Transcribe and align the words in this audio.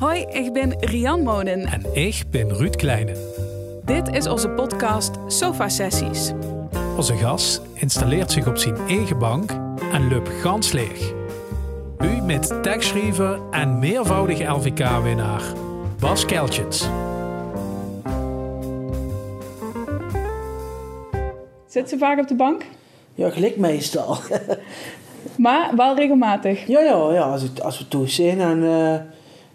Hoi, 0.00 0.20
ik 0.20 0.52
ben 0.52 0.76
Rian 0.78 1.22
Monen. 1.22 1.64
En 1.64 1.94
ik 1.94 2.22
ben 2.30 2.54
Ruud 2.56 2.76
Kleine. 2.76 3.12
Dit 3.84 4.08
is 4.08 4.26
onze 4.26 4.48
podcast 4.48 5.10
Sofa 5.26 5.68
Sessies. 5.68 6.32
Onze 6.96 7.16
gast 7.16 7.62
installeert 7.74 8.32
zich 8.32 8.46
op 8.46 8.56
zijn 8.56 8.76
eigen 8.76 9.18
bank 9.18 9.50
en 9.92 10.08
loopt 10.08 10.28
gans 10.28 10.72
leeg. 10.72 11.12
U 11.98 12.22
met 12.22 12.62
tekstschrijver 12.62 13.40
en 13.50 13.78
meervoudige 13.78 14.44
LVK-winnaar 14.44 15.42
Bas 15.98 16.24
Keltjens. 16.24 16.88
Zit 21.66 21.88
ze 21.88 21.98
vaak 21.98 22.18
op 22.18 22.28
de 22.28 22.36
bank? 22.36 22.64
Ja, 23.14 23.30
gelijk 23.30 23.56
meestal. 23.56 24.16
Maar 25.36 25.72
wel 25.76 25.96
regelmatig. 25.96 26.66
ja, 26.66 26.80
ja, 26.80 27.12
ja 27.12 27.22
als, 27.22 27.42
ik, 27.42 27.58
als 27.58 27.78
we 27.78 27.88
thuis 27.88 28.14
zijn 28.14 28.40
en 28.40 28.64
eh 28.64 29.00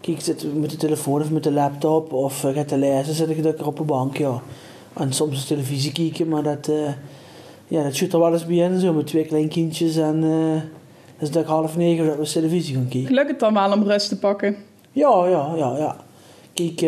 kijk, 0.06 0.18
ik 0.18 0.24
zit 0.24 0.54
met 0.54 0.70
de 0.70 0.76
telefoon 0.76 1.20
of 1.20 1.30
met 1.30 1.42
de 1.42 1.52
laptop 1.52 2.12
of 2.12 2.44
uh, 2.44 2.54
ga 2.54 2.64
te 2.64 2.78
lezen, 2.78 3.14
zit 3.14 3.30
ik 3.30 3.38
lekker 3.38 3.66
op 3.66 3.76
de 3.76 3.82
bank, 3.82 4.16
ja. 4.16 4.40
En 4.92 5.12
soms 5.12 5.40
de 5.40 5.46
televisie 5.46 5.92
kijken, 5.92 6.28
maar 6.28 6.42
dat, 6.42 6.68
eh 6.68 6.92
ja, 7.68 7.82
dat 7.82 7.94
zit 7.94 8.12
er 8.12 8.18
wel 8.18 8.32
eens 8.32 8.46
bij 8.46 8.56
in, 8.56 8.80
zo 8.80 8.92
met 8.92 9.06
twee 9.06 9.24
kleinkindjes 9.24 9.96
en 9.96 10.24
eh 10.24 10.62
dus 11.18 11.30
dat 11.30 11.42
ik 11.42 11.48
half 11.48 11.76
negen 11.76 12.06
dat 12.06 12.16
we 12.16 12.32
televisie 12.32 12.74
gaan 12.74 12.88
kijken. 12.88 13.14
Lukt 13.14 13.30
het 13.30 13.40
dan 13.40 13.54
wel 13.54 13.72
om 13.72 13.82
rust 13.82 14.08
te 14.08 14.18
pakken? 14.18 14.56
Ja, 14.92 15.26
ja, 15.26 15.52
ja, 15.56 15.76
ja. 15.76 15.96
Kijk, 16.54 16.80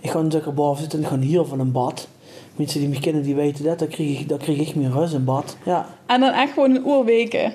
ik 0.00 0.10
ga 0.10 0.20
natuurlijk 0.20 0.54
boven 0.54 0.80
zitten 0.80 0.98
en 0.98 1.04
ik 1.04 1.10
ga 1.10 1.18
heel 1.18 1.44
van 1.44 1.60
een 1.60 1.72
bad. 1.72 2.08
Mensen 2.56 2.80
die 2.80 2.88
me 2.88 3.00
kennen, 3.00 3.22
die 3.22 3.34
weten 3.34 3.64
dat, 3.64 3.78
dan 3.78 3.88
krijg 3.88 4.20
ik, 4.20 4.28
dan 4.28 4.38
krijg 4.38 4.58
ik 4.58 4.74
meer 4.74 4.90
rust 4.90 5.14
in 5.14 5.24
bad, 5.24 5.56
ja. 5.64 5.88
En 6.06 6.20
dan 6.20 6.32
echt 6.32 6.52
gewoon 6.52 6.76
een 6.76 6.88
uur 6.88 7.04
weken. 7.04 7.52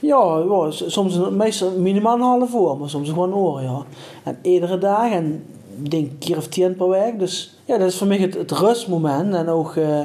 Ja, 0.00 0.38
ja 0.48 0.70
soms 0.70 1.16
een- 1.16 1.82
minimaal 1.82 2.14
een 2.14 2.20
half 2.20 2.54
uur, 2.54 2.76
maar 2.76 2.90
soms 2.90 3.08
gewoon 3.08 3.32
een 3.32 3.38
uur, 3.38 3.62
ja. 3.70 3.84
En 4.22 4.38
iedere 4.42 4.78
dag 4.78 5.10
en 5.10 5.44
denk 5.76 6.06
een 6.10 6.18
keer 6.18 6.36
of 6.36 6.46
tien 6.46 6.76
per 6.76 6.88
week. 6.88 7.18
Dus 7.18 7.56
ja, 7.64 7.78
dat 7.78 7.88
is 7.88 7.96
voor 7.96 8.06
mij 8.06 8.18
het, 8.18 8.34
het 8.34 8.50
rustmoment. 8.50 9.34
En 9.34 9.48
ook, 9.48 9.76
eh, 9.76 10.00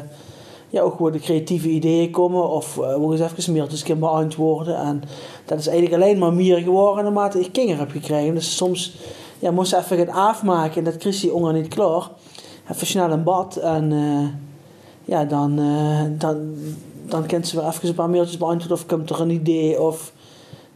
ja, 0.69 0.81
ook 0.81 0.99
waar 0.99 1.11
de 1.11 1.19
creatieve 1.19 1.69
ideeën 1.69 2.11
komen 2.11 2.49
of 2.49 2.77
uh, 2.77 2.83
waar 2.83 3.11
eens 3.11 3.19
even 3.19 3.53
mailtjes 3.53 3.83
kunnen 3.83 4.03
beantwoorden. 4.03 4.75
En 4.77 5.03
dat 5.45 5.59
is 5.59 5.67
eigenlijk 5.67 6.03
alleen 6.03 6.17
maar 6.17 6.33
meer 6.33 6.57
geworden 6.57 7.03
naarmate 7.03 7.39
ik 7.39 7.51
kinderen 7.51 7.79
heb 7.79 7.91
gekregen. 7.91 8.33
Dus 8.33 8.55
soms 8.55 8.95
ja, 9.39 9.51
moest 9.51 9.73
ik 9.73 9.79
even 9.79 9.97
gaan 9.97 10.15
afmaken 10.29 10.77
en 10.77 10.83
dat 10.83 10.97
kreeg 10.97 11.19
die 11.19 11.51
niet 11.51 11.67
klaar. 11.67 12.09
Even 12.71 12.87
snel 12.87 13.11
in 13.11 13.23
bad 13.23 13.55
en 13.55 13.91
eh, 13.91 14.27
ja, 15.05 15.25
dan, 15.25 15.59
eh, 15.59 16.19
dan, 16.19 16.55
dan 17.09 17.25
kent 17.25 17.47
ze 17.47 17.55
weer 17.59 17.67
even 17.67 17.87
een 17.87 17.95
paar 17.95 18.09
mailtjes 18.09 18.37
beantwoorden 18.37 18.77
of 18.77 18.85
komt 18.85 19.09
er 19.09 19.21
een 19.21 19.29
idee 19.29 19.81
of 19.81 20.11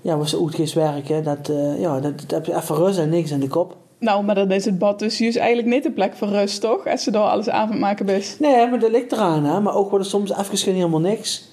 ja, 0.02 0.24
ze 0.24 0.38
goed 0.38 0.56
gaat 0.56 0.74
werken. 0.74 1.24
Dat, 1.24 1.50
eh, 1.50 1.80
ja, 1.80 2.00
dat, 2.00 2.20
dat 2.20 2.32
heb 2.32 2.46
je 2.46 2.56
even 2.56 2.76
rust 2.76 3.00
en 3.00 3.10
niks 3.10 3.32
in 3.32 3.40
de 3.40 3.48
kop. 3.48 3.76
Nou, 4.00 4.24
maar 4.24 4.36
dan 4.36 4.52
is 4.52 4.66
het 4.66 4.80
bad 4.80 5.00
dus 5.00 5.18
juist 5.18 5.38
eigenlijk 5.38 5.68
niet 5.68 5.84
de 5.84 5.92
plek 5.92 6.16
voor 6.16 6.28
rust, 6.28 6.62
toch? 6.62 6.88
Als 6.88 7.04
ze 7.04 7.12
daar 7.12 7.22
alles 7.22 7.50
aan 7.50 7.70
het 7.70 7.80
maken 7.80 8.10
is. 8.10 8.36
Nee, 8.40 8.70
maar 8.70 8.80
dat 8.80 8.92
ligt 8.92 9.12
eraan, 9.12 9.44
hè. 9.44 9.60
Maar 9.60 9.76
ook 9.76 9.90
wordt 9.90 10.06
er 10.06 10.12
soms 10.12 10.32
even 10.32 10.58
geen 10.58 10.76
helemaal 10.76 11.00
niks. 11.00 11.50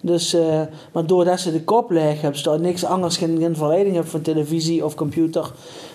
Dus, 0.00 0.34
eh, 0.34 0.60
maar 0.92 1.06
doordat 1.06 1.40
ze 1.40 1.52
de 1.52 1.64
kop 1.64 1.90
leeg 1.90 2.20
hebben, 2.20 2.40
staat 2.40 2.60
niks 2.60 2.84
anders, 2.84 3.16
geen, 3.16 3.38
geen 3.38 3.56
verleiding 3.56 3.94
hebben 3.94 4.12
van 4.12 4.20
televisie 4.20 4.84
of 4.84 4.94
computer, 4.94 5.52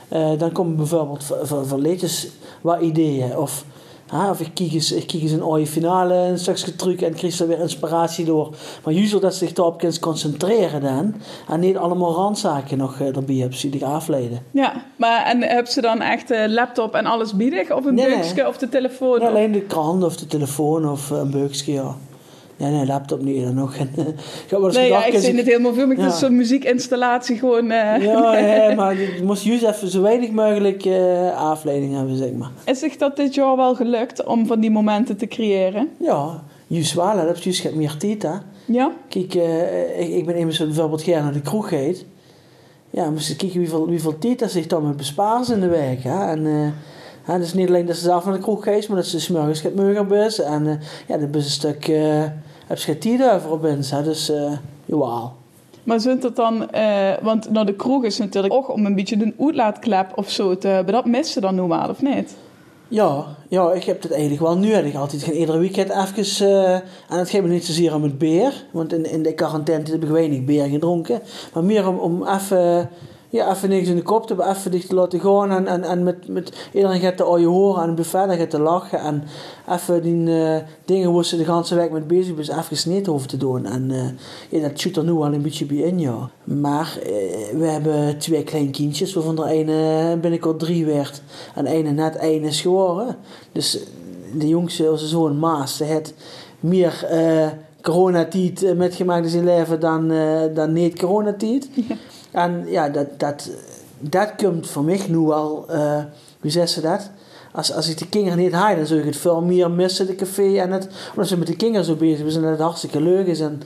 eh, 0.08 0.32
dan 0.38 0.52
komen 0.52 0.76
bijvoorbeeld 0.76 1.24
voor, 1.24 1.48
voor, 1.48 1.68
voor 1.68 1.80
liedjes 1.80 2.28
wat 2.62 2.82
ideeën. 2.82 3.38
Of, 3.38 3.66
of 4.12 4.40
ik 4.40 4.52
kijk 4.54 4.72
eens, 4.72 4.92
ik 4.92 5.08
kijk 5.08 5.24
eens 5.24 5.32
een 5.32 5.46
ooie 5.46 5.68
finale, 5.68 6.14
een 6.14 6.40
stukje 6.40 6.76
truc 6.76 7.02
en 7.02 7.14
krijg 7.14 7.40
er 7.40 7.48
weer 7.48 7.60
inspiratie 7.60 8.26
door. 8.26 8.56
Maar 8.84 8.94
juist 8.94 9.22
dat 9.22 9.34
ze 9.34 9.46
zich 9.46 9.54
daarop 9.54 9.78
kunnen 9.78 10.00
concentreren 10.00 10.82
dan, 10.82 11.16
en 11.50 11.60
niet 11.60 11.78
allemaal 11.78 12.14
randzaken 12.14 12.78
nog 12.78 13.00
eh, 13.00 13.16
erbij 13.16 13.36
hebben, 13.36 13.58
zie 13.58 13.72
ik 13.72 13.82
afleiden. 13.82 14.46
Ja, 14.52 14.86
maar 14.96 15.26
en 15.26 15.42
heb 15.42 15.68
ze 15.68 15.82
dan 15.82 16.02
echt 16.02 16.28
de 16.28 16.50
laptop 16.50 16.94
en 16.94 17.06
alles 17.06 17.34
biedig? 17.34 17.72
Of 17.72 17.86
een 17.86 17.96
Nee, 17.96 18.48
of 18.48 18.58
de 18.58 18.70
telefoon? 18.70 19.22
Alleen 19.22 19.52
de 19.52 19.62
krant 19.62 20.04
of 20.04 20.16
de 20.16 20.28
telefoon 20.28 20.90
of 20.90 21.12
eh, 21.12 21.18
een 21.18 21.32
beukje, 21.32 21.74
ja. 21.74 21.96
Nee, 22.62 22.72
nee, 22.72 22.86
laptop 22.86 23.22
niet 23.22 23.44
dan 23.44 23.54
nog. 23.56 23.76
ik 23.76 23.88
heb 23.96 24.50
wel 24.50 24.66
eens 24.66 24.76
Nee, 24.76 24.88
ja, 24.90 25.06
ik 25.06 25.18
zie 25.18 25.36
het 25.36 25.46
helemaal 25.46 25.74
me. 25.74 25.88
Het 25.88 25.98
Ja. 26.00 26.08
is 26.08 26.20
zo'n 26.20 26.36
muziekinstallatie 26.36 27.38
gewoon... 27.38 27.72
eh, 27.72 28.04
Ja, 28.04 28.38
ja, 28.68 28.76
maar 28.76 28.96
je 29.00 29.20
moest 29.24 29.44
juist 29.44 29.64
even 29.64 29.88
zo 29.88 30.02
weinig 30.02 30.32
mogelijk 30.32 30.86
eh 30.86 31.38
afleiding 31.50 31.96
hebben, 31.96 32.16
zeg 32.18 32.32
maar. 32.32 32.52
Is 32.66 32.80
zich 32.80 32.98
dat 32.98 33.16
dit 33.16 33.34
jaar 33.36 33.56
wel 33.56 33.76
gelukt 33.76 34.24
om 34.26 34.48
van 34.48 34.60
die 34.60 34.72
momenten 34.72 35.18
te 35.18 35.28
creëren? 35.28 35.90
Ja, 35.98 36.44
juist 36.68 36.94
wel, 36.94 37.16
dat 37.16 37.38
is 37.38 37.44
juist 37.44 37.76
meer 37.76 37.98
tijd, 37.98 38.22
hè. 38.24 38.34
Ja? 38.66 38.92
Kijk, 39.10 39.36
eh, 39.36 40.00
ik, 40.02 40.10
ik 40.14 40.26
ben 40.26 40.36
immers 40.36 40.58
bijvoorbeeld 40.58 41.02
gerne 41.02 41.24
naar 41.24 41.34
de 41.34 41.42
kroeg 41.42 41.68
geet. 41.70 42.06
Ja, 42.90 43.10
maar 43.10 43.22
ze 43.22 43.36
kijken 43.36 43.60
hoeveel, 43.60 43.88
hoeveel 43.88 44.18
tijd 44.18 44.40
dat 44.40 44.52
zich 44.52 44.68
dan 44.68 44.88
met 44.88 44.98
bespaars 44.98 45.50
in 45.50 45.60
de 45.60 45.68
week, 45.68 46.04
hè. 46.04 46.26
En, 46.32 46.74
dus 47.40 47.54
niet 47.54 47.68
alleen 47.68 47.86
dat 47.86 47.96
ze 47.96 48.02
zelf 48.02 48.26
naar 48.26 48.34
de 48.34 48.40
kroeg 48.40 48.64
geeft, 48.64 48.88
maar 48.88 48.98
dat 48.98 49.06
ze 49.06 49.20
's 49.20 49.28
morgens 49.28 49.62
gaat 49.62 50.08
bus. 50.08 50.42
En 50.42 50.80
ja, 51.08 51.18
dat 51.18 51.36
is 51.36 51.46
een 51.46 51.52
stuk, 51.52 51.92
heb 52.80 52.96
je 52.96 53.18
tijd 53.18 53.34
over 53.34 53.52
op 53.52 53.62
hè. 53.62 54.04
Dus, 54.04 54.30
eh 54.30 54.52
jawel. 54.86 55.34
Maar 55.84 56.00
zijn 56.00 56.20
het 56.22 56.36
dan... 56.36 56.70
eh, 56.70 57.12
want 57.22 57.50
naar 57.50 57.66
de 57.66 57.74
kroeg 57.76 58.04
is 58.04 58.18
natuurlijk 58.18 58.54
ook 58.54 58.70
om 58.74 58.86
een 58.86 58.96
beetje 58.96 59.16
een 59.16 59.36
uitlaatklep 59.40 60.12
of 60.16 60.30
zo 60.30 60.58
te 60.58 60.68
hebben. 60.68 60.94
Dat 60.94 61.06
mist 61.06 61.32
ze 61.32 61.42
dan 61.42 61.68
wel, 61.68 61.90
of 61.90 62.02
niet? 62.02 62.36
Ja, 62.88 63.26
ja, 63.48 63.72
ik 63.72 63.84
heb 63.84 64.02
het 64.02 64.12
eigenlijk 64.12 64.42
wel 64.42 64.58
nu. 64.58 64.74
Ik 64.74 64.96
altijd 64.96 65.24
geen 65.24 65.36
iedere 65.36 65.58
weekend 65.58 65.90
even... 65.90 66.48
eh 66.48 66.74
en 66.74 67.18
het 67.18 67.30
geeft 67.30 67.44
me 67.44 67.50
niet 67.50 67.66
zozeer 67.66 67.96
om 67.96 68.04
het 68.04 68.18
beer. 68.18 68.66
Want 68.72 68.94
in, 68.94 69.12
in 69.12 69.24
de 69.24 69.34
quarantaine 69.34 69.92
heb 69.92 70.04
ik 70.04 70.10
weinig 70.10 70.44
beer 70.44 70.66
gedronken. 70.66 71.22
Maar 71.54 71.64
meer 71.64 71.88
om, 71.88 71.98
om 71.98 72.28
even... 72.28 72.90
Ja, 73.32 73.52
even 73.52 73.70
niks 73.70 73.88
in 73.88 73.96
de 73.96 74.02
kop 74.02 74.28
te 74.28 74.48
even 74.50 74.72
dicht 74.72 74.90
te 74.90 74.96
laten 74.96 75.20
gaan. 75.20 75.52
En, 75.52 75.68
en, 75.68 75.84
en 75.84 76.04
met, 76.04 76.28
met 76.28 76.70
iedereen 76.74 77.00
gaat 77.00 77.18
te 77.18 77.40
je 77.40 77.46
horen 77.46 77.84
en 77.84 77.98
en 78.14 78.38
gaat 78.38 78.50
te 78.50 78.60
lachen. 78.60 79.00
En 79.00 79.24
even 79.70 80.02
die 80.02 80.44
eh, 80.44 80.62
dingen 80.86 81.14
waar 81.14 81.26
ze 81.26 81.38
de 81.38 81.44
hele 81.44 81.76
week 81.76 81.92
mee 81.92 82.02
bezig 82.02 82.38
is, 82.38 82.50
even 82.50 82.78
hoeven 83.06 83.30
te 83.30 83.38
doen. 83.38 83.66
En 83.66 83.92
eh, 83.92 84.60
ja, 84.62 84.68
dat 84.68 84.80
zit 84.80 84.98
er 84.98 85.04
nu 85.04 85.12
al 85.12 85.34
een 85.34 85.42
beetje 85.42 85.66
bij 85.66 85.78
in, 85.78 86.00
ja. 86.00 86.30
Maar 86.44 86.98
eh, 87.04 87.12
we 87.58 87.66
hebben 87.66 88.18
twee 88.18 88.44
kleine 88.44 88.70
kindjes, 88.70 89.14
waarvan 89.14 89.44
er 89.44 89.50
ene 89.50 90.18
binnenkort 90.22 90.60
drie 90.60 90.86
werd. 90.86 91.22
En 91.56 91.66
ene 91.66 91.92
net 91.92 92.16
één 92.16 92.44
is 92.44 92.62
geworden. 92.62 93.16
Dus 93.52 93.80
de 94.34 94.48
jongste, 94.48 94.92
onze 94.92 95.08
zoon 95.08 95.40
Maas, 95.40 95.78
die 95.78 95.88
heeft 95.88 96.14
meer 96.60 97.06
coronatijd 97.82 98.76
metgemaakt 98.78 99.24
in 99.24 99.30
zijn 99.30 99.44
leven 99.44 99.80
dan, 99.80 100.12
eh, 100.12 100.42
dan 100.54 100.74
niet 100.74 101.00
coronatijd. 101.00 101.70
En 102.32 102.64
ja, 102.68 102.90
dat, 102.90 103.20
dat, 103.20 103.50
dat 104.00 104.34
komt 104.38 104.68
voor 104.68 104.84
mij 104.84 105.02
nu 105.08 105.18
wel, 105.18 105.66
eh, 105.70 106.04
hoe 106.42 106.68
ze 106.68 106.82
dat? 106.82 107.10
Als, 107.54 107.74
als 107.74 107.90
ik 107.90 107.98
de 107.98 108.10
kinderen 108.10 108.38
niet 108.38 108.52
haal, 108.52 108.76
dan 108.76 108.86
zou 108.86 109.00
ik 109.00 109.06
het 109.06 109.18
veel 109.18 109.42
meer 109.42 109.72
missen, 109.72 110.08
de 110.08 110.16
café. 110.16 110.58
En 110.58 110.72
het, 110.72 110.88
omdat 111.10 111.28
ze 111.28 111.38
met 111.38 111.48
de 111.48 111.56
kinderen 111.56 111.86
zo 111.86 111.96
bezig 111.96 112.32
zijn, 112.32 112.44
dat 112.44 112.52
het 112.52 112.62
hartstikke 112.62 113.02
leuk 113.02 113.28
is. 113.28 113.40
En 113.40 113.62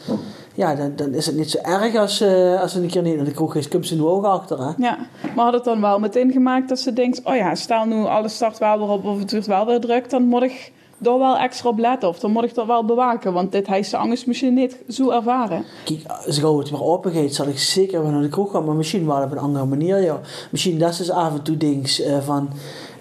ja, 0.53 0.75
dan, 0.75 0.95
dan 0.95 1.13
is 1.13 1.25
het 1.25 1.35
niet 1.35 1.51
zo 1.51 1.57
erg 1.57 1.95
als, 1.95 2.21
eh, 2.21 2.61
als 2.61 2.71
ze 2.71 2.81
een 2.81 2.87
keer 2.87 3.01
niet 3.01 3.15
naar 3.15 3.25
de 3.25 3.31
kroeg 3.31 3.55
is. 3.55 3.67
Komt 3.67 3.87
ze 3.87 3.95
nu 3.95 4.01
ook 4.01 4.25
achter, 4.25 4.59
hè? 4.59 4.71
Ja. 4.77 4.97
Maar 5.35 5.45
had 5.45 5.53
het 5.53 5.63
dan 5.63 5.81
wel 5.81 5.99
meteen 5.99 6.31
gemaakt 6.31 6.69
dat 6.69 6.79
ze 6.79 6.93
denkt... 6.93 7.21
Oh 7.23 7.35
ja, 7.35 7.55
stel 7.55 7.85
nu 7.85 8.05
alles 8.05 8.35
start 8.35 8.57
wel 8.57 8.79
weer 8.79 8.89
op 8.89 9.05
of 9.05 9.19
het 9.19 9.31
wordt 9.31 9.47
wel 9.47 9.65
weer 9.65 9.79
druk... 9.79 10.09
dan 10.09 10.23
moet 10.23 10.43
ik 10.43 10.71
daar 10.97 11.19
wel 11.19 11.37
extra 11.37 11.69
op 11.69 11.77
letten. 11.77 12.09
Of 12.09 12.19
dan 12.19 12.31
moet 12.31 12.43
ik 12.43 12.53
dat 12.53 12.65
wel 12.65 12.85
bewaken. 12.85 13.33
Want 13.33 13.51
dit 13.51 13.67
heeft 13.67 13.89
ze 13.89 13.97
angst 13.97 14.27
misschien 14.27 14.53
niet 14.53 14.77
zo 14.89 15.09
ervaren. 15.09 15.63
Kijk, 15.83 16.01
als 16.25 16.39
gauw 16.39 16.57
het 16.57 16.69
weer 16.69 16.83
open 16.83 17.11
gaat, 17.11 17.33
zal 17.33 17.47
ik 17.47 17.59
zeker 17.59 18.01
weer 18.01 18.11
naar 18.11 18.21
de 18.21 18.29
kroeg 18.29 18.51
gaan. 18.51 18.65
Maar 18.65 18.75
misschien 18.75 19.05
wel 19.05 19.23
op 19.23 19.31
een 19.31 19.37
andere 19.37 19.65
manier, 19.65 20.01
ja. 20.01 20.19
Misschien 20.51 20.79
dat 20.79 20.89
is 20.89 20.97
dus 20.97 21.09
af 21.09 21.33
en 21.33 21.41
toe 21.41 21.57
dings 21.57 22.01
eh, 22.01 22.17
van... 22.19 22.49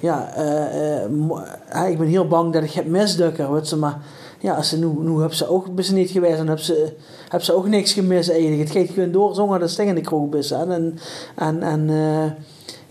Ja, 0.01 0.33
eh, 0.35 1.05
eh, 1.05 1.91
ik 1.91 1.99
ben 1.99 2.07
heel 2.07 2.27
bang 2.27 2.53
dat 2.53 2.63
ik 2.63 2.73
heb 2.73 2.87
misdukken, 2.87 3.53
weet 3.53 3.69
ze. 3.69 3.77
Maar 3.77 3.99
ja, 4.41 4.55
als 4.55 4.69
ze 4.69 4.79
nu, 4.79 4.87
nu 4.99 5.19
hebben 5.19 5.37
ze 5.37 5.49
ook 5.49 5.67
niet 5.93 6.11
geweest. 6.11 6.39
En 6.39 6.47
hebben 6.47 6.65
ze, 6.65 6.93
hebben 7.23 7.45
ze 7.45 7.55
ook 7.57 7.69
niks 7.69 7.93
gemist 7.93 8.31
eigenlijk. 8.31 8.61
Het 8.61 8.71
gaat 8.71 8.95
gewoon 8.95 9.13
door 9.13 9.35
zonder 9.35 9.59
dat 9.59 9.71
ze 9.71 9.85
in 9.85 9.95
de 9.95 10.01
kroeg. 10.01 10.35
En, 10.35 10.99
en, 11.37 11.63
en 11.63 11.91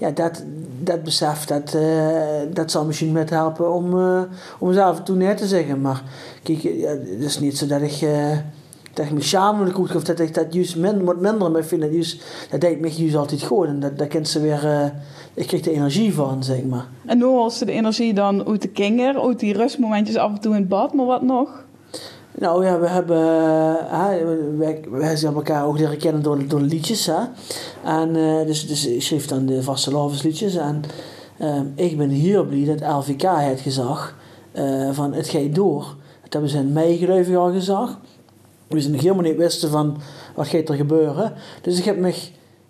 ja, 0.04 0.12
dat, 0.12 0.44
dat 0.80 1.04
besef, 1.04 1.46
dat, 1.46 1.74
eh, 1.74 2.42
dat 2.54 2.72
zal 2.72 2.86
misschien 2.86 3.12
met 3.12 3.30
helpen 3.30 3.74
om, 3.74 4.00
eh 4.00 4.22
om 4.60 4.72
en 4.72 5.04
toe 5.04 5.16
neer 5.16 5.36
te 5.36 5.48
zeggen. 5.48 5.82
Maar 5.82 6.04
kijk, 6.44 6.62
ja, 6.62 6.90
het 6.90 7.20
is 7.20 7.40
niet 7.40 7.58
zo 7.58 7.68
dat 7.68 7.82
ik... 7.82 8.02
eh, 8.02 8.38
dat 8.94 9.06
ik 9.06 9.12
me 9.12 9.22
schaam 9.22 9.66
ik 9.66 9.74
goed 9.74 9.96
of 9.96 10.04
dat 10.04 10.20
ik 10.20 10.34
dat 10.34 10.54
juist 10.54 10.76
min, 10.76 11.04
wat 11.04 11.20
minder 11.20 11.52
mee 11.52 11.64
vind. 11.64 11.82
Dat, 11.82 11.94
juist, 11.94 12.24
dat 12.50 12.62
deed 12.62 12.80
me 12.80 12.90
juist 12.90 13.16
altijd 13.16 13.44
goed. 13.44 13.68
En 13.68 13.80
dat, 13.80 13.98
dat 13.98 14.08
kent 14.08 14.28
ze 14.28 14.42
weer, 14.42 14.94
ik 15.34 15.48
kreeg 15.48 15.62
de 15.62 15.72
energie 15.72 16.14
van, 16.14 16.44
zeg 16.44 16.64
maar. 16.64 16.86
En 17.06 17.22
haalt 17.22 17.54
ze 17.54 17.66
de 17.66 17.72
energie 17.72 18.14
dan 18.14 18.48
uit 18.48 18.62
de 18.62 18.68
kinger... 18.68 19.22
uit 19.22 19.40
die 19.40 19.54
rustmomentjes 19.54 20.18
af 20.18 20.32
en 20.32 20.40
toe 20.40 20.54
in 20.54 20.60
het 20.60 20.70
bad. 20.70 20.94
Maar 20.94 21.06
wat 21.06 21.22
nog? 21.22 21.64
Nou 22.40 22.66
ja, 22.66 22.80
we 22.80 22.88
hebben, 22.88 23.18
uh, 23.18 24.58
wij, 24.58 24.84
wij 24.90 25.16
zijn 25.16 25.34
elkaar 25.34 25.66
ook 25.66 25.78
leren 25.78 25.98
kennen 25.98 26.24
door, 26.24 26.48
door 26.48 26.62
liedjes. 26.62 27.06
Hè? 27.06 27.20
En 27.84 28.16
uh, 28.16 28.46
dus, 28.46 28.68
dus 28.68 28.88
ik 28.88 29.02
schreef 29.02 29.26
dan 29.26 29.46
de 29.46 29.64
vaste 29.64 30.10
liedjes. 30.24 30.56
En 30.56 30.82
uh, 31.42 31.62
ik 31.76 31.98
ben 31.98 32.10
heel 32.10 32.46
blij 32.46 32.76
dat 32.76 32.92
LVK 32.92 33.22
het 33.22 33.60
gezag 33.60 34.16
uh, 34.54 34.92
van 34.92 35.14
het 35.14 35.28
gaat 35.28 35.56
door. 35.56 35.96
Dat 36.24 36.34
hebben 36.34 36.50
ze 36.50 36.58
in 36.58 36.74
mei 36.74 36.98
geloof 36.98 37.36
al 37.36 37.52
gezag. 37.52 38.00
We 38.68 38.82
zijn 38.82 39.00
helemaal 39.00 39.24
niet 39.24 39.38
wisten 39.38 39.70
van 39.70 39.98
wat 40.36 40.48
gaat 40.48 40.70
er 40.70 40.76
gebeuren. 40.76 41.34
Dus 41.62 41.78
ik 41.78 41.86
heb 41.86 41.98
me 41.98 42.14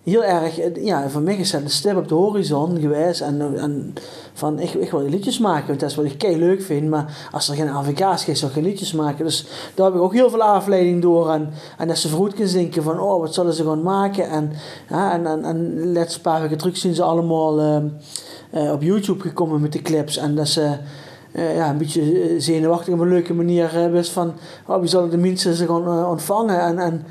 heel 0.03 0.23
erg, 0.23 0.59
eh, 0.59 0.85
ja, 0.85 1.09
voor 1.09 1.21
mij 1.21 1.35
is 1.35 1.51
dat 1.51 1.61
een 1.61 1.69
stip 1.69 1.97
op 1.97 2.07
de 2.07 2.15
horizon 2.15 2.79
geweest. 2.79 3.21
En, 3.21 3.57
en 3.57 3.93
van, 4.33 4.59
ik, 4.59 4.73
ik 4.73 4.91
wil 4.91 5.01
liedjes 5.01 5.39
maken, 5.39 5.67
want 5.67 5.79
dat 5.79 5.89
is 5.89 5.95
wat 5.95 6.05
ik 6.05 6.17
kei 6.17 6.37
leuk 6.37 6.61
vind. 6.61 6.89
Maar 6.89 7.29
als 7.31 7.49
er 7.49 7.55
geen 7.55 7.69
AVK's 7.69 8.27
is, 8.27 8.39
zal 8.39 8.47
ik 8.47 8.53
geen 8.53 8.63
liedjes 8.63 8.93
maken. 8.93 9.25
Dus 9.25 9.47
daar 9.75 9.85
heb 9.85 9.95
ik 9.95 10.01
ook 10.01 10.13
heel 10.13 10.29
veel 10.29 10.41
afleiding 10.41 11.01
door. 11.01 11.29
En, 11.29 11.49
en 11.77 11.87
dat 11.87 11.97
ze 11.97 12.07
vroeg 12.07 12.33
kunnen 12.33 12.53
denken 12.53 12.83
van, 12.83 12.99
oh, 12.99 13.19
wat 13.19 13.33
zullen 13.33 13.53
ze 13.53 13.63
gaan 13.63 13.81
maken? 13.81 14.29
En, 14.29 14.51
ja, 14.89 15.13
en, 15.13 15.25
en, 15.25 15.43
en 15.43 15.91
laatste 15.93 16.21
paar 16.21 16.41
weken 16.41 16.57
terug 16.57 16.77
zien 16.77 16.95
ze 16.95 17.03
allemaal 17.03 17.59
uh, 17.59 18.71
op 18.71 18.81
YouTube 18.81 19.21
gekomen 19.21 19.61
met 19.61 19.71
de 19.71 19.81
clips. 19.81 20.17
En 20.17 20.35
dat 20.35 20.47
ze... 20.47 20.77
Ja, 21.55 21.69
een 21.69 21.77
beetje 21.77 22.35
zenuwachtig 22.37 22.93
op 22.93 22.99
een 22.99 23.07
leuke 23.07 23.33
manier 23.33 23.91
wist 23.91 24.11
van, 24.11 24.33
oh, 24.67 24.79
wie 24.79 24.89
zullen 24.89 25.09
de 25.09 25.17
mensen 25.17 25.53
ze 25.53 25.67
gaan 25.67 26.05
ontvangen? 26.05 26.59
En, 26.59 26.79
en 26.79 27.05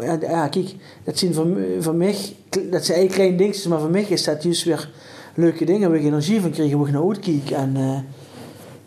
ja, 0.00 0.18
ja, 0.20 0.48
kijk, 0.48 0.74
dat 1.04 1.18
zien 1.18 1.34
voor, 1.34 1.46
voor 1.80 1.94
mij, 1.94 2.14
dat 2.48 2.84
zijn 2.84 2.98
eigenlijk 2.98 3.12
kleine 3.12 3.36
dingetjes, 3.36 3.66
maar 3.66 3.80
voor 3.80 3.90
mij 3.90 4.02
is 4.08 4.24
dat 4.24 4.42
juist 4.42 4.64
weer 4.64 4.90
leuke 5.34 5.64
dingen 5.64 5.90
waar 5.90 5.98
ik 5.98 6.04
energie 6.04 6.40
van 6.40 6.50
krijg, 6.50 6.74
waar 6.74 6.86
ik 6.86 6.92
naar 6.92 7.06
uitkijk. 7.06 7.50
En, 7.50 7.74
uh, 7.76 7.98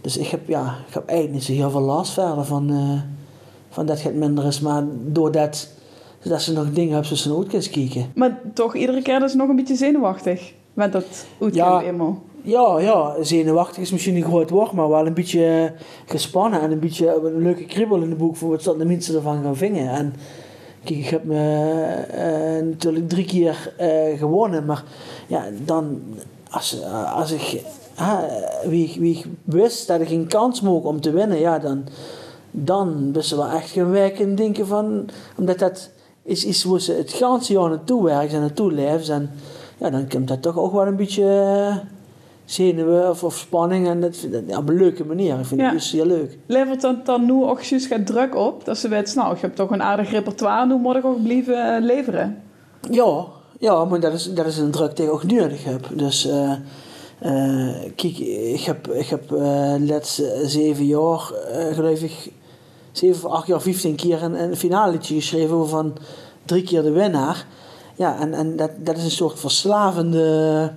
dus 0.01 0.17
ik 0.17 0.27
heb, 0.27 0.47
ja, 0.47 0.77
ik 0.87 0.93
heb 0.93 1.05
eigenlijk 1.05 1.39
niet 1.39 1.43
zo 1.43 1.53
heel 1.53 1.71
veel 1.71 1.81
last 1.81 2.13
verder 2.13 2.45
van, 2.45 2.71
uh, 2.71 3.01
van 3.69 3.85
dat 3.85 4.01
het 4.01 4.15
minder 4.15 4.45
is, 4.45 4.59
maar 4.59 4.83
doordat 5.05 5.69
dat 6.23 6.41
ze 6.41 6.53
nog 6.53 6.73
dingen 6.73 6.93
hebben 6.93 7.17
ze 7.17 7.29
naar 7.29 7.37
uit 7.37 7.69
kijken. 7.69 8.11
Maar 8.15 8.39
toch, 8.53 8.75
iedere 8.75 9.01
keer 9.01 9.23
is 9.23 9.31
het 9.31 9.39
nog 9.39 9.49
een 9.49 9.55
beetje 9.55 9.75
zenuwachtig, 9.75 10.53
met 10.73 10.91
dat 10.91 11.25
uitkijken 11.39 11.71
ja, 11.71 11.81
eenmaal. 11.81 12.21
Ja, 12.43 12.79
ja, 12.79 13.23
zenuwachtig 13.23 13.81
is 13.81 13.91
misschien 13.91 14.15
een 14.15 14.23
groot 14.23 14.49
woord, 14.49 14.71
maar 14.71 14.89
wel 14.89 15.05
een 15.05 15.13
beetje 15.13 15.73
gespannen 16.05 16.61
en 16.61 16.71
een 16.71 16.79
beetje 16.79 17.21
een 17.23 17.41
leuke 17.41 17.65
kribbel 17.65 18.01
in 18.01 18.09
de 18.09 18.15
boek 18.15 18.35
voor 18.35 18.49
wat 18.49 18.63
de 18.63 18.85
mensen 18.85 19.15
ervan 19.15 19.43
gaan 19.43 19.55
vingen. 19.55 19.89
En, 19.89 20.13
Kijk, 20.83 20.99
ik 20.99 21.05
heb 21.05 21.23
me 21.23 22.05
uh, 22.15 22.65
natuurlijk 22.65 23.09
drie 23.09 23.25
keer 23.25 23.73
uh, 23.81 24.17
gewonnen, 24.17 24.65
maar 24.65 24.83
ja, 25.27 25.45
dan 25.65 26.01
als, 26.49 26.83
als 27.13 27.31
ik 27.31 27.63
uh, 27.99 28.19
wie, 28.63 28.95
wie 28.99 29.25
wist 29.43 29.87
dat 29.87 30.01
ik 30.01 30.07
geen 30.07 30.27
kans 30.27 30.61
mocht 30.61 30.85
om 30.85 31.01
te 31.01 31.11
winnen, 31.11 31.39
ja, 31.39 31.59
dan, 31.59 31.83
dan 32.51 33.15
ze 33.19 33.35
wel 33.35 33.49
echt 33.49 33.69
gaan 33.69 33.91
werken 33.91 34.25
en 34.25 34.35
denken 34.35 34.67
van, 34.67 35.09
omdat 35.37 35.59
dat 35.59 35.89
is 36.23 36.45
iets 36.45 36.63
waar 36.63 36.79
ze 36.79 36.93
het 36.93 37.11
ganse 37.11 37.53
jaar 37.53 37.69
naartoe 37.69 38.03
werken 38.03 38.35
en 38.35 38.41
naartoe 38.41 38.71
leven. 38.71 39.13
En 39.13 39.29
ja, 39.77 39.89
dan 39.89 40.09
komt 40.09 40.27
dat 40.27 40.41
toch 40.41 40.57
ook 40.57 40.73
wel 40.73 40.87
een 40.87 40.95
beetje 40.95 41.23
zenuwen 42.53 43.09
of, 43.09 43.23
of 43.23 43.37
spanning. 43.37 43.87
En 43.87 44.01
dat, 44.01 44.27
ja, 44.47 44.57
op 44.57 44.69
een 44.69 44.77
leuke 44.77 45.05
manier. 45.05 45.39
Ik 45.39 45.45
vind 45.45 45.59
ja. 45.59 45.65
het 45.65 45.75
dus 45.75 45.91
heel 45.91 46.05
leuk. 46.05 46.37
Levert 46.45 46.81
dan, 46.81 47.01
dan 47.03 47.25
nu 47.25 47.31
ook 47.31 47.65
gaat 47.65 48.05
druk 48.05 48.35
op? 48.35 48.65
Dat 48.65 48.77
ze 48.77 48.87
weten, 48.87 49.17
nou, 49.17 49.33
je 49.33 49.41
hebt 49.41 49.55
toch 49.55 49.71
een 49.71 49.81
aardig 49.81 50.11
repertoire. 50.11 50.65
Nu 50.65 50.75
moet 50.75 50.95
ik 50.95 51.05
ook 51.05 51.23
blijven 51.23 51.81
uh, 51.81 51.85
leveren. 51.85 52.41
Ja, 52.89 53.25
ja, 53.59 53.85
maar 53.85 53.99
dat 53.99 54.13
is, 54.13 54.33
dat 54.33 54.45
is 54.45 54.57
een 54.57 54.71
druk 54.71 54.95
die 54.95 55.05
ik 55.05 55.11
ook 55.11 55.23
nodig 55.23 55.63
heb. 55.63 55.87
Dus... 55.93 56.27
Uh, 56.27 56.53
uh, 57.25 57.75
kijk, 57.95 58.17
ik 58.17 58.61
heb, 58.61 58.87
ik 58.87 59.07
heb 59.07 59.31
uh, 59.31 59.73
laatste 59.79 60.41
zeven 60.45 60.85
jaar, 60.85 61.31
uh, 61.51 61.73
geloof 61.73 62.01
ik, 62.01 62.31
zeven 62.91 63.25
of 63.25 63.31
acht 63.31 63.47
jaar, 63.47 63.61
15 63.61 63.95
keer 63.95 64.23
een, 64.23 64.43
een 64.43 64.55
finale 64.55 64.97
geschreven 65.01 65.69
van 65.69 65.97
drie 66.45 66.63
keer 66.63 66.81
de 66.81 66.91
winnaar. 66.91 67.45
Ja, 67.95 68.19
en, 68.19 68.33
en 68.33 68.55
dat, 68.55 68.71
dat 68.77 68.97
is 68.97 69.03
een 69.03 69.11
soort 69.11 69.39
verslavende 69.39 70.73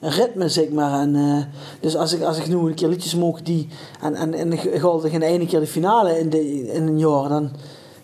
ritme, 0.00 0.48
zeg 0.48 0.68
maar. 0.68 1.00
En, 1.00 1.14
uh, 1.14 1.42
dus 1.80 1.96
als 1.96 2.12
ik, 2.12 2.22
als 2.22 2.38
ik 2.38 2.48
nu 2.48 2.56
een 2.56 2.74
keer 2.74 2.88
liedjes 2.88 3.14
mocht 3.14 3.46
die... 3.46 3.68
En, 4.02 4.14
en, 4.14 4.34
en 4.34 4.52
ik 4.52 4.62
in 5.12 5.20
de 5.20 5.26
ene 5.26 5.46
keer 5.46 5.60
de 5.60 5.66
finale 5.66 6.18
in, 6.18 6.30
de, 6.30 6.72
in 6.72 6.82
een 6.82 6.98
jaar, 6.98 7.28
dan... 7.28 7.50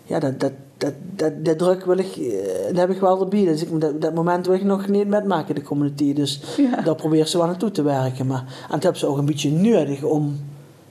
Ja, 0.03 0.19
dat, 0.19 0.39
dat, 0.39 0.51
dat, 0.77 0.93
dat, 1.15 1.45
dat 1.45 1.57
druk 1.57 1.85
wil 1.85 1.97
ik... 1.97 2.15
Uh, 2.15 2.33
dat 2.67 2.77
heb 2.77 2.89
ik 2.89 2.99
wel 2.99 3.21
erbij. 3.21 3.45
Dus 3.45 3.61
ik, 3.61 3.81
dat, 3.81 4.01
dat 4.01 4.13
moment 4.13 4.45
wil 4.45 4.55
ik 4.55 4.63
nog 4.63 4.87
niet 4.87 5.07
metmaken, 5.07 5.55
de 5.55 5.61
community. 5.61 6.13
Dus 6.13 6.41
ja. 6.57 6.81
daar 6.81 6.95
probeer 6.95 7.27
ze 7.27 7.37
wel 7.37 7.47
naartoe 7.47 7.71
te 7.71 7.83
werken. 7.83 8.27
Maar, 8.27 8.39
en 8.39 8.71
dat 8.71 8.83
hebben 8.83 8.99
ze 8.99 9.07
ook 9.07 9.17
een 9.17 9.25
beetje 9.25 9.51
nodig 9.51 10.03
om... 10.03 10.39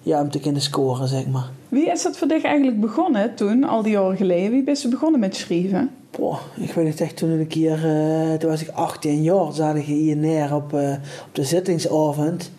Ja, 0.06 0.20
om 0.20 0.30
te 0.30 0.40
kunnen 0.40 0.62
scoren, 0.62 1.08
zeg 1.08 1.26
maar. 1.26 1.50
Wie 1.68 1.90
is 1.90 2.02
dat 2.02 2.16
voor 2.16 2.28
dich 2.28 2.42
eigenlijk 2.42 2.80
begonnen 2.80 3.34
toen, 3.34 3.64
al 3.64 3.82
die 3.82 3.92
jaren 3.92 4.16
geleden? 4.16 4.50
Wie 4.50 4.62
ben 4.62 4.76
je 4.82 4.88
begonnen 4.88 5.20
met 5.20 5.36
schrijven? 5.36 5.90
Boah, 6.19 6.38
ik 6.56 6.72
weet 6.72 6.88
het 6.88 7.00
echt 7.00 7.16
toen 7.16 7.31
een 7.31 7.46
keer, 7.46 7.84
uh, 7.84 8.34
toen 8.34 8.50
was 8.50 8.62
ik 8.62 8.69
18 8.69 9.22
jaar, 9.22 9.52
zat 9.52 9.75
ik 9.75 9.84
hier 9.84 10.16
neer 10.16 10.55
op, 10.55 10.72
uh, 10.72 10.93
op 11.26 11.34
de 11.34 11.44
zittingsavond. 11.44 12.50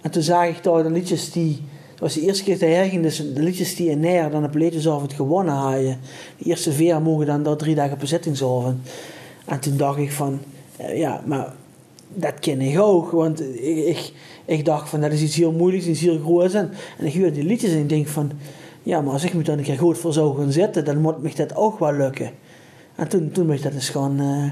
En 0.00 0.10
toen 0.10 0.22
zag 0.22 0.46
ik 0.46 0.62
daar 0.62 0.82
de 0.82 0.90
liedjes 0.90 1.32
die, 1.32 1.62
dat 1.90 2.00
was 2.00 2.14
de 2.14 2.20
eerste 2.20 2.44
keer 2.44 2.58
te 2.58 2.64
hergen, 2.64 3.02
dus 3.02 3.16
de 3.34 3.42
liedjes 3.42 3.76
die 3.76 3.90
in 3.90 4.00
neer 4.00 4.30
dan 4.30 4.44
op 4.44 4.54
leedjesavond 4.54 5.12
gewonnen 5.12 5.54
hadden. 5.54 5.98
De 6.38 6.44
eerste 6.44 6.72
vier 6.72 7.02
mogen 7.02 7.26
dan 7.26 7.42
daar 7.42 7.56
drie 7.56 7.74
dagen 7.74 7.92
op 7.92 8.06
zittingsavond. 8.06 8.76
En 9.44 9.60
toen 9.60 9.76
dacht 9.76 9.98
ik 9.98 10.12
van, 10.12 10.38
uh, 10.80 10.98
ja, 10.98 11.22
maar 11.26 11.52
dat 12.08 12.38
ken 12.38 12.60
ik 12.60 12.80
ook, 12.80 13.10
want 13.10 13.40
ik, 13.40 13.86
ik, 13.86 14.12
ik, 14.44 14.64
dacht 14.64 14.88
van 14.88 15.00
dat 15.00 15.12
is 15.12 15.22
iets 15.22 15.36
heel 15.36 15.52
moeilijks, 15.52 15.86
iets 15.86 16.00
heel 16.00 16.18
groots. 16.18 16.54
En, 16.54 16.70
en 16.98 17.06
ik 17.06 17.14
hoor 17.14 17.32
die 17.32 17.44
liedjes 17.44 17.70
en 17.70 17.78
ik 17.78 17.88
denk 17.88 18.06
van, 18.06 18.30
ja, 18.82 19.00
maar 19.00 19.12
als 19.12 19.24
ik 19.24 19.34
me 19.34 19.42
dan 19.42 19.58
een 19.58 19.64
keer 19.64 19.78
goed 19.78 19.98
voor 19.98 20.12
zou 20.12 20.36
gaan 20.36 20.52
zitten, 20.52 20.84
dan 20.84 21.00
moet 21.00 21.22
me 21.22 21.30
dat 21.34 21.56
ook 21.56 21.78
wel 21.78 21.92
lukken. 21.92 22.30
En 22.96 23.08
toen, 23.08 23.30
toen 23.30 23.46
ben 23.46 23.56
ik 23.56 23.62
dat 23.62 23.72
dus 23.72 23.88
gewoon... 23.88 24.20
Uh, 24.20 24.50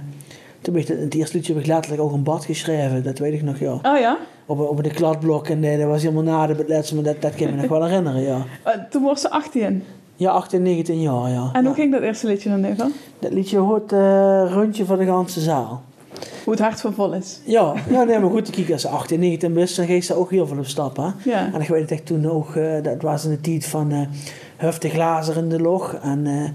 toen 0.60 0.72
ben 0.72 0.82
ik 0.82 0.88
dat, 0.88 0.98
het 0.98 1.14
eerste 1.14 1.36
liedje 1.36 1.52
heb 1.52 1.62
ik 1.62 1.68
letterlijk 1.68 2.02
ook 2.02 2.12
een 2.12 2.22
bad 2.22 2.44
geschreven. 2.44 3.02
Dat 3.02 3.18
weet 3.18 3.32
ik 3.32 3.42
nog, 3.42 3.58
ja. 3.58 3.72
Oh 3.72 3.98
ja? 3.98 4.18
Op, 4.46 4.60
op 4.60 4.82
de 4.82 4.90
kladblok. 4.90 5.48
En 5.48 5.60
nee, 5.60 5.78
dat 5.78 5.86
was 5.86 6.02
helemaal 6.02 6.22
na 6.22 6.46
de 6.46 6.64
laatste, 6.68 6.94
maar 6.94 7.04
dat, 7.04 7.22
dat 7.22 7.34
kan 7.34 7.46
ik 7.48 7.54
me 7.54 7.60
nog 7.60 7.70
wel 7.70 7.84
herinneren, 7.88 8.22
ja. 8.22 8.36
Uh, 8.66 8.72
toen 8.90 9.02
was 9.02 9.20
ze 9.20 9.30
18? 9.30 9.82
Ja, 10.16 10.30
18, 10.30 10.62
19 10.62 11.00
jaar, 11.00 11.30
ja. 11.30 11.50
En 11.52 11.60
ja. 11.60 11.66
hoe 11.66 11.74
ging 11.74 11.92
dat 11.92 12.02
eerste 12.02 12.26
liedje 12.26 12.48
dan 12.48 12.64
even? 12.64 12.92
Dat 13.18 13.32
liedje 13.32 13.58
hoort 13.58 13.92
uh, 13.92 14.52
rondje 14.52 14.84
van 14.84 14.98
de 14.98 15.04
ganse 15.04 15.40
zaal. 15.40 15.82
Hoe 16.44 16.52
het 16.52 16.62
hart 16.62 16.80
van 16.80 16.92
vol 16.94 17.12
is. 17.12 17.40
Ja, 17.44 17.74
ja 17.90 18.02
nee, 18.02 18.18
maar 18.18 18.30
goed, 18.30 18.50
kijk, 18.50 18.72
als 18.72 18.80
ze 18.80 18.88
18, 18.88 19.20
19 19.20 19.56
is, 19.56 19.74
dan 19.74 19.86
geeft 19.86 20.06
ze 20.06 20.14
ook 20.14 20.30
heel 20.30 20.46
veel 20.46 20.58
op 20.58 20.66
stap, 20.66 20.96
hè. 20.96 21.08
Ja. 21.30 21.50
En 21.52 21.60
ik 21.60 21.68
weet 21.68 21.80
het 21.80 21.90
echt 21.90 22.06
toen 22.06 22.30
ook, 22.30 22.54
uh, 22.54 22.82
dat 22.82 23.02
was 23.02 23.24
in 23.24 23.30
de 23.30 23.40
tijd 23.40 23.66
van 23.66 23.92
uh, 23.92 24.00
Hufte 24.56 24.88
Glazer 24.88 25.36
in 25.36 25.48
de 25.48 25.60
log. 25.60 25.94
En 26.02 26.26
uh, 26.26 26.48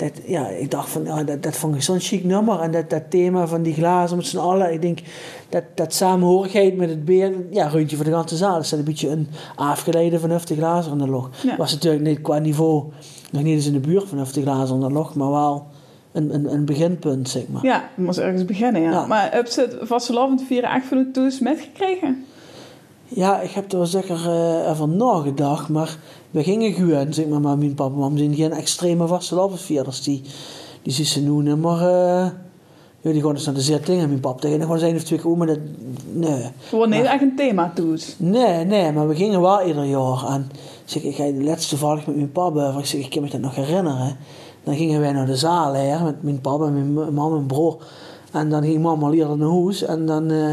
dat, 0.00 0.12
ja, 0.26 0.48
ik 0.48 0.70
dacht 0.70 0.88
van, 0.88 1.04
ja, 1.04 1.24
dat, 1.24 1.42
dat 1.42 1.56
vond 1.56 1.74
ik 1.74 1.82
zo'n 1.82 2.00
chic 2.00 2.24
nummer. 2.24 2.60
En 2.60 2.70
dat, 2.70 2.90
dat 2.90 3.10
thema 3.10 3.46
van 3.46 3.62
die 3.62 3.74
glazen 3.74 4.16
met 4.16 4.26
z'n 4.26 4.38
allen. 4.38 4.72
Ik 4.72 4.82
denk, 4.82 4.98
dat, 5.48 5.62
dat 5.74 5.94
samenhorigheid 5.94 6.76
met 6.76 6.88
het 6.88 7.04
beer, 7.04 7.32
ja, 7.50 7.68
rondje 7.68 7.96
voor 7.96 8.04
de 8.04 8.12
ganse 8.12 8.36
zaal. 8.36 8.54
Dat 8.54 8.64
is 8.64 8.72
een 8.72 8.84
beetje 8.84 9.08
een 9.08 9.28
afgeleide 9.56 10.20
van 10.20 10.30
Hufte 10.30 10.54
Glazer 10.54 10.92
in 10.92 10.98
de 10.98 11.08
log. 11.08 11.30
Ja. 11.42 11.56
Was 11.56 11.72
natuurlijk 11.72 12.02
niet 12.02 12.20
qua 12.20 12.38
niveau, 12.38 12.84
nog 13.30 13.42
niet 13.42 13.54
eens 13.54 13.66
in 13.66 13.72
de 13.72 13.80
buurt 13.80 14.08
van 14.08 14.18
Hufte 14.18 14.42
Glazer 14.42 14.74
in 14.74 14.80
de 14.80 14.90
log, 14.90 15.14
maar 15.14 15.30
wel 15.30 15.66
een, 16.12 16.34
een, 16.34 16.52
een 16.52 16.64
beginpunt, 16.64 17.28
zeg 17.28 17.48
maar. 17.48 17.64
Ja, 17.64 17.88
je 17.96 18.02
moest 18.02 18.18
ergens 18.18 18.44
beginnen, 18.44 18.82
ja. 18.82 18.90
Ja. 18.90 19.06
Maar 19.06 19.32
heb 19.32 19.46
je 19.46 19.60
het 19.60 19.76
vastelovend 19.82 20.42
vieren 20.46 20.70
echt 20.70 20.86
van 20.86 20.98
de 20.98 21.10
toes 21.10 21.40
metgekregen? 21.40 22.24
Ja, 23.12 23.40
ik 23.40 23.50
heb 23.50 23.72
er 23.72 23.78
wel 23.78 23.86
zeker 23.86 24.16
uh, 24.26 24.70
even 24.70 24.96
nagedacht, 24.96 25.68
maar 25.68 25.96
we 26.30 26.42
gingen 26.42 26.72
gewoon, 26.72 27.12
zeg 27.12 27.26
maar, 27.26 27.40
met 27.40 27.58
mijn 27.58 27.74
papa 27.74 27.94
en 27.94 28.00
mam 28.00 28.18
zijn 28.18 28.34
geen 28.34 28.52
extreme 28.52 29.06
vastelovendvierders. 29.06 30.02
Die, 30.02 30.22
die 30.82 30.92
zien 30.92 31.06
ze 31.06 31.22
noemen, 31.22 31.60
maar 31.60 31.80
uh, 31.80 32.30
ja, 33.00 33.12
die 33.12 33.22
gaan 33.22 33.34
dus 33.34 33.44
naar 33.44 33.54
de 33.54 33.60
zitting 33.60 34.00
en 34.00 34.08
mijn 34.08 34.20
papa 34.20 34.40
tegen 34.40 34.60
gewoon 34.60 34.78
zijn 34.78 34.96
of 34.96 35.02
twee 35.02 35.18
keer, 35.18 35.36
maar 35.36 35.46
dat, 35.46 35.58
nee. 36.12 36.44
Gewoon 36.58 36.90
niet 36.90 37.04
echt 37.04 37.22
een 37.22 37.36
thema 37.36 37.72
toes. 37.74 38.14
Nee, 38.18 38.64
nee, 38.64 38.92
maar 38.92 39.08
we 39.08 39.14
gingen 39.14 39.40
wel 39.40 39.62
ieder 39.62 39.84
jaar. 39.84 40.26
En 40.26 40.50
zeg, 40.84 41.02
ik 41.02 41.14
ga 41.14 41.24
de 41.24 41.44
laatste 41.44 41.68
toevallig 41.68 42.06
met 42.06 42.16
mijn 42.16 42.32
papa. 42.32 42.78
Ik 42.78 42.86
zeg, 42.86 43.00
ik 43.00 43.10
kan 43.10 43.22
me 43.22 43.30
dat 43.30 43.40
nog 43.40 43.54
herinneren. 43.54 44.16
Dan 44.64 44.76
gingen 44.76 45.00
wij 45.00 45.12
naar 45.12 45.26
de 45.26 45.36
zaal 45.36 45.74
hè, 45.74 46.04
met 46.04 46.22
mijn 46.22 46.40
papa 46.40 46.66
en 46.66 46.94
mijn 46.94 47.14
mam 47.14 47.36
en 47.36 47.46
broer. 47.46 47.76
En 48.32 48.48
dan 48.48 48.62
ging 48.62 48.82
mama 48.82 49.10
eerder 49.10 49.38
naar 49.38 49.50
huis. 49.50 49.82
En 49.82 50.06
dan, 50.06 50.30
eh, 50.30 50.52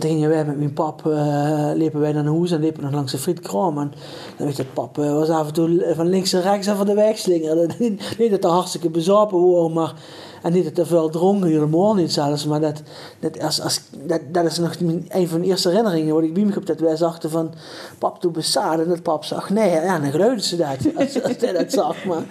dan 0.00 0.10
gingen 0.10 0.28
wij 0.28 0.44
met 0.44 0.58
mijn 0.58 0.72
pap, 0.72 1.06
eh 1.06 1.70
liepen 1.74 2.00
wij 2.00 2.12
naar 2.12 2.24
huis 2.24 2.50
en 2.50 2.60
liepen 2.60 2.82
nog 2.82 2.92
langs 2.92 3.12
de 3.12 3.18
frietkraam. 3.18 3.78
En 3.78 3.92
dan 4.36 4.46
weet 4.46 4.56
dat 4.56 4.72
pap 4.72 4.98
eh, 4.98 5.12
was 5.12 5.28
af 5.28 5.46
en 5.46 5.52
toe 5.52 5.92
van 5.94 6.08
links 6.08 6.32
en 6.32 6.42
rechts 6.42 6.68
van 6.68 6.86
de 6.86 6.94
weg 6.94 7.18
slingeren. 7.18 7.70
Niet 8.18 8.30
dat 8.30 8.44
er 8.44 8.50
hartstikke 8.50 8.90
bezopen 8.90 9.72
maar... 9.72 9.94
En 10.42 10.52
niet 10.52 10.64
dat 10.64 10.78
er 10.78 10.86
veel 10.86 11.08
dronken, 11.10 11.48
helemaal 11.48 11.94
niet 11.94 12.12
zelfs. 12.12 12.46
Maar 12.46 12.60
dat, 12.60 12.82
dat, 13.20 13.42
als, 13.42 13.60
als, 13.62 13.80
dat, 14.04 14.20
dat 14.32 14.44
is 14.44 14.58
nog 14.58 14.74
een 15.08 15.28
van 15.28 15.40
de 15.40 15.46
eerste 15.46 15.68
herinneringen. 15.68 16.14
Wat 16.14 16.22
ik 16.22 16.34
bij 16.34 16.44
me 16.44 16.52
heb, 16.52 16.66
dat 16.66 16.80
wij 16.80 16.96
zachten 16.96 17.30
van... 17.30 17.50
Pap, 17.98 18.28
bezaad. 18.32 18.78
En 18.80 18.88
dat 18.88 19.02
pap 19.02 19.24
zag, 19.24 19.50
nee. 19.50 19.70
Ja, 19.70 19.98
dan 19.98 20.10
geluiden 20.10 20.44
ze 20.44 20.56
dat. 20.56 20.76
Als, 20.96 21.22
als 21.22 21.32
hij 21.38 21.52
dat 21.52 21.72
zag. 21.72 22.04
Maar 22.04 22.22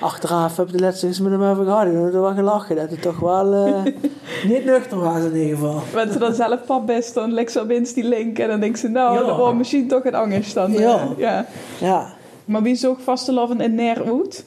achteraf 0.00 0.56
heb 0.56 0.66
ik 0.66 0.72
de 0.72 0.78
laatste 0.80 1.06
eens 1.06 1.20
met 1.20 1.32
hem 1.32 1.42
over 1.42 1.64
gehad. 1.64 1.84
En 1.84 1.92
toen 2.12 2.20
wel 2.20 2.34
gelachen. 2.34 2.76
Dat 2.76 2.90
het 2.90 3.02
toch 3.02 3.18
wel 3.20 3.52
eh, 3.54 3.82
niet 4.50 4.64
nuchter 4.64 4.98
was 4.98 5.18
in 5.24 5.36
ieder 5.36 5.56
geval. 5.56 5.80
Wanneer 5.92 6.12
ze 6.12 6.18
dan 6.18 6.34
zelf 6.34 6.64
pap 6.66 6.86
best, 6.86 7.14
dan 7.14 7.32
legt 7.32 7.52
ze 7.52 7.90
die 7.94 8.04
link 8.04 8.38
en 8.38 8.48
dan 8.48 8.60
denkt 8.60 8.78
ze, 8.78 8.88
nou, 8.88 9.14
Ja. 9.26 9.36
dat 9.36 9.54
misschien 9.54 9.88
toch 9.88 10.04
een 10.04 10.14
angst 10.14 10.54
dan. 10.54 10.72
eh, 10.74 10.80
Ja. 10.80 11.08
ja. 11.16 11.46
Ja. 11.80 12.06
Maar 12.44 12.62
wie 12.62 12.74
zocht 12.74 13.02
vastelovend 13.02 13.60
in 13.60 13.74
Neer 13.74 14.02
uit? 14.04 14.44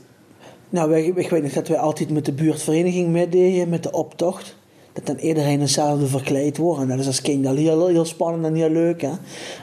Nou, 0.75 0.89
wij, 0.89 1.05
ik 1.05 1.29
weet 1.29 1.43
nog 1.43 1.51
dat 1.51 1.67
wij 1.67 1.77
altijd 1.77 2.09
met 2.09 2.25
de 2.25 2.31
buurtvereniging 2.31 3.07
meededen, 3.07 3.69
met 3.69 3.83
de 3.83 3.91
optocht. 3.91 4.55
Dat 4.93 5.05
dan 5.05 5.17
iedereen 5.17 5.61
hetzelfde 5.61 6.07
verkleed 6.07 6.57
wordt. 6.57 6.81
En 6.81 6.87
dat 6.87 6.99
is 6.99 7.07
als 7.07 7.21
kind 7.21 7.45
al 7.45 7.55
heel, 7.55 7.87
heel 7.87 8.05
spannend 8.05 8.45
en 8.45 8.55
heel 8.55 8.69
leuk. 8.69 9.01
Hè? 9.01 9.11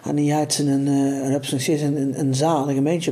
En 0.04 0.16
die 0.16 0.32
had 0.32 0.52
ze 0.52 0.70
een, 0.70 0.88
eh, 0.88 1.42
ze 1.42 1.52
nog 1.52 1.60
steeds 1.60 1.82
een, 1.82 1.96
een, 1.96 2.18
een 2.20 2.34
zaal, 2.34 2.70
een. 2.70 3.02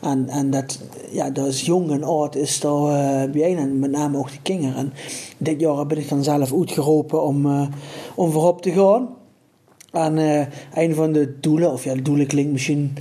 En, 0.00 0.28
en 0.28 0.50
dat, 0.50 0.78
ja, 1.10 1.30
dat 1.30 1.46
is 1.46 1.60
jong 1.60 1.90
en 1.90 2.04
oud 2.04 2.36
is 2.36 2.60
daar 2.60 3.28
uh. 3.34 3.58
En 3.58 3.78
met 3.78 3.90
name 3.90 4.18
ook 4.18 4.30
de 4.30 4.42
kinderen. 4.42 4.76
En 4.76 4.92
dit 5.38 5.60
jaar 5.60 5.86
ben 5.86 5.98
ik 5.98 6.08
dan 6.08 6.24
zelf 6.24 6.54
uitgeroepen 6.54 7.22
om, 7.22 7.46
uh, 7.46 7.66
om 8.14 8.30
voorop 8.30 8.62
te 8.62 8.70
gaan. 8.70 9.08
En 9.92 10.16
uh, 10.16 10.46
een 10.74 10.94
van 10.94 11.12
de 11.12 11.40
doelen, 11.40 11.72
of 11.72 11.84
ja, 11.84 11.94
doelen 11.94 12.26
klinkt 12.26 12.52
misschien 12.52 12.92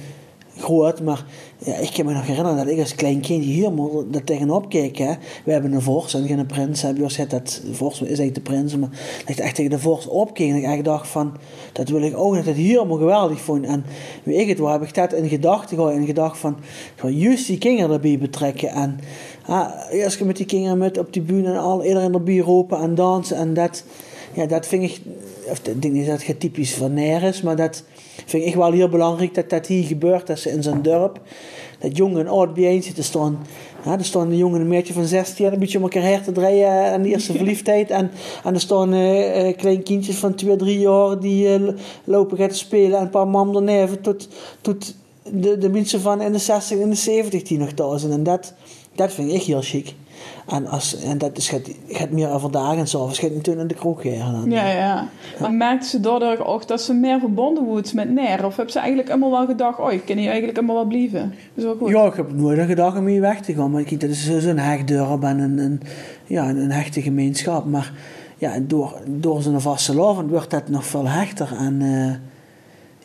groot, 0.59 1.01
maar 1.01 1.25
ja, 1.57 1.75
ik 1.75 1.91
kan 1.93 2.05
me 2.05 2.13
nog 2.13 2.25
herinneren 2.25 2.57
dat 2.57 2.67
ik 2.67 2.79
als 2.79 2.95
klein 2.95 3.21
kindje 3.21 3.51
hier 3.51 3.71
dat 4.11 4.25
tegenop 4.25 4.69
keek. 4.69 4.97
Hè. 4.97 5.13
We 5.45 5.51
hebben 5.51 5.73
een 5.73 5.81
vorst 5.81 6.15
en 6.15 6.27
geen 6.27 6.45
prins. 6.45 6.81
Heb 6.81 6.97
je 6.97 7.03
gezegd 7.03 7.29
dat 7.29 7.61
vorst 7.71 8.01
is 8.01 8.07
eigenlijk 8.07 8.35
de 8.35 8.41
prins. 8.41 8.75
Maar 8.75 8.89
dat 9.19 9.29
ik 9.29 9.37
echt 9.37 9.55
tegen 9.55 9.71
de 9.71 9.79
vorst 9.79 10.07
opkeek 10.07 10.55
ik 10.55 10.63
echt 10.63 10.85
dacht 10.85 11.07
van, 11.07 11.37
dat 11.73 11.89
wil 11.89 12.01
ik 12.01 12.17
ook 12.17 12.35
dat 12.35 12.45
het 12.45 12.55
hier 12.55 12.77
allemaal 12.77 12.97
geweldig 12.97 13.41
vond. 13.41 13.65
En 13.65 13.83
wie 14.23 14.35
ik 14.35 14.47
het 14.47 14.59
was, 14.59 14.71
heb 14.71 14.83
ik 14.83 14.93
dat 14.93 15.13
in 15.13 15.29
gedachten 15.29 15.77
gehad. 15.77 15.93
In 15.93 16.05
gedachten 16.05 16.39
van, 16.39 16.57
van 16.95 17.13
juist 17.13 17.47
die 17.47 17.57
kinderen 17.57 17.91
erbij 17.91 18.17
betrekken. 18.17 18.69
En 18.69 18.99
ja, 19.47 19.89
eerst 19.89 20.23
met 20.23 20.37
die 20.37 20.45
kinderen 20.45 20.77
met 20.77 20.97
op 20.97 21.13
die 21.13 21.21
bühne 21.21 21.51
en 21.51 21.59
al, 21.59 21.83
iedereen 21.83 22.13
erbij 22.13 22.37
roepen 22.37 22.79
en 22.79 22.95
dansen. 22.95 23.37
En 23.37 23.53
dat, 23.53 23.83
ja, 24.33 24.45
dat 24.45 24.67
vind 24.67 24.83
ik, 24.83 25.01
ik 25.63 25.81
denk 25.81 25.93
niet 25.93 26.07
dat 26.07 26.25
het 26.25 26.39
typisch 26.39 26.73
van 26.73 26.93
neer 26.93 27.23
is, 27.23 27.41
maar 27.41 27.55
dat 27.55 27.83
vind 28.29 28.45
ik 28.45 28.55
wel 28.55 28.71
heel 28.71 28.89
belangrijk 28.89 29.33
dat 29.33 29.49
dat 29.49 29.67
hier 29.67 29.83
gebeurt, 29.83 30.27
dat 30.27 30.39
ze 30.39 30.49
in 30.49 30.63
zo'n 30.63 30.81
dorp, 30.81 31.21
dat 31.79 31.97
jong 31.97 32.17
en 32.17 32.27
oud 32.27 32.53
bijeen 32.53 32.83
zitten 32.83 33.03
staan. 33.03 33.39
Ja, 33.85 33.97
er 33.97 34.05
staan 34.05 34.29
een 34.29 34.37
jongen 34.37 34.55
en 34.55 34.61
een 34.61 34.67
meisje 34.67 34.93
van 34.93 35.05
16 35.05 35.53
een 35.53 35.59
beetje 35.59 35.77
om 35.77 35.83
elkaar 35.83 36.03
her 36.03 36.23
te 36.23 36.31
draaien 36.31 36.91
aan 36.93 37.01
de 37.01 37.09
eerste 37.09 37.33
verliefdheid. 37.37 37.89
En, 37.89 38.11
en 38.43 38.53
er 38.53 38.59
staan 38.59 38.93
uh, 38.93 39.57
klein 39.57 39.83
kindjes 39.83 40.15
van 40.15 40.35
2, 40.35 40.55
3 40.55 40.79
jaar 40.79 41.19
die 41.19 41.59
uh, 41.59 41.69
lopen 42.03 42.37
gaan 42.37 42.51
spelen 42.51 42.97
en 42.97 43.03
een 43.03 43.09
paar 43.09 43.27
mam 43.27 43.55
erneven 43.55 44.01
tot, 44.01 44.27
tot 44.61 44.95
de, 45.31 45.57
de 45.57 45.69
mensen 45.69 46.01
van 46.01 46.21
in 46.21 46.31
de 46.31 46.37
60 46.37 46.79
en 46.79 46.89
de 46.89 46.95
70 46.95 47.43
die 47.43 47.57
nog 47.57 47.71
thuis 47.71 48.01
zijn. 48.01 48.13
En 48.13 48.23
dat, 48.23 48.53
dat 48.95 49.13
vind 49.13 49.31
ik 49.31 49.41
heel 49.41 49.61
chic. 49.61 49.93
En, 50.47 50.67
als, 50.67 51.01
en 51.01 51.17
dat 51.17 51.37
is, 51.37 51.49
gaat, 51.49 51.69
gaat 51.87 52.09
meer 52.09 52.31
over 52.31 52.51
dagen 52.51 52.77
en 52.77 52.87
s'avonds 52.87 53.19
gaat 53.19 53.31
natuurlijk 53.31 53.61
in 53.61 53.67
de 53.67 53.81
kroeg 53.81 54.01
gaan. 54.01 54.49
Ja, 54.49 54.67
ja. 54.67 55.07
Maar 55.39 55.53
merkte 55.53 55.87
ze 55.87 55.99
daardoor 55.99 56.45
ook 56.45 56.67
dat 56.67 56.81
ze 56.81 56.93
meer 56.93 57.19
verbonden 57.19 57.63
wordt 57.63 57.93
met 57.93 58.09
Ner? 58.09 58.45
Of 58.45 58.57
heb 58.57 58.69
ze 58.69 58.79
eigenlijk 58.79 59.09
allemaal 59.09 59.31
wel 59.31 59.45
gedacht, 59.45 59.79
oh, 59.79 59.91
ik 59.91 60.05
kan 60.05 60.17
hier 60.17 60.27
eigenlijk 60.27 60.57
allemaal 60.57 60.75
wel 60.75 60.85
blijven? 60.85 61.33
Is 61.53 61.63
wel 61.63 61.75
goed. 61.75 61.89
Ja, 61.89 62.05
ik 62.05 62.13
heb 62.13 62.33
nooit 62.33 62.59
gedacht 62.59 62.97
om 62.97 63.05
hier 63.05 63.21
weg 63.21 63.41
te 63.41 63.53
gaan. 63.53 63.71
Maar 63.71 63.83
kijk, 63.83 64.01
dat 64.01 64.09
is 64.09 64.39
zo'n 64.39 64.57
hechtdorp 64.57 65.23
en 65.23 65.39
een, 65.39 65.57
een, 65.57 65.81
ja, 66.25 66.49
een 66.49 66.71
hechte 66.71 67.01
gemeenschap. 67.01 67.65
Maar 67.65 67.93
ja, 68.37 68.59
door, 68.59 68.93
door 69.05 69.41
zijn 69.41 69.61
vaste 69.61 69.95
lovend 69.95 70.29
wordt 70.29 70.49
dat 70.49 70.69
nog 70.69 70.85
veel 70.85 71.07
hechter. 71.07 71.55
En 71.57 71.81
uh, 71.81 72.13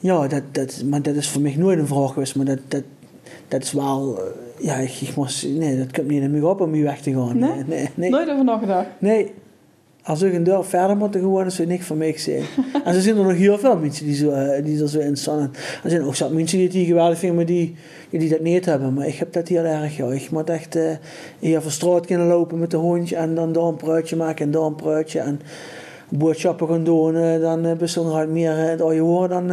ja, 0.01 0.27
dat, 0.27 0.43
dat, 0.53 0.83
maar 0.91 1.03
dat 1.03 1.15
is 1.15 1.29
voor 1.29 1.43
mij 1.43 1.57
nooit 1.57 1.79
een 1.79 1.87
vraag 1.87 2.13
geweest. 2.13 2.37
Maar 2.37 2.47
dat, 2.47 2.59
dat, 2.69 2.83
dat 3.49 3.63
is 3.63 3.73
wel... 3.73 4.19
Ja, 4.59 4.77
ik, 4.77 5.01
ik, 5.01 5.17
moest, 5.17 5.47
nee, 5.49 5.79
dat 5.79 5.93
komt 5.93 6.09
niet 6.09 6.23
in 6.23 6.31
me 6.31 6.47
op 6.47 6.61
om 6.61 6.73
hier 6.73 6.85
weg 6.85 7.01
te 7.01 7.13
gaan. 7.13 7.39
Nee? 7.39 7.63
nee, 7.67 7.89
nee. 7.95 8.11
Nooit 8.11 8.31
over 8.31 8.45
nagedacht? 8.45 8.89
Nee. 8.99 9.33
Als 10.03 10.23
ik 10.23 10.35
een 10.35 10.45
deur 10.45 10.65
verder 10.65 10.97
moeten 10.97 11.21
gewoon, 11.21 11.51
zou 11.51 11.69
niks 11.69 11.87
van 11.87 11.97
mij 11.97 12.19
zijn. 12.19 12.43
en 12.85 12.95
er 12.95 13.01
zijn 13.01 13.17
er 13.17 13.25
nog 13.25 13.37
heel 13.37 13.59
veel 13.59 13.79
mensen 13.79 14.07
die, 14.07 14.15
zo, 14.15 14.31
uh, 14.31 14.65
die 14.65 14.83
er 14.83 14.89
zo 14.89 14.99
in 14.99 15.17
staan. 15.17 15.53
Er 15.85 15.91
zijn 15.91 16.03
ook 16.03 16.15
zat 16.15 16.33
mensen 16.33 16.59
die 16.59 16.67
het 16.67 16.77
hier 16.77 16.87
geweldig 16.87 17.19
vinden, 17.19 17.37
maar 17.37 17.47
die, 17.47 17.75
die 18.11 18.29
dat 18.29 18.41
niet 18.41 18.65
hebben. 18.65 18.95
Maar 18.95 19.07
ik 19.07 19.15
heb 19.15 19.33
dat 19.33 19.49
heel 19.49 19.65
erg, 19.65 19.97
ja. 19.97 20.13
Ik 20.13 20.31
moet 20.31 20.51
echt 20.51 20.77
uh, 20.77 20.91
hier 21.39 21.63
straat 21.67 22.07
kunnen 22.07 22.27
lopen 22.27 22.59
met 22.59 22.71
de 22.71 22.77
hondje 22.77 23.17
en 23.17 23.35
dan 23.35 23.53
daar 23.53 23.65
een 23.65 23.77
pruitje 23.77 24.17
maken 24.17 24.45
en 24.45 24.51
daar 24.51 24.63
een 24.63 24.75
pruitje. 24.75 25.19
En 25.21 25.41
boodschappen 26.19 26.69
gaan 26.69 26.85
doen, 26.85 27.15
uh, 27.15 27.41
dan 27.41 27.67
uh, 27.67 27.73
bijzonder 27.73 28.15
uit 28.15 28.29
meer 28.29 28.57
het 28.57 28.81
oude 28.81 28.99
hoor 28.99 29.29
dan, 29.29 29.47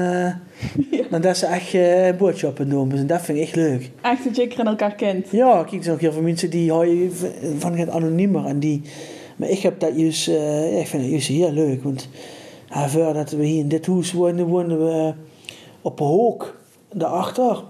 ja. 0.92 1.04
dan 1.10 1.22
dat 1.22 1.38
ze 1.38 1.46
echt 1.46 2.18
boodschappen 2.18 2.70
doen. 2.70 2.90
Dus 2.90 3.06
dat 3.06 3.22
vind 3.22 3.38
ik 3.38 3.44
echt 3.44 3.56
leuk. 3.56 3.92
Echt 4.02 4.24
dat 4.24 4.36
je 4.36 4.48
in 4.48 4.68
elkaar 4.68 4.96
kent. 4.96 5.30
Ja, 5.30 5.64
kijk, 5.64 5.74
er 5.74 5.84
zijn 5.84 5.96
ook 5.96 6.02
heel 6.02 6.12
veel 6.12 6.22
mensen 6.22 6.50
die 6.50 6.72
houden 6.72 7.12
van 7.58 7.76
het 7.76 7.90
anoniemer. 7.90 8.46
En 8.46 8.60
die, 8.60 8.82
maar 9.36 9.50
ik 9.50 9.60
heb 9.60 9.80
dat 9.80 9.92
juist, 9.96 10.26
ja, 10.26 10.64
ik 10.80 10.88
vind 10.88 11.02
dat 11.02 11.12
juist 11.12 11.28
heel 11.28 11.52
leuk. 11.52 11.84
Want 11.84 12.10
uh, 12.72 12.88
voordat 12.88 13.32
we 13.32 13.44
hier 13.44 13.60
in 13.60 13.68
dit 13.68 13.86
huis 13.86 14.12
woonden, 14.12 14.46
woonden 14.46 14.86
we 14.86 15.14
op 15.82 16.00
een 16.00 16.06
hoek 16.06 16.58
daarachter. 16.94 17.64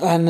En 0.00 0.26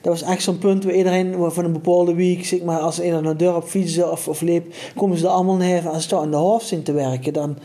dat 0.00 0.20
was 0.20 0.22
echt 0.22 0.42
zo'n 0.42 0.58
punt 0.58 0.84
waar 0.84 0.94
iedereen 0.94 1.34
van 1.52 1.64
een 1.64 1.72
bepaalde 1.72 2.14
week, 2.14 2.44
zeg 2.44 2.62
maar, 2.62 2.78
als 2.78 3.00
iedereen 3.00 3.22
naar 3.22 3.36
de 3.36 3.44
deur 3.44 3.56
op 3.56 3.64
fietsen 3.64 4.10
of, 4.10 4.28
of 4.28 4.40
liep, 4.40 4.74
komen 4.96 5.18
ze 5.18 5.24
er 5.24 5.30
allemaal. 5.30 5.82
Als 5.84 6.08
ze 6.08 6.16
aan 6.16 6.30
de 6.30 6.36
hoofd 6.36 6.66
zien 6.66 6.82
te 6.82 6.92
werken, 6.92 7.32
dan 7.32 7.56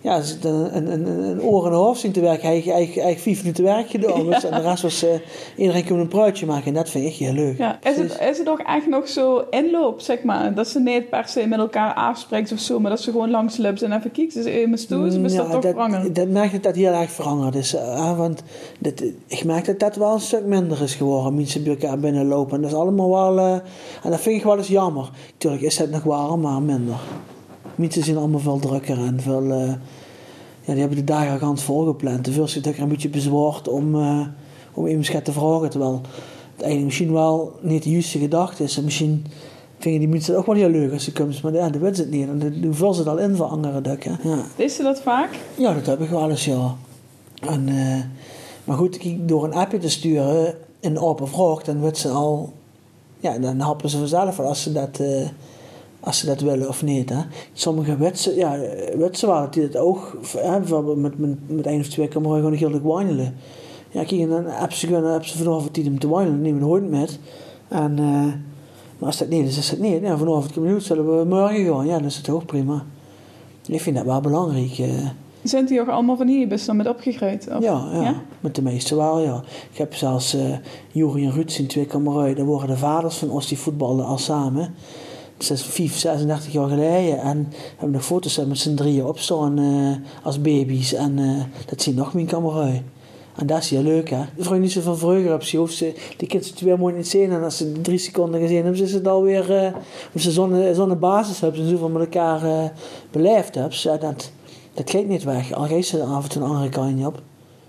ja, 0.00 0.16
een, 0.42 0.76
een, 0.76 0.92
een, 0.92 1.06
een 1.06 1.42
oor 1.42 1.66
en 1.66 1.72
een 1.72 1.78
hoofd 1.78 2.00
zien 2.00 2.12
te 2.12 2.20
werken. 2.20 2.48
Eigenlijk, 2.48 2.76
eigenlijk, 2.78 3.06
eigenlijk 3.06 3.36
vier 3.36 3.44
minuten 3.44 3.64
werk 3.64 3.90
gedaan. 3.90 4.26
Ja. 4.26 4.42
En 4.42 4.62
de 4.62 4.68
rest 4.68 4.82
was, 4.82 5.04
uh, 5.04 5.10
iedereen 5.56 5.86
kon 5.86 5.98
een 5.98 6.08
pruitje 6.08 6.46
maken. 6.46 6.66
En 6.66 6.74
dat 6.74 6.90
vind 6.90 7.06
ik 7.06 7.14
heel 7.14 7.32
leuk. 7.32 7.58
Ja. 7.58 7.78
Is, 7.82 7.96
het, 7.96 8.18
is 8.30 8.38
het 8.38 8.48
ook 8.48 8.58
echt 8.58 8.86
nog 8.86 9.08
zo 9.08 9.44
inloop, 9.50 10.00
zeg 10.00 10.22
maar? 10.22 10.54
Dat 10.54 10.68
ze 10.68 10.80
niet 10.80 11.08
per 11.08 11.28
se 11.28 11.46
met 11.46 11.58
elkaar 11.58 11.94
afspreekt 11.94 12.52
of 12.52 12.58
zo, 12.58 12.80
maar 12.80 12.90
dat 12.90 13.00
ze 13.00 13.10
gewoon 13.10 13.30
langs 13.30 13.56
loopt 13.56 13.82
en 13.82 13.92
even 13.92 14.10
kijkt. 14.12 14.34
Dus 14.34 14.44
even 14.44 14.78
stoes, 14.78 15.14
is 15.14 15.32
ja, 15.32 15.38
dat 15.38 15.50
toch 15.50 15.62
dat, 15.62 15.72
veranderd? 15.72 16.14
Dat 16.14 16.28
merk 16.28 16.52
ik 16.52 16.62
dat 16.62 16.74
heel 16.74 16.92
erg 16.92 17.10
veranderd 17.10 17.54
is. 17.54 17.74
Uh, 17.74 18.18
want 18.18 18.42
dat, 18.78 19.02
ik 19.26 19.44
merk 19.44 19.64
dat 19.64 19.78
dat 19.78 19.96
wel 19.96 20.12
een 20.12 20.20
stuk 20.20 20.44
minder 20.44 20.82
is 20.82 20.94
geworden. 20.94 21.34
Mensen 21.34 21.62
bij 21.62 21.72
elkaar 21.72 21.98
binnenlopen. 21.98 22.56
En 22.56 22.62
dat 22.62 22.70
is 22.70 22.76
allemaal 22.76 23.10
wel... 23.10 23.38
Uh, 23.38 23.52
en 24.02 24.10
dat 24.10 24.20
vind 24.20 24.36
ik 24.36 24.44
wel 24.44 24.56
eens 24.56 24.68
jammer. 24.68 25.10
Tuurlijk 25.36 25.62
is 25.62 25.78
het 25.78 25.90
nog 25.90 26.02
wel, 26.02 26.38
maar 26.38 26.62
minder. 26.62 26.96
Mensen 27.78 28.04
zijn 28.04 28.16
allemaal 28.16 28.40
veel 28.40 28.58
drukker 28.58 28.98
en 28.98 29.20
veel... 29.20 29.42
Uh, 29.42 29.72
ja, 30.60 30.72
die 30.72 30.80
hebben 30.80 30.98
de 30.98 31.04
dagen 31.04 31.38
gans 31.38 31.62
volgepland. 31.62 32.24
Te 32.24 32.32
veel 32.32 32.48
zit 32.48 32.66
ik 32.66 32.76
er 32.76 32.82
een 32.82 32.88
beetje 32.88 33.08
bezwaard 33.08 33.68
om, 33.68 33.94
uh, 33.94 34.26
om 34.74 34.86
iemand 34.86 35.24
te 35.24 35.32
vragen. 35.32 35.70
Terwijl 35.70 36.00
het 36.52 36.62
eigenlijk 36.62 36.84
misschien 36.84 37.12
wel 37.12 37.52
niet 37.60 37.82
de 37.82 37.90
juiste 37.90 38.18
gedachte 38.18 38.62
is. 38.62 38.76
En 38.76 38.84
misschien 38.84 39.26
vinden 39.78 40.00
die 40.00 40.08
mensen 40.08 40.32
het 40.32 40.40
ook 40.40 40.46
wel 40.46 40.56
heel 40.56 40.70
leuk 40.70 40.92
als 40.92 41.04
ze 41.04 41.12
komen. 41.12 41.34
Maar 41.42 41.52
ja, 41.52 41.70
dat 41.70 41.80
weten 41.80 41.96
ze 41.96 42.02
het 42.02 42.10
niet. 42.10 42.28
En 42.28 42.60
dan 42.60 42.74
vullen 42.74 42.94
ze 42.94 43.00
het 43.00 43.08
al 43.08 43.18
in 43.18 43.36
voor 43.36 43.46
andere 43.46 43.80
dukken. 43.80 44.18
Ja. 44.22 44.44
Is 44.56 44.74
ze 44.74 44.82
dat 44.82 45.00
vaak? 45.00 45.38
Ja, 45.54 45.74
dat 45.74 45.86
heb 45.86 46.00
ik 46.00 46.10
wel 46.10 46.30
eens, 46.30 46.44
ja. 46.44 46.76
En, 47.40 47.68
uh, 47.68 48.02
maar 48.64 48.76
goed, 48.76 49.00
door 49.28 49.44
een 49.44 49.54
appje 49.54 49.78
te 49.78 49.90
sturen 49.90 50.54
in 50.80 50.98
open 50.98 51.28
vraag, 51.28 51.62
dan 51.62 51.80
weet 51.80 51.98
ze 51.98 52.08
al... 52.08 52.52
Ja, 53.20 53.38
dan 53.38 53.60
helpen 53.60 53.90
ze 53.90 53.98
vanzelf 53.98 54.40
als 54.40 54.62
ze 54.62 54.72
dat... 54.72 54.98
Uh, 55.00 55.28
als 56.00 56.18
ze 56.18 56.26
dat 56.26 56.40
willen 56.40 56.68
of 56.68 56.82
niet. 56.82 57.10
Hè. 57.10 57.20
Sommige 57.52 57.96
wetsen, 57.96 58.34
ja, 58.34 58.58
wetsen 58.96 59.28
waren 59.28 59.50
die 59.50 59.68
dat 59.68 59.82
ook, 59.82 60.18
hè, 60.36 60.58
bijvoorbeeld 60.58 60.98
met, 60.98 61.18
met, 61.18 61.50
met 61.50 61.66
één 61.66 61.80
of 61.80 61.88
twee 61.88 62.08
kan 62.08 62.22
gewoon 62.22 62.52
heel 62.52 62.80
wandelen. 62.80 63.34
Ja, 63.90 64.04
kijk, 64.04 64.20
en 64.20 64.28
dan 64.28 64.44
heb 64.46 64.72
ze 64.72 64.86
gewoon 64.86 65.04
heb 65.04 65.24
ze 65.24 65.38
vanavond 65.38 65.74
tijd 65.74 65.86
om 65.86 65.98
te 65.98 66.08
wandelen, 66.08 66.42
nemen 66.42 66.60
de 66.60 66.66
hond 66.66 66.90
met. 66.90 67.18
En, 67.68 67.96
uh, 68.00 68.24
maar 68.98 69.06
als 69.06 69.18
dat 69.18 69.28
niet 69.28 69.46
is, 69.46 69.58
is 69.58 69.70
dat 69.70 69.78
niet. 69.78 70.02
Ja, 70.02 70.16
vanavond 70.16 70.56
minuut 70.56 70.82
zullen 70.82 71.18
we 71.18 71.24
morgen 71.24 71.64
gaan. 71.64 71.86
Ja, 71.86 71.96
dan 71.96 72.04
is 72.04 72.16
het 72.16 72.28
ook 72.28 72.46
prima. 72.46 72.84
Ik 73.66 73.80
vind 73.80 73.96
dat 73.96 74.04
wel 74.04 74.20
belangrijk. 74.20 74.78
Uh. 74.78 75.06
Zijn 75.42 75.66
die 75.66 75.80
ook 75.80 75.88
allemaal 75.88 76.16
van 76.16 76.28
hier 76.28 76.48
best 76.48 76.66
dan 76.66 76.76
met 76.76 76.88
opgegroeid? 76.88 77.46
Ja, 77.48 77.58
ja, 77.60 78.02
ja, 78.02 78.22
met 78.40 78.54
de 78.54 78.62
meeste 78.62 78.96
wel, 78.96 79.20
ja. 79.20 79.42
Ik 79.72 79.78
heb 79.78 79.94
zelfs 79.94 80.34
uh, 80.34 80.56
Juri 80.92 81.24
en 81.24 81.32
Ruud 81.32 81.50
zien 81.50 81.66
twee 81.66 81.86
kameraden. 81.86 82.36
Dat 82.36 82.46
worden 82.46 82.68
de 82.68 82.76
vaders 82.76 83.16
van 83.16 83.30
ons 83.30 83.48
die 83.48 83.58
voetballen 83.58 84.06
al 84.06 84.18
samen. 84.18 84.74
5, 85.38 85.96
36 85.96 86.52
jaar 86.52 86.68
geleden. 86.68 87.18
En 87.18 87.52
hebben 87.70 87.90
nog 87.90 88.04
foto's 88.04 88.36
met 88.46 88.58
z'n 88.58 88.74
drieën 88.74 89.04
opstaan 89.04 89.58
uh, 89.58 89.96
als 90.22 90.40
baby's. 90.40 90.92
En 90.92 91.18
uh, 91.18 91.42
dat 91.66 91.82
zien 91.82 91.94
nog 91.94 92.14
mijn 92.14 92.26
kameraden. 92.26 92.96
En 93.36 93.46
dat 93.46 93.58
is 93.58 93.70
heel 93.70 93.82
leuk, 93.82 94.10
hè. 94.10 94.20
Ik 94.20 94.44
vraag 94.44 94.58
niet 94.58 94.72
zo 94.72 94.80
van 94.80 94.98
vroeger 94.98 95.34
op 95.34 95.42
ze. 95.42 95.60
Of 95.60 95.70
ze 95.70 95.94
die 96.16 96.28
kinderen 96.28 96.54
twee 96.54 96.76
moeten 96.76 96.96
niet 96.96 97.08
zien. 97.08 97.30
En 97.30 97.42
als 97.42 97.56
ze 97.56 97.72
drie 97.72 97.98
seconden 97.98 98.40
gezien 98.40 98.64
hebben, 98.64 98.82
is 98.82 98.92
het 98.92 99.08
alweer... 99.08 99.64
Uh, 99.64 99.76
of 100.14 100.20
ze 100.20 100.30
zo'n 100.30 100.74
zo 100.74 100.96
basis 100.96 101.40
hebben. 101.40 101.60
En 101.60 101.68
zoveel 101.68 101.88
met 101.88 102.02
elkaar 102.02 102.72
beleefd 103.10 103.54
hebben. 103.54 104.00
Dat, 104.00 104.30
dat 104.74 104.90
gaat 104.90 105.06
niet 105.06 105.24
weg. 105.24 105.52
Al 105.52 105.66
geeft 105.66 105.88
ze 105.88 106.00
en 106.00 106.28
toe 106.28 106.42
een 106.42 106.48
andere 106.48 106.68
kant 106.68 107.06
op. 107.06 107.22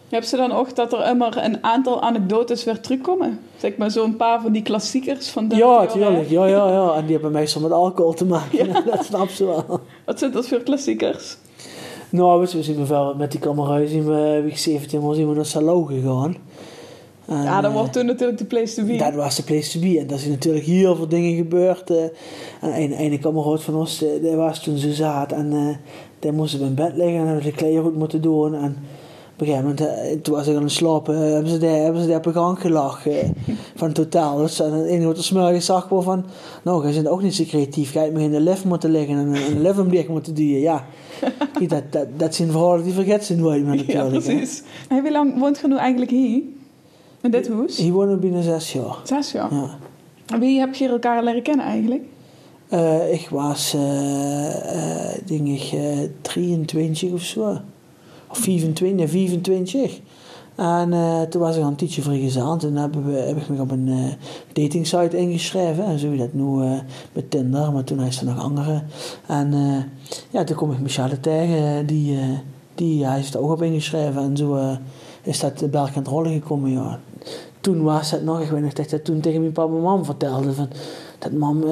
Heb 0.09 0.23
ze 0.23 0.35
dan 0.35 0.51
ook 0.51 0.75
dat 0.75 0.93
er 0.93 1.05
immer 1.05 1.37
een 1.37 1.63
aantal 1.63 2.01
anekdotes 2.01 2.63
weer 2.63 2.79
terugkomen? 2.79 3.39
Zeg 3.57 3.77
maar 3.77 3.91
zo'n 3.91 4.15
paar 4.15 4.41
van 4.41 4.51
die 4.51 4.61
klassiekers 4.61 5.29
van 5.29 5.47
de 5.47 5.55
Ja, 5.55 5.85
tuurlijk. 5.85 6.29
Ja, 6.29 6.45
ja, 6.45 6.71
ja. 6.71 6.93
En 6.93 7.03
die 7.03 7.13
hebben 7.13 7.31
meestal 7.31 7.61
met 7.61 7.71
alcohol 7.71 8.13
te 8.13 8.25
maken. 8.25 8.57
Ja. 8.67 8.81
dat 8.81 9.05
snap 9.05 9.29
ze 9.29 9.45
wel. 9.45 9.79
Wat 10.05 10.19
zijn 10.19 10.31
dat 10.31 10.47
voor 10.47 10.59
klassiekers? 10.59 11.37
Nou, 12.09 12.39
we 12.39 12.63
zien 12.63 12.87
wel 12.87 13.15
met 13.15 13.31
die 13.31 13.39
kameraden 13.39 13.87
zien 13.87 14.05
we, 14.05 14.41
wie 14.43 14.57
17 14.57 15.01
was, 15.01 15.15
zien 15.15 15.29
we 15.29 15.35
naar 15.35 15.45
Salou 15.45 15.87
gegaan. 15.87 16.35
En, 17.25 17.43
ja, 17.43 17.61
dat 17.61 17.73
was 17.73 17.89
toen 17.91 18.05
natuurlijk 18.05 18.37
de 18.37 18.45
place 18.45 18.75
to 18.75 18.83
be. 18.83 18.97
Dat 18.97 19.13
was 19.13 19.35
de 19.35 19.43
place 19.43 19.71
to 19.71 19.79
be. 19.79 19.99
En 19.99 20.07
daar 20.07 20.17
zijn 20.17 20.31
natuurlijk 20.31 20.65
heel 20.65 20.95
veel 20.95 21.07
dingen 21.07 21.35
gebeurd. 21.35 21.91
Uh, 21.91 22.03
en 22.61 23.01
een, 23.01 23.11
een 23.11 23.19
kameraad 23.19 23.63
van 23.63 23.75
ons, 23.75 24.03
uh, 24.03 24.09
die 24.21 24.35
was 24.35 24.63
toen 24.63 24.77
zo 24.77 24.91
zaad. 24.91 25.31
En 25.31 25.79
die 26.19 26.31
moesten 26.31 26.61
in 26.61 26.75
bed 26.75 26.95
liggen 26.95 27.19
en 27.19 27.25
hebben 27.25 27.43
de 27.43 27.51
kleren 27.51 27.83
goed 27.83 27.95
moeten 27.95 28.21
doen. 28.21 28.55
En, 28.55 28.77
op 29.39 29.47
een 29.47 29.53
gegeven 29.53 29.75
moment, 29.77 30.23
toen 30.23 30.35
was 30.35 30.47
ik 30.47 30.55
aan 30.55 30.63
het 30.63 30.71
slapen, 30.71 31.17
hebben 31.33 31.51
ze 31.51 31.57
die, 31.57 31.69
hebben 31.69 32.01
ze 32.01 32.07
die 32.07 32.15
op 32.15 32.25
een 32.25 32.33
gang 32.33 32.59
gelachen. 32.59 33.33
van 33.75 33.91
totaal. 33.91 34.37
Dus 34.37 34.59
en 34.59 34.73
een 34.73 35.01
grote 35.01 35.23
smurgen 35.23 35.61
zag 35.61 35.87
van, 35.89 36.25
nou, 36.63 36.83
jij 36.83 36.93
bent 36.93 37.07
ook 37.07 37.21
niet 37.21 37.35
zo 37.35 37.43
creatief. 37.43 37.91
Ga 37.91 38.03
je 38.03 38.11
me 38.11 38.21
in 38.21 38.31
de 38.31 38.39
lift 38.39 38.65
moeten 38.65 38.91
liggen 38.91 39.17
en 39.17 39.35
een 39.35 39.61
liftblik 39.61 40.09
moeten 40.09 40.33
duwen. 40.33 40.59
Ja, 40.59 40.85
dat, 41.67 41.83
dat, 41.89 42.07
dat 42.17 42.35
zijn 42.35 42.51
verhalen 42.51 42.83
die 42.83 42.93
vergeten 42.93 43.23
ze 43.23 43.35
nooit 43.35 43.65
meer 43.65 43.75
natuurlijk. 43.75 44.23
Ja, 44.23 44.31
precies. 44.31 44.63
En 44.89 44.99
hoe 44.99 45.11
lang 45.11 45.39
woont 45.39 45.59
je 45.59 45.67
nu 45.67 45.77
eigenlijk 45.77 46.11
hier? 46.11 46.41
In 47.21 47.31
dit 47.31 47.49
huis? 47.49 47.77
Hier 47.77 47.93
wonen 47.93 48.13
we 48.13 48.19
binnen 48.19 48.43
zes 48.43 48.73
jaar. 48.73 48.97
Zes 49.03 49.31
jaar. 49.31 49.53
Ja. 49.53 49.69
En 50.27 50.39
Wie 50.39 50.59
heb 50.59 50.75
je 50.75 50.87
elkaar 50.87 51.23
leren 51.23 51.41
kennen 51.41 51.65
eigenlijk? 51.65 52.01
Eh, 52.69 53.13
ik 53.13 53.29
was, 53.29 53.73
eh, 53.73 55.11
eh, 55.11 55.17
denk 55.25 55.47
ik, 55.47 55.71
eh, 55.71 56.09
23 56.21 57.11
of 57.11 57.21
zo. 57.21 57.57
Of 58.29 58.37
24, 58.37 58.97
nee, 58.97 59.07
24. 59.07 59.99
En 60.55 60.93
eh, 60.93 61.21
toen 61.21 61.41
was 61.41 61.55
ik 61.55 61.61
al 61.61 61.67
een 61.67 61.75
tijdje 61.75 62.01
vrijgezel. 62.01 62.57
Toen 62.57 62.75
hebben 62.75 63.05
we, 63.05 63.11
heb 63.11 63.37
ik 63.37 63.49
me 63.49 63.61
op 63.61 63.71
een 63.71 63.87
eh 63.87 64.13
datingsite 64.53 65.17
ingeschreven. 65.17 65.85
En 65.85 65.99
zo 65.99 66.15
dat 66.15 66.33
nu 66.33 66.63
eh, 66.63 66.79
met 67.13 67.31
Tinder, 67.31 67.71
maar 67.71 67.83
toen 67.83 68.01
is 68.01 68.19
er 68.19 68.25
nog 68.25 68.39
andere. 68.39 68.83
En 69.27 69.53
ja, 70.29 70.43
toen 70.43 70.55
kom 70.55 70.71
ik 70.71 70.79
Michelle 70.79 71.19
tegen. 71.19 71.85
Die, 71.85 72.19
die 72.75 73.05
hij 73.05 73.15
heeft 73.15 73.33
er 73.33 73.39
ook 73.39 73.51
op 73.51 73.61
ingeschreven. 73.61 74.21
En 74.21 74.37
zo 74.37 74.77
is 75.21 75.39
dat 75.39 75.53
bij 75.71 75.79
elkaar 75.79 75.95
aan 75.95 76.01
het 76.01 76.07
rollen 76.07 76.31
gekomen, 76.31 76.71
ja. 76.71 76.99
Toen 77.61 77.83
was 77.83 78.11
het 78.11 78.23
nog, 78.23 78.41
ik 78.41 78.49
weet 78.49 78.61
nog 78.61 78.73
dat 78.73 78.85
ik 78.85 78.91
dat 78.91 79.05
toen 79.05 79.19
tegen 79.19 79.41
mijn 79.41 79.51
papa 79.51 79.73
en 79.73 79.81
mam 79.81 80.05
vertelde. 80.05 80.53
Van, 80.53 80.67
dat 81.19 81.31
mam, 81.31 81.63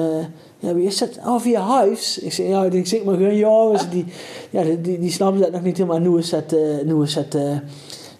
ja, 0.58 0.74
wie 0.74 0.86
is 0.86 0.98
dat? 0.98 1.18
Oh, 1.26 1.40
via 1.40 1.60
huis. 1.60 2.18
Ik 2.18 2.32
zei, 2.32 2.48
ja, 2.48 2.64
ik 2.64 2.72
denk, 2.72 2.86
zeg 2.86 3.04
maar 3.04 3.14
gewoon, 3.16 3.36
ja, 3.36 3.72
die, 3.90 4.04
ja 4.50 4.62
die, 4.62 4.80
die, 4.80 4.98
die 4.98 5.10
snappen 5.10 5.40
dat 5.40 5.52
nog 5.52 5.62
niet 5.62 5.76
helemaal. 5.76 5.98
Nu 5.98 6.18
is 6.18 6.30
dat, 6.30 6.52
eh, 6.52 6.60
nu 6.84 7.02
is 7.02 7.14
dat 7.14 7.34
eh, 7.34 7.56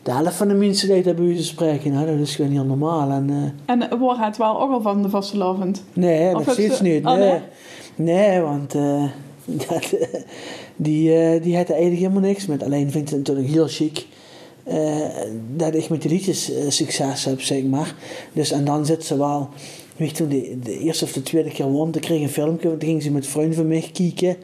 de 0.03 0.11
helft 0.13 0.35
van 0.35 0.49
de 0.49 0.55
mensen 0.55 0.89
die 1.03 1.15
bij 1.15 1.25
u 1.25 1.37
spreken. 1.37 1.93
Nou, 1.93 2.07
dat 2.07 2.19
is 2.19 2.37
gewoon 2.37 2.51
heel 2.51 2.65
normaal. 2.65 3.11
En, 3.11 3.55
eh, 3.67 3.75
En 3.77 3.99
wordt 3.99 4.21
het 4.21 4.37
wel 4.37 4.61
ook 4.61 4.71
al 4.71 4.81
van 4.83 5.03
de 5.03 5.09
vastelovend? 5.11 5.83
nee, 5.93 6.33
nog 6.33 6.51
steeds 6.51 6.77
ze- 6.77 6.83
niet. 6.83 7.05
Oh, 7.07 7.15
nee. 7.15 7.39
nee? 7.97 8.41
want 8.41 8.75
eh, 8.75 9.05
dat, 9.69 9.93
eh, 9.93 10.21
die, 10.77 11.15
eh, 11.15 11.43
die 11.43 11.57
had 11.57 11.69
er 11.69 11.75
eigenlijk 11.75 12.01
helemaal 12.03 12.29
niks 12.29 12.47
met. 12.47 12.63
Alleen 12.63 12.91
vindt 12.91 13.11
het 13.11 13.19
natuurlijk 13.19 13.49
heel 13.49 13.67
chic. 13.69 14.07
eh, 14.65 14.97
dat 15.57 15.75
ik 15.75 15.89
met 15.89 16.03
de 16.03 16.09
liedjes 16.09 16.53
eh, 16.53 16.65
succes 16.69 17.25
heb, 17.25 17.41
zeg 17.43 17.63
maar. 17.63 17.95
Dus, 18.33 18.51
en 18.51 18.65
dan 18.65 18.87
zit 18.87 19.05
ze 19.05 19.19
wel... 19.19 19.49
Weet 19.99 20.15
toen 20.15 20.29
de, 20.29 20.79
eerste 20.79 21.05
of 21.05 21.13
de 21.13 21.23
tweede 21.23 21.51
keer 21.51 21.71
won, 21.71 21.91
toen 21.91 22.01
kreeg 22.03 22.23
een 22.23 22.29
filmpje, 22.29 22.69
toen 22.69 22.89
ging 22.89 23.03
ze 23.03 23.11
met 23.11 23.27
vrienden 23.27 23.55
van 23.55 23.69
mij 23.69 23.91
kijken. 23.93 24.37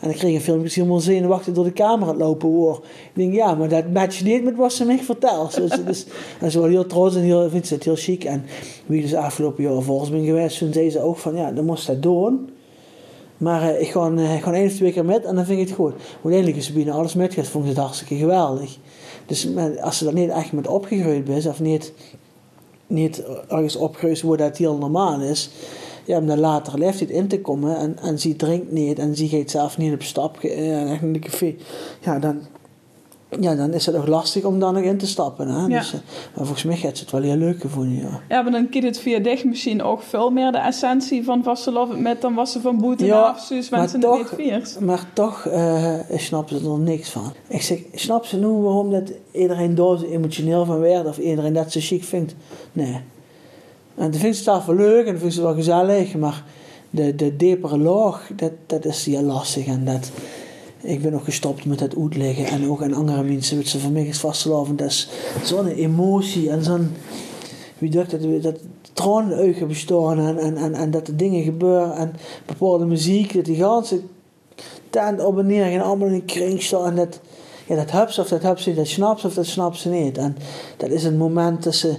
En 0.00 0.08
dan 0.08 0.12
kreeg 0.12 0.34
een 0.34 0.40
filmpje, 0.40 0.68
ze 0.68 0.78
helemaal 0.78 1.00
zenuwachtig 1.00 1.54
door 1.54 1.64
de 1.64 1.96
het 2.06 2.16
lopen 2.16 2.48
hoor. 2.48 2.76
Ik 2.84 3.10
denk, 3.12 3.34
ja, 3.34 3.54
maar 3.54 3.68
dat 3.68 3.92
matcht 3.92 4.24
niet 4.24 4.44
met 4.44 4.56
wat 4.56 4.72
ze 4.72 4.84
me 4.84 4.98
vertelt. 4.98 5.54
Dus, 5.54 5.70
dus, 5.86 6.06
en 6.40 6.50
ze 6.50 6.60
was 6.60 6.68
heel 6.68 6.86
trots 6.86 7.16
en 7.16 7.22
heel, 7.22 7.50
vindt 7.50 7.66
ze 7.66 7.74
het 7.74 7.84
heel 7.84 7.96
chic. 7.96 8.24
En 8.24 8.44
wie 8.86 9.02
dus 9.02 9.14
afgelopen 9.14 9.64
jaar 9.64 9.82
volgens 9.82 10.10
ben 10.10 10.24
geweest, 10.24 10.58
toen 10.58 10.72
zei 10.72 10.90
ze 10.90 11.00
ook 11.00 11.16
van, 11.16 11.36
ja, 11.36 11.52
dan 11.52 11.64
moest 11.64 11.86
dat 11.86 12.02
doen. 12.02 12.50
Maar 13.36 13.62
eh, 13.62 13.80
ik 13.80 13.90
ga, 13.90 14.10
eh, 14.16 14.42
ga 14.42 14.52
één 14.52 14.66
of 14.66 14.72
twee 14.72 14.92
keer 14.92 15.04
met 15.04 15.24
en 15.24 15.34
dan 15.34 15.44
vind 15.44 15.60
ik 15.60 15.66
het 15.66 15.76
goed. 15.76 15.94
Uiteindelijk 16.12 16.56
is 16.56 16.66
ze 16.66 16.72
binnen 16.72 16.94
alles 16.94 17.14
metgegaan, 17.14 17.50
vond 17.50 17.64
ik 17.64 17.70
het 17.70 17.80
hartstikke 17.80 18.16
geweldig. 18.16 18.78
Dus 19.26 19.46
met- 19.48 19.80
als 19.80 19.98
ze 19.98 20.06
er 20.06 20.14
niet 20.14 20.30
echt 20.30 20.52
met 20.52 20.66
opgegroeid 20.66 21.28
is, 21.28 21.46
of 21.46 21.60
niet, 21.60 21.92
niet 22.90 23.22
ergens 23.48 23.76
opgegroeid 23.76 24.22
wordt 24.22 24.42
dat 24.42 24.56
heel 24.56 24.76
normaal 24.76 25.20
is, 25.20 25.50
ja, 26.04 26.18
om 26.18 26.26
dan 26.26 26.38
later 26.38 26.78
leeftijd 26.78 27.10
in 27.10 27.28
te 27.28 27.40
komen 27.40 27.76
en, 27.76 27.98
en 27.98 28.18
ze 28.18 28.36
drinkt 28.36 28.72
niet 28.72 28.98
en 28.98 29.16
ze 29.16 29.28
gaat 29.28 29.50
zelf 29.50 29.78
niet 29.78 29.92
op 29.92 30.02
stap 30.02 30.38
eh, 30.38 30.92
echt 30.92 31.02
in 31.02 31.12
de 31.12 31.18
café, 31.18 31.54
ja, 32.00 32.18
dan, 32.18 32.40
ja, 33.40 33.54
dan 33.54 33.72
is 33.72 33.86
het 33.86 33.96
ook 33.96 34.06
lastig 34.06 34.44
om 34.44 34.58
daar 34.60 34.72
nog 34.72 34.82
in 34.82 34.98
te 34.98 35.06
stappen. 35.06 35.48
Hè? 35.48 35.60
Ja. 35.60 35.66
Dus, 35.78 35.92
eh, 35.92 36.00
maar 36.36 36.44
volgens 36.44 36.64
mij 36.64 36.76
gaat 36.76 36.96
ze 36.96 37.02
het 37.02 37.12
wel 37.12 37.22
heel 37.22 37.36
leuk 37.36 37.60
gevonden, 37.60 37.96
ja. 37.96 38.20
Ja, 38.28 38.42
maar 38.42 38.52
dan 38.52 38.68
kiet 38.68 38.82
het 38.82 38.98
via 38.98 39.18
dich 39.18 39.44
misschien 39.44 39.82
ook 39.82 40.02
veel 40.02 40.30
meer 40.30 40.52
de 40.52 40.58
essentie 40.58 41.24
van 41.24 41.42
vastelovend 41.42 42.00
met 42.00 42.20
dan 42.20 42.34
was 42.34 42.52
ze 42.52 42.60
van 42.60 42.78
boete 42.78 43.04
Ja, 43.04 43.20
af, 43.20 43.40
zus 43.40 43.68
maar 43.68 43.80
het 43.80 44.00
toch- 44.00 44.36
niet. 44.36 44.76
Maar 44.80 45.04
toch 45.12 45.46
eh 45.46 45.94
snappen 46.16 46.58
ze 46.60 46.70
er 46.70 46.78
niks 46.78 47.08
van. 47.10 47.32
Ik 47.48 47.62
zeg, 47.62 47.78
snap 47.94 48.24
ze 48.24 48.36
nu 48.36 48.46
waarom 48.46 48.90
dat 48.90 49.12
iedereen 49.32 49.74
daar 49.74 49.98
zo 49.98 50.04
emotioneel 50.04 50.64
van 50.64 50.80
werd 50.80 51.06
of 51.06 51.18
iedereen 51.18 51.52
dat 51.52 51.72
zo 51.72 51.80
chic 51.82 52.04
vindt? 52.04 52.34
Nee. 52.72 53.00
En 53.94 54.10
dat 54.10 54.20
vindt 54.20 54.36
ze 54.36 54.42
zelf 54.42 54.64
wel 54.66 54.76
leuk 54.76 55.06
en 55.06 55.12
dat 55.12 55.20
vindt 55.20 55.34
ze 55.34 55.42
wel 55.42 55.54
gezellig, 55.54 56.14
maar 56.16 56.44
de, 56.90 57.14
de 57.14 57.36
diepere 57.36 57.78
laag, 57.78 58.30
dat, 58.36 58.52
dat 58.66 58.84
is 58.84 59.06
heel 59.06 59.22
lastig. 59.22 59.66
En 59.66 59.84
dat, 59.84 60.10
ik 60.82 61.02
ben 61.02 61.14
ook 61.14 61.24
gestopt 61.24 61.64
met 61.64 61.80
het 61.80 61.96
uitleggen 61.96 62.46
en 62.46 62.70
ook 62.70 62.82
aan 62.82 62.94
andere 62.94 63.22
mensen, 63.22 63.56
wat 63.56 63.66
ze 63.66 63.78
voor 63.78 63.90
mij 63.90 64.06
is 64.06 64.18
vastgelopen. 64.18 64.76
Dat 64.76 64.88
is 64.88 65.08
zo'n 65.44 65.66
emotie 65.66 66.50
en 66.50 66.64
zo'n, 66.64 66.92
wie 67.78 67.90
dacht 67.90 68.10
dat, 68.10 68.42
dat 68.42 68.58
tranen 68.92 69.38
en, 69.38 70.38
en, 70.38 70.56
en, 70.56 70.74
en 70.74 70.90
dat 70.90 71.08
er 71.08 71.16
dingen 71.16 71.42
gebeuren 71.42 71.94
en 71.94 72.12
bepaalde 72.46 72.84
muziek, 72.84 73.34
dat 73.34 73.44
die 73.44 73.56
ganse 73.56 74.00
tent 74.90 75.24
op 75.24 75.38
en 75.38 75.46
neer 75.46 75.82
allemaal 75.82 76.08
in 76.08 76.14
een 76.14 76.24
kring 76.24 76.62
staan 76.62 76.86
en 76.86 76.96
dat, 76.96 77.20
ja, 77.66 77.76
dat 77.76 77.90
heb 77.90 78.10
ze 78.10 78.20
of 78.20 78.28
dat 78.28 78.42
heb 78.42 78.58
ze 78.58 78.68
niet, 78.68 78.78
dat 78.78 78.86
snapt 78.86 79.20
ze 79.20 79.26
of 79.26 79.34
dat 79.34 79.46
snapt 79.46 79.76
ze 79.78 79.88
niet. 79.88 80.18
En 80.18 80.36
dat 80.76 80.90
is 80.90 81.04
een 81.04 81.16
moment 81.16 81.62
dat 81.62 81.74
ze, 81.74 81.94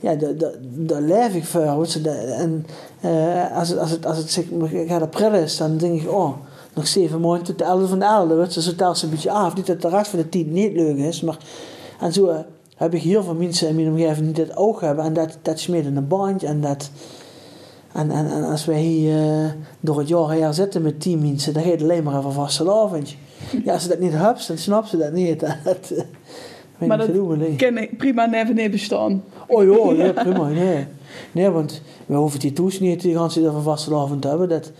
ja, 0.00 0.14
daar- 0.14 1.00
leef 1.00 1.34
ik 1.34 1.44
voor. 1.44 1.86
En 2.02 2.66
eh, 3.00 3.56
als 3.58 3.68
het, 3.68 3.78
als 3.78 3.90
het, 3.90 4.06
als 4.06 4.36
het 4.36 4.58
maar, 4.58 4.68
gaat 4.68 5.02
april 5.02 5.34
is, 5.34 5.56
dan 5.56 5.76
denk 5.76 6.02
ik, 6.02 6.10
oh, 6.10 6.34
nog 6.74 6.86
zeven 6.86 7.20
maanden 7.20 7.44
tot 7.44 7.58
de 7.58 7.64
11 7.64 7.88
van 7.88 7.98
de 7.98 8.04
11. 8.04 8.28
Weet 8.28 8.54
je, 8.54 8.62
zo 8.62 8.74
telt 8.74 8.98
ze 8.98 9.04
een 9.04 9.10
beetje 9.10 9.30
af. 9.30 9.56
Niet 9.56 9.66
dat 9.66 9.82
de 9.82 9.88
rest 9.88 10.10
van 10.10 10.18
de 10.18 10.28
tien 10.28 10.52
niet 10.52 10.72
leuk 10.72 10.96
is, 10.96 11.20
maar 11.20 11.38
en 12.00 12.12
zo 12.12 12.26
eh, 12.26 12.38
heb 12.76 12.94
ik 12.94 13.02
heel 13.02 13.22
veel 13.22 13.34
mensen 13.34 13.68
in 13.68 13.74
mijn 13.74 13.88
omgeving 13.88 14.34
die 14.34 14.46
dat 14.46 14.56
ook 14.56 14.80
hebben. 14.80 15.04
En 15.04 15.12
dat, 15.12 15.38
dat 15.42 15.60
smeert 15.60 15.86
in 15.86 15.96
een 15.96 16.08
bandje 16.08 16.46
en 16.46 16.60
dat... 16.60 16.90
En, 17.92 18.10
en, 18.10 18.30
en 18.30 18.44
als 18.44 18.64
wij 18.64 18.80
hier 18.80 19.18
eh, 19.18 19.50
door 19.80 19.98
het 19.98 20.08
jaar 20.08 20.30
heen 20.30 20.54
zitten 20.54 20.82
met 20.82 21.00
tien 21.00 21.18
mensen, 21.18 21.52
dan 21.52 21.62
gaat 21.62 21.72
het 21.72 21.82
alleen 21.82 22.02
maar 22.02 22.18
over 22.18 22.32
vastelavond. 22.32 23.14
Ja, 23.64 23.72
als 23.72 23.82
ze 23.82 23.88
dat 23.88 23.98
niet 23.98 24.12
hebt, 24.12 24.48
dan 24.48 24.58
snappen 24.58 24.90
ze 24.90 24.96
dat 24.96 25.12
niet. 25.12 25.40
Dat, 25.64 25.92
weet 26.78 26.88
Maar 26.88 26.98
dat 26.98 27.14
doen 27.14 27.38
nee. 27.38 27.56
kan 27.56 27.78
ik 27.78 27.96
prima 27.96 28.26
never 28.26 28.54
nee 28.54 28.70
bestaan. 28.70 29.24
Oh 29.46 29.64
joh, 29.64 29.96
nee, 29.96 30.12
prima, 30.12 30.48
nee. 30.48 30.86
Nee, 31.32 31.50
want 31.50 31.80
we 32.06 32.14
hoeven 32.14 32.40
die 32.40 32.52
toes 32.52 32.80
niet 32.80 33.02
hele 33.02 33.28
tijd 33.28 33.46
over 33.46 33.62
vastelavond 33.62 34.22
te 34.22 34.28
hebben. 34.28 34.48
Dat, 34.48 34.72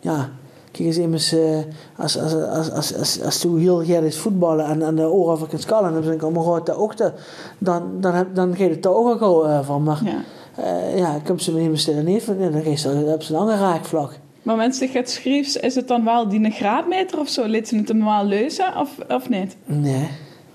ja, 0.00 0.30
kijk 0.76 0.88
eens 0.88 0.96
immers, 0.96 1.32
eh, 1.32 1.58
als, 1.96 2.18
als, 2.18 2.34
als, 2.34 2.70
als, 2.70 2.96
als, 2.96 3.22
als 3.22 3.38
toen 3.40 3.58
heel 3.58 3.80
is 3.80 4.16
voetballen 4.18 4.66
en, 4.66 4.82
en 4.82 4.96
de 4.96 5.10
oren 5.10 5.48
kan 5.48 5.58
skallen, 5.58 5.92
dan 5.92 6.02
denk 6.02 6.14
ik, 6.14 6.22
oh 6.24 6.32
mijn 6.32 6.44
god, 6.44 6.66
dat 6.66 6.76
ook 6.76 6.96
de, 6.96 7.12
dan, 7.58 7.82
dan, 8.00 8.14
heb, 8.14 8.34
dan 8.34 8.56
gaat 8.56 8.70
het 8.70 8.84
er 8.84 8.94
ook 8.94 9.20
al 9.20 9.48
eh, 9.48 9.58
van. 9.66 9.82
Maar 9.82 10.00
Ja. 10.04 10.22
eh, 10.64 10.98
ja, 10.98 11.14
ik 11.14 11.26
heb 11.26 11.40
ze 11.40 11.52
me 11.52 11.60
immers 11.60 11.88
er 11.88 12.02
niet 12.02 12.22
van, 12.22 12.38
ja, 12.38 12.48
dan 12.48 12.62
geeft 12.62 12.80
ze, 12.80 12.88
hebben 12.88 13.22
ze 13.24 13.32
een 13.32 13.38
lange 13.38 13.56
raakvlak. 13.56 14.18
Maar 14.42 14.56
mensen 14.56 14.88
gaat 14.88 15.10
schrijven, 15.10 15.62
is 15.62 15.74
het 15.74 15.88
dan 15.88 16.04
wel 16.04 16.28
die 16.28 16.44
een 16.44 16.52
graadmeter 16.52 17.18
of 17.18 17.28
zo? 17.28 17.44
Liet 17.46 17.68
ze 17.68 17.76
het 17.76 17.92
wel 17.92 18.24
leuzen 18.24 18.76
of, 18.80 18.90
of 19.08 19.28
niet? 19.28 19.56
Nee, 19.64 20.08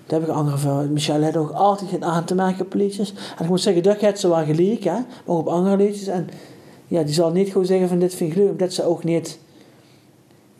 daar 0.05 0.19
heb 0.19 0.29
ik 0.29 0.35
andere 0.35 0.57
voor. 0.57 0.85
Michel 0.89 1.23
had 1.23 1.37
ook 1.37 1.51
altijd 1.51 1.89
geen 1.89 2.05
aan 2.05 2.23
te 2.25 2.35
merken 2.35 2.65
op 2.65 2.73
liedjes. 2.73 3.13
En 3.37 3.43
ik 3.43 3.49
moet 3.49 3.61
zeggen, 3.61 3.83
dat 3.83 3.97
heeft 3.97 4.19
ze 4.19 4.27
wel 4.27 4.43
gelijk, 4.45 4.83
hè. 4.83 4.91
Maar 4.93 5.03
ook 5.25 5.39
op 5.39 5.47
andere 5.47 5.77
liedjes. 5.77 6.07
En 6.07 6.29
ja, 6.87 7.03
die 7.03 7.13
zal 7.13 7.31
niet 7.31 7.47
gewoon 7.51 7.65
zeggen 7.65 7.87
van 7.87 7.99
dit 7.99 8.15
vind 8.15 8.31
ik 8.31 8.37
leuk. 8.37 8.49
Omdat 8.51 8.73
ze 8.73 8.83
ook 8.83 9.03
niet... 9.03 9.39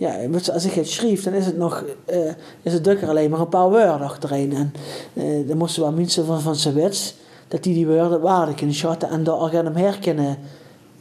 Ja, 0.02 0.18
als 0.54 0.66
ik 0.66 0.72
het 0.72 0.90
schreef, 0.90 1.24
dan 1.24 1.34
is 1.34 1.46
het 1.46 1.58
nog... 1.58 1.84
eh, 2.06 2.18
is 2.62 2.74
het 2.74 2.84
drukker 2.84 3.10
alleen 3.10 3.30
maar 3.30 3.40
een 3.40 3.50
paar 3.50 3.70
woorden 3.70 4.02
achterin. 4.02 4.54
En 4.54 4.74
eh, 5.14 5.48
dan 5.48 5.58
moesten 5.58 5.82
wel 5.82 5.92
mensen 5.92 6.26
van, 6.26 6.42
van 6.42 6.56
zijn 6.56 6.74
wets... 6.74 7.16
Dat 7.48 7.64
die 7.64 7.74
die 7.74 7.88
woorden 7.88 8.22
waarde 8.22 8.54
kunnen 8.54 8.76
schatten 8.76 9.10
en 9.10 9.24
daar 9.24 9.50
gaan 9.50 9.66
hem 9.66 9.76
her 9.76 10.00
kunnen, 10.00 10.38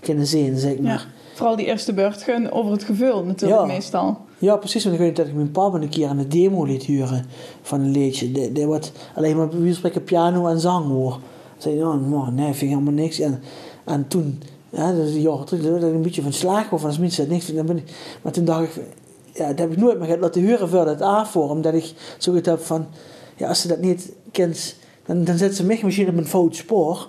kunnen 0.01 0.27
zien, 0.27 0.59
zeg 0.59 0.79
maar. 0.79 0.93
Ja. 0.93 1.01
Vooral 1.35 1.57
die 1.57 1.67
eerste 1.67 1.93
beurt 1.93 2.23
gaan 2.23 2.51
over 2.51 2.73
het 2.73 2.85
gevoel 2.85 3.25
natuurlijk 3.25 3.61
Ja. 3.61 3.67
meestal. 3.67 4.19
Ja, 4.39 4.57
precies. 4.57 4.85
Want 4.85 4.95
ik 4.97 5.01
weet 5.03 5.17
dat 5.17 5.27
ik 5.27 5.35
mijn 5.35 5.51
papa 5.51 5.81
een 5.81 5.89
keer 5.89 6.09
aan 6.09 6.17
de 6.17 6.29
demo 6.29 6.65
liet 6.65 6.83
huren 6.83 7.27
van 7.63 7.81
een 7.81 7.91
liedje. 7.91 8.33
Die, 8.33 8.53
die 8.53 8.67
wordt 8.67 8.93
alleen 9.15 9.37
maar 9.37 9.49
bij 9.49 9.59
van 9.61 9.75
spreken 9.75 10.05
piano 10.05 10.47
en 10.47 10.61
zang 10.61 10.87
hoor. 10.87 11.19
Zei 11.59 11.83
oh, 11.85 12.09
man, 12.09 12.35
nee, 12.35 12.45
vind 12.45 12.63
ik 12.63 12.69
helemaal 12.69 12.93
niks. 12.93 13.21
En, 13.21 13.43
en 13.85 14.09
toen, 14.09 14.43
ja, 14.71 14.93
dat 14.93 15.07
is 15.07 15.15
een 15.15 15.21
jaar 15.21 15.45
terug, 15.45 15.63
dat 15.63 15.77
ik 15.77 15.95
een 15.95 16.03
beetje 16.03 16.23
van 16.23 16.33
slaag 16.33 16.73
of 16.73 16.85
als 16.85 16.99
mensen 16.99 17.25
dat 17.25 17.33
niks. 17.33 17.47
Dan 17.47 17.67
ben 17.67 17.77
ik, 17.77 17.93
maar 18.23 18.33
toen 18.33 18.45
dacht 18.45 18.63
ik, 18.63 18.83
ja, 19.35 19.49
dat 19.49 19.59
heb 19.59 19.73
ik 19.73 19.79
nooit 19.79 19.99
meer 19.99 20.19
laten 20.19 20.41
huren 20.43 20.69
voor 20.69 20.85
dat 20.85 21.03
A-voor. 21.03 21.51
Omdat 21.51 21.75
ik 21.75 21.93
zoiets 22.19 22.49
heb 22.49 22.61
van, 22.61 22.87
ja, 23.37 23.49
als 23.49 23.61
ze 23.61 23.69
dat 23.69 23.81
niet 23.81 24.13
kent, 24.31 24.75
dan, 25.07 25.25
dan 25.25 25.39
zet 25.39 25.57
ze 25.57 25.65
mij 25.65 25.81
misschien 25.85 26.09
op 26.09 26.17
een 26.17 26.27
fout 26.27 26.57
spoor. 26.57 27.09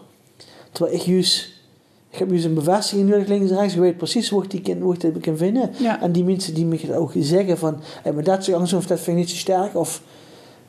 Terwijl 0.71 0.95
ik 0.95 1.01
juist... 1.01 1.59
Ik 2.09 2.17
heb 2.17 2.29
juist 2.29 2.45
een 2.45 2.53
bevestiging 2.53 3.09
nodig 3.09 3.27
links 3.27 3.51
en 3.51 3.57
rechts. 3.57 3.73
Je 3.73 3.79
weet 3.79 3.97
precies 3.97 4.29
hoe 4.29 4.43
ik 4.43 4.51
die 4.51 4.61
kan, 4.61 4.81
hoe 4.81 4.93
ik 4.93 5.01
dat 5.01 5.19
kan 5.19 5.37
vinden. 5.37 5.71
Ja. 5.77 6.01
En 6.01 6.11
die 6.11 6.23
mensen 6.23 6.53
die 6.53 6.65
me 6.65 6.95
ook 6.95 7.11
zeggen 7.19 7.57
van... 7.57 7.77
Hey, 8.03 8.13
maar 8.13 8.23
dat 8.23 8.39
is 8.39 8.53
anders 8.53 8.73
of 8.73 8.87
dat 8.87 8.99
vind 8.99 9.17
ik 9.17 9.23
niet 9.23 9.29
zo 9.31 9.35
sterk. 9.37 9.75
Of, 9.75 10.01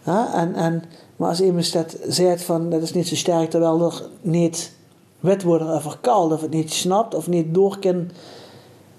ja, 0.04 0.34
en, 0.34 0.54
en, 0.54 0.84
maar 1.16 1.28
als 1.28 1.40
iemand 1.40 1.72
dat 1.72 1.96
zegt 2.08 2.42
van 2.42 2.70
dat 2.70 2.82
is 2.82 2.92
niet 2.92 3.08
zo 3.08 3.14
sterk... 3.14 3.50
terwijl 3.50 3.84
er 3.84 4.08
niet 4.20 4.72
wet 5.22 5.42
worden 5.42 5.68
over 5.68 5.98
kald... 6.00 6.32
of 6.32 6.40
het 6.40 6.50
niet 6.50 6.72
snapt 6.72 7.14
of 7.14 7.28
niet 7.28 7.54
door 7.54 7.78
kan... 7.78 8.10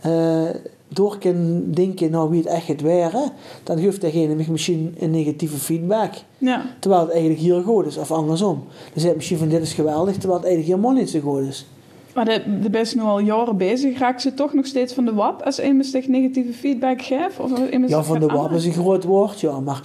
eh, 0.02 0.50
door 0.88 1.18
kan 1.18 1.64
denken 1.66 2.12
nou 2.12 2.30
wie 2.30 2.40
het 2.40 2.48
echt 2.48 2.66
gaat 2.66 2.82
waren... 2.82 3.32
dan 3.64 3.80
geeft 3.80 4.02
degene 4.02 4.36
misschien 4.50 4.96
een 5.00 5.12
negatieve 5.12 5.58
feedback. 5.58 6.14
Ja. 6.38 6.66
Terwijl 6.80 7.02
het 7.02 7.12
eigenlijk 7.12 7.42
heel 7.42 7.62
goed 7.62 7.86
is. 7.86 7.98
Of 7.98 8.12
andersom. 8.12 8.64
Dan 8.94 9.02
zegt 9.02 9.16
misschien 9.16 9.38
van 9.38 9.50
dit 9.50 9.62
is 9.62 9.74
geweldig... 9.74 10.14
terwijl 10.14 10.40
het 10.40 10.48
eigenlijk 10.48 10.76
helemaal 10.76 11.02
niet 11.02 11.10
zo 11.10 11.20
goed 11.20 11.48
is. 11.48 11.66
Maar 12.14 12.26
de, 12.26 12.60
de 12.62 12.70
best 12.70 12.96
nu 12.96 13.02
al 13.02 13.20
jaren 13.20 13.58
bezig. 13.58 14.00
Raakt 14.00 14.22
ze 14.22 14.34
toch 14.34 14.54
nog 14.54 14.66
steeds 14.66 14.94
van 14.94 15.06
de 15.06 15.14
WAP 15.14 15.42
als 15.42 15.60
iemand 15.60 15.86
zich 15.86 16.08
negatieve 16.08 16.54
feedback 16.54 17.02
geeft? 17.02 17.40
Of 17.40 17.52
Ja, 17.88 18.04
van 18.04 18.20
de 18.20 18.26
wap 18.26 18.52
is 18.52 18.66
een 18.66 18.74
groot 18.74 19.04
woord, 19.04 19.40
ja. 19.40 19.60
Maar 19.60 19.82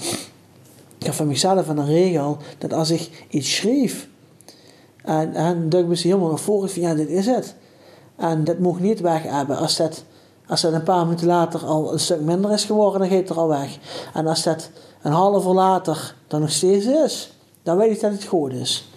ik 0.98 1.07
heb 1.07 1.14
van 1.14 1.27
mezelf 1.27 1.68
een 1.68 1.87
regel 1.87 2.37
dat 2.59 2.72
als 2.72 2.90
ik 2.90 3.27
iets 3.29 3.57
schreef 3.57 4.09
En, 5.09 5.35
en 5.35 5.68
duik 5.68 5.97
ze 5.97 6.07
helemaal 6.07 6.29
naar 6.29 6.38
voren 6.38 6.71
van 6.71 6.83
ja, 6.83 6.94
dit 6.94 7.09
is 7.09 7.27
het. 7.27 7.55
En 8.16 8.44
dat 8.44 8.59
moet 8.59 8.81
niet 8.81 9.01
weg 9.01 9.23
hebben. 9.23 9.57
Als 9.57 9.77
dat, 9.77 10.05
als 10.47 10.61
dat 10.61 10.73
een 10.73 10.83
paar 10.83 11.05
minuten 11.05 11.27
later 11.27 11.64
al 11.64 11.92
een 11.92 12.01
stuk 12.01 12.21
minder 12.21 12.53
is 12.53 12.64
geworden, 12.64 13.01
dan 13.01 13.09
gaat 13.09 13.18
het 13.18 13.29
er 13.29 13.37
al 13.37 13.49
weg. 13.49 13.79
En 14.14 14.27
als 14.27 14.42
dat 14.42 14.71
een 15.03 15.12
half 15.12 15.47
uur 15.47 15.53
later 15.53 16.14
dan 16.27 16.40
nog 16.40 16.51
steeds 16.51 16.87
is, 16.87 17.33
dan 17.62 17.77
weet 17.77 17.90
ik 17.90 18.01
dat 18.01 18.12
het 18.12 18.25
goed 18.25 18.53
is. 18.53 18.88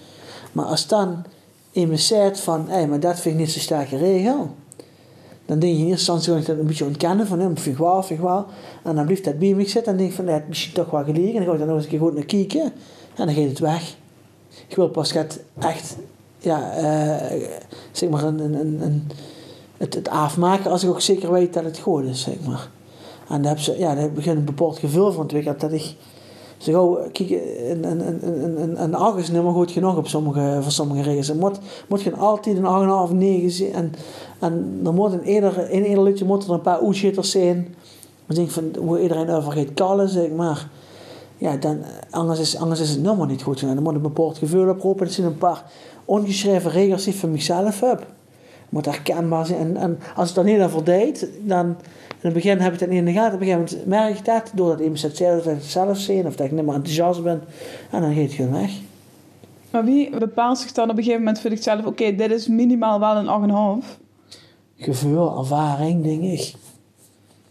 Maar 0.51 0.65
als 0.65 0.87
dan 0.87 1.23
iemand 1.71 1.99
zegt 1.99 2.39
van, 2.39 2.65
hé, 2.69 2.87
maar 2.87 2.99
dat 2.99 3.19
vind 3.19 3.35
ik 3.35 3.41
niet 3.41 3.51
zo'n 3.51 3.61
sterke 3.61 3.97
regel. 3.97 4.49
Dan 5.45 5.59
denk 5.59 5.73
je 5.73 5.79
in 5.79 5.87
eerste 5.87 6.11
instantie 6.11 6.45
dat 6.45 6.57
een 6.57 6.67
beetje 6.67 6.85
ontkennen 6.85 7.27
van 7.27 7.39
hem, 7.39 7.57
vind 7.57 7.75
ik 7.75 7.81
wel, 7.81 8.03
vind 8.03 8.19
wel. 8.19 8.45
En 8.83 8.95
dan 8.95 9.05
blijft 9.05 9.23
dat 9.23 9.39
bij 9.39 9.53
me 9.53 9.67
zitten 9.67 9.91
en 9.91 9.97
denk 9.97 10.09
ik 10.09 10.15
van, 10.15 10.25
nee, 10.25 10.41
misschien 10.47 10.73
toch 10.73 10.89
wel 10.89 11.03
gelegen. 11.03 11.39
En 11.39 11.45
dan 11.45 11.45
ga 11.45 11.51
ik 11.51 11.57
daar 11.57 11.67
nog 11.67 11.75
eens 11.75 11.85
een 11.85 11.91
keer 11.91 11.99
goed 11.99 12.13
naar 12.13 12.25
kijken. 12.25 12.61
En 13.15 13.25
dan 13.25 13.35
gaat 13.35 13.49
het 13.49 13.59
weg. 13.59 13.99
Ik 14.71 14.77
wil 14.77 14.89
pas 14.89 15.13
het 15.13 15.43
echt, 15.59 15.97
ja, 16.37 16.79
uh, 16.79 17.41
zeg 17.91 18.09
maar, 18.09 18.23
een, 18.23 18.39
een, 18.39 18.81
een, 18.81 19.11
het, 19.77 19.93
het 19.93 20.09
afmaken 20.09 20.71
als 20.71 20.83
ik 20.83 20.89
ook 20.89 21.01
zeker 21.01 21.31
weet 21.31 21.53
dat 21.53 21.63
het 21.63 21.79
goed 21.79 22.03
is, 22.03 22.21
zeg 22.21 22.35
maar. 22.47 22.69
En 23.29 23.41
dan 23.41 23.45
heb 23.45 23.59
ze, 23.59 23.77
ja, 23.77 23.95
daar 23.95 24.11
begin 24.11 24.37
een 24.37 24.45
bepaald 24.45 24.79
gevoel 24.79 25.11
van 25.11 25.21
ontwikkeld 25.21 25.59
dat 25.59 25.71
ik 25.71 25.95
zeg, 26.57 26.75
oh, 26.75 26.99
kijk, 27.11 27.29
een, 27.29 27.83
een, 27.83 28.61
een, 28.61 28.83
een, 28.83 28.95
8 28.95 29.17
is 29.17 29.27
helemaal 29.27 29.53
goed 29.53 29.71
genoeg 29.71 29.97
op 29.97 30.07
sommige, 30.07 30.59
voor 30.61 30.71
sommige 30.71 31.01
regels. 31.01 31.27
Het 31.27 31.39
moet, 31.39 31.59
moet 31.87 32.01
je 32.01 32.15
altijd 32.15 32.57
een 32.57 33.09
8,5, 33.09 33.13
9 33.15 33.51
zijn. 33.51 33.73
En, 33.73 33.93
en 34.39 34.81
er 34.85 34.93
moet 34.93 35.13
in 35.13 35.29
ieder, 35.29 35.69
in 35.69 35.85
ieder 35.85 36.03
liedje 36.03 36.25
moet 36.25 36.43
er 36.43 36.51
een 36.51 36.61
paar 36.61 36.81
oetschitters 36.81 37.31
zijn. 37.31 37.75
Dan 38.25 38.35
denk 38.35 38.47
ik 38.47 38.53
van, 38.53 38.71
hoe 38.79 39.01
iedereen 39.01 39.29
over 39.29 39.51
gaat 39.51 39.73
kallen, 39.73 40.09
zeg 40.09 40.29
maar. 40.29 40.69
Ja, 41.41 41.57
dan, 41.57 41.83
anders, 42.09 42.39
is, 42.39 42.57
anders 42.57 42.79
is 42.79 42.89
het 42.89 43.01
nummer 43.01 43.27
niet 43.27 43.41
goed 43.41 43.59
genoeg. 43.59 43.73
Dan 43.73 43.83
moet 43.83 43.95
een 43.95 44.01
bepaald 44.01 44.37
gevoel 44.37 44.69
oproepen. 44.69 45.05
Dat 45.05 45.13
zijn 45.13 45.27
een 45.27 45.37
paar 45.37 45.63
ongeschreven 46.05 46.71
regels 46.71 47.03
die 47.03 47.13
ik 47.13 47.19
van 47.19 47.31
mezelf 47.31 47.79
heb. 47.79 47.99
Het 47.99 48.69
moet 48.69 48.85
herkenbaar 48.85 49.45
zijn. 49.45 49.59
En, 49.59 49.77
en 49.77 49.99
als 50.15 50.27
het 50.27 50.35
dan 50.35 50.45
niet 50.45 50.59
aan 50.59 50.83
deed, 50.83 51.29
dan 51.41 51.65
in 51.65 51.75
het 52.19 52.33
begin 52.33 52.59
heb 52.59 52.73
ik 52.73 52.79
dat 52.79 52.89
niet 52.89 52.97
in 52.97 53.05
de 53.05 53.11
gaten. 53.11 53.33
Op 53.33 53.41
een 53.41 53.47
gegeven 53.47 53.77
moment 53.77 53.87
merk 53.87 54.17
ik 54.17 54.25
dat. 54.25 54.51
Doordat 54.55 54.79
iemand 54.79 54.99
zegt 54.99 55.17
dat 55.17 55.37
ik 55.37 55.43
het 55.43 55.63
zelf 55.63 55.97
zie. 55.97 56.25
Of 56.25 56.35
dat 56.35 56.45
ik 56.45 56.51
niet 56.51 56.65
meer 56.65 56.75
enthousiast 56.75 57.23
ben. 57.23 57.43
En 57.91 58.01
dan 58.01 58.13
gaat 58.13 58.23
het 58.23 58.33
gewoon 58.33 58.51
weg. 58.51 58.71
Maar 59.71 59.85
wie 59.85 60.17
bepaalt 60.17 60.57
zich 60.57 60.71
dan 60.71 60.89
op 60.89 60.97
een 60.97 61.03
gegeven 61.03 61.19
moment 61.19 61.41
voor 61.41 61.49
zichzelf... 61.49 61.85
Oké, 61.85 62.15
dit 62.15 62.31
is 62.31 62.47
minimaal 62.47 62.99
wel 62.99 63.15
een 63.15 63.81
8,5? 63.83 63.87
Gevoel, 64.75 65.37
ervaring, 65.37 66.03
denk 66.03 66.21
ik. 66.21 66.53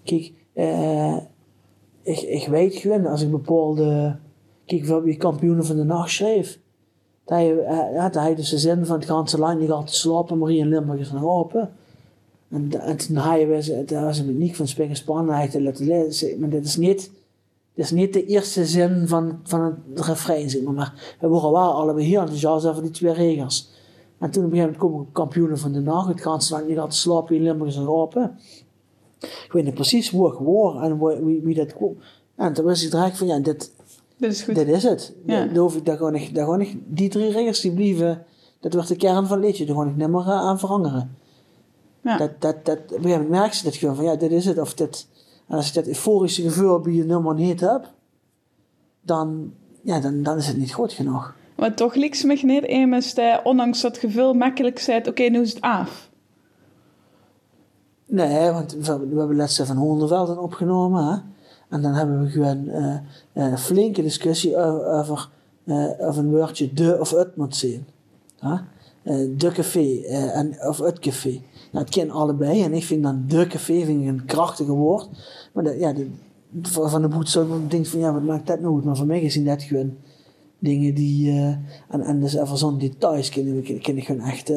Kijk, 0.05 0.33
uh, 0.55 1.17
ik, 2.03 2.21
ik 2.21 2.47
weet 2.49 2.75
gewoon 2.75 3.07
als 3.07 3.23
ik 3.23 3.31
bepaalde... 3.31 4.17
Kijk, 4.67 4.81
bijvoorbeeld 4.81 5.13
je 5.13 5.19
kampioenen 5.19 5.65
van 5.65 5.77
de 5.77 5.85
nacht 5.85 6.11
schreef. 6.11 6.59
Dat 7.25 7.41
je, 7.41 7.67
uh, 7.95 8.03
dat 8.03 8.15
hij 8.15 8.35
dus 8.35 8.51
de 8.51 8.59
zin 8.59 8.87
van 8.87 8.97
het 8.97 9.09
ganse 9.09 9.39
land. 9.39 9.61
Je 9.61 9.67
gaat 9.67 9.87
te 9.87 9.95
slapen, 9.95 10.39
maar 10.39 10.49
hier 10.49 10.61
in 10.61 10.69
Limburg 10.69 11.01
is 11.01 11.13
nog 11.13 11.25
open. 11.25 11.71
En, 12.49 12.81
en 12.81 12.97
toen 12.97 13.17
hij 13.17 13.49
was, 13.49 13.71
daar 13.87 14.05
was 14.05 14.19
een 14.19 14.39
niet 14.39 14.57
van 14.57 14.69
Spring 14.69 14.97
Spannenheid 14.97 15.51
te 15.51 15.63
laten 15.63 15.87
lezen. 15.87 16.41
Maar 16.41 16.49
dit 16.49 16.65
is 16.65 16.77
niet, 16.77 17.11
dit 17.75 17.85
is 17.85 17.91
niet 17.91 18.13
de 18.13 18.27
eerste 18.27 18.67
zin 18.67 19.09
van, 19.09 19.41
van 19.43 19.79
het 19.95 20.07
refrein, 20.07 20.63
maar. 20.65 20.75
maar 20.75 20.95
we 21.21 21.29
waren 21.29 21.53
wel 21.53 21.73
allebei 21.73 22.07
heel 22.07 22.21
enthousiast 22.21 22.67
over 22.67 22.83
die 22.83 22.91
twee 22.91 23.13
regels. 23.13 23.71
En 24.19 24.31
toen 24.31 24.45
op 24.45 24.51
een 24.51 24.57
gegeven 24.57 24.77
moment 24.77 24.77
komen 24.77 25.13
kampioenen 25.13 25.59
van 25.59 25.73
de 25.73 25.81
nacht. 25.81 26.09
Het 26.09 26.21
ganse 26.21 26.53
land 26.53 26.73
gaat 26.73 26.95
slapen 26.95 27.37
in 27.37 27.43
Limburg 27.43 27.71
is 27.71 27.77
nog 27.77 27.89
open. 27.89 28.39
Ik 29.21 29.49
weet 29.53 29.65
niet 29.65 29.75
precies 29.75 30.11
hoe 30.11 30.33
ik 30.33 30.39
hoor 30.39 30.83
en 30.83 31.25
wie, 31.25 31.41
wie 31.43 31.55
dat 31.55 31.75
kwam. 31.75 31.97
En 32.37 32.53
toen 32.53 32.65
was 32.65 32.85
ik 32.85 32.91
direct 32.91 33.19
van, 33.19 33.27
ja, 33.27 33.39
dit, 33.39 33.73
dit 34.17 34.33
is, 34.33 34.43
goed. 34.43 34.55
dit 34.55 34.69
is 34.69 34.83
het. 34.83 35.15
Ja. 35.27 35.45
Dan 35.45 35.57
hoef 35.57 35.77
ik, 35.77 35.85
daar 35.85 35.97
gewoon 35.97 36.13
niet, 36.13 36.35
daar 36.35 36.45
gewoon 36.45 36.59
niet, 36.59 36.77
die 36.87 37.09
drie 37.09 37.31
regels 37.31 37.61
die 37.61 37.73
blijven, 37.73 38.25
dat 38.61 38.73
wordt 38.73 38.89
de 38.89 38.97
kern 38.97 39.27
van 39.27 39.37
het 39.37 39.47
liedje. 39.47 39.65
Daar 39.65 39.75
gewoon 39.75 39.91
ik 39.91 39.97
niet 39.97 40.09
meer 40.09 40.25
aan 40.25 40.59
veranderen. 40.59 41.17
Ja. 42.03 42.17
Dat, 42.17 42.31
dat, 42.39 42.65
dat, 42.65 42.79
op 42.79 42.91
een 42.91 43.03
gegeven 43.03 43.11
moment 43.11 43.29
merk 43.29 43.53
je 43.53 43.65
dat 43.65 43.75
gewoon 43.75 43.97
van 43.97 44.05
ja, 44.05 44.17
dit 44.17 44.31
is 44.31 44.45
het. 44.45 44.59
Of 44.59 44.75
dit, 44.75 45.09
en 45.49 45.57
als 45.57 45.69
ik 45.69 45.75
dat 45.75 45.87
euforische 45.87 46.43
gevoel 46.43 46.79
bij 46.79 46.93
je 46.93 47.05
nummer 47.05 47.35
niet 47.35 47.61
heb, 47.61 47.91
dan, 49.01 49.53
ja, 49.83 50.01
dan, 50.01 50.23
dan 50.23 50.37
is 50.37 50.47
het 50.47 50.57
niet 50.57 50.73
goed 50.73 50.93
genoeg. 50.93 51.35
Maar 51.57 51.75
toch 51.75 51.95
lieks 51.95 52.23
me 52.23 52.41
niet 52.43 52.65
eens, 52.65 53.15
ondanks 53.45 53.81
dat 53.81 53.99
gevoel 53.99 54.35
makkelijk 54.35 54.79
zegt, 54.79 55.09
oké, 55.09 55.23
nu 55.23 55.41
is 55.41 55.53
het 55.55 55.61
af. 55.61 56.10
Nee, 58.11 58.51
want 58.51 58.73
we, 58.73 58.91
hebben 58.91 59.37
laatst 59.37 59.63
van 59.63 59.77
Hondervelden 59.77 60.43
opgenomen. 60.43 61.05
Hè? 61.05 61.17
En 61.69 61.83
dan 61.83 61.93
hebben 61.93 62.23
we 62.23 62.31
gewoon 62.31 62.65
uh, 62.65 62.97
een 63.33 63.59
flinke 63.59 64.03
discussie 64.03 64.57
over, 64.57 65.29
uh, 65.65 65.91
of 65.99 66.17
een 66.17 66.31
woordje 66.31 66.73
de 66.73 66.97
of 67.01 67.11
het 67.11 67.37
moet 67.37 67.57
zijn. 67.57 67.87
Hè? 68.39 68.57
de 69.37 69.51
café 69.53 70.03
en, 70.33 70.57
of 70.67 70.79
het 70.79 70.99
café. 70.99 71.41
Nou, 71.73 71.85
het 71.85 71.95
ken 71.95 72.11
allebei. 72.11 72.63
En 72.63 72.73
ik 72.75 72.85
vind 72.85 73.03
dan 73.03 73.25
de 73.27 73.47
café 73.47 73.85
vind 73.85 74.03
ik 74.03 74.09
een 74.09 74.25
krachtige 74.25 74.73
woord. 74.73 75.09
Maar 75.53 75.65
de, 75.65 75.79
ja, 75.79 75.93
de, 75.93 76.07
van 76.63 77.03
de 77.03 77.31
zo 77.31 77.67
denkt 77.69 77.89
van 77.89 78.01
ja, 78.01 78.13
wat 78.13 78.23
maakt 78.23 78.47
dat 78.47 78.61
nou? 78.61 78.85
Maar 78.85 78.97
voor 78.97 79.07
mij 79.07 79.21
gezien 79.21 79.45
dat 79.45 79.63
gewoon 79.63 79.97
dingen 80.59 80.95
die. 80.95 81.33
En, 81.89 82.01
en 82.01 82.21
dus 82.21 82.35
even 82.35 82.57
zo'n 82.57 82.79
details 82.79 83.29
ken 83.29 83.65
ik, 83.65 83.83
ken 83.83 83.97
ik 83.97 84.05
gewoon 84.05 84.27
echt. 84.27 84.53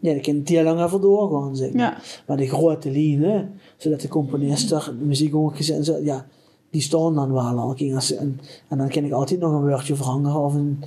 Ja, 0.00 0.12
dat 0.14 0.22
kan 0.22 0.36
het 0.36 0.48
heel 0.48 0.62
lang 0.62 0.82
even 0.84 1.00
doorgaan, 1.00 1.56
zeg 1.56 1.72
maar. 1.72 1.82
Ja. 1.82 1.96
Maar 2.26 2.36
de 2.36 2.48
grote 2.48 2.90
lijnen, 2.90 3.52
zodat 3.76 4.00
de 4.00 4.08
componisten, 4.08 4.80
de 4.98 5.04
muziekhoekjes 5.04 5.68
en 5.68 5.84
zo, 5.84 5.98
ja, 6.02 6.26
die 6.70 6.82
staan 6.82 7.14
dan 7.14 7.32
wel 7.32 7.58
al. 7.58 7.74
En, 8.18 8.40
en 8.68 8.78
dan 8.78 8.88
kan 8.88 9.04
ik 9.04 9.12
altijd 9.12 9.40
nog 9.40 9.52
een 9.52 9.68
woordje 9.68 9.94
verhangen 9.94 10.34
of 10.34 10.54
een 10.54 10.84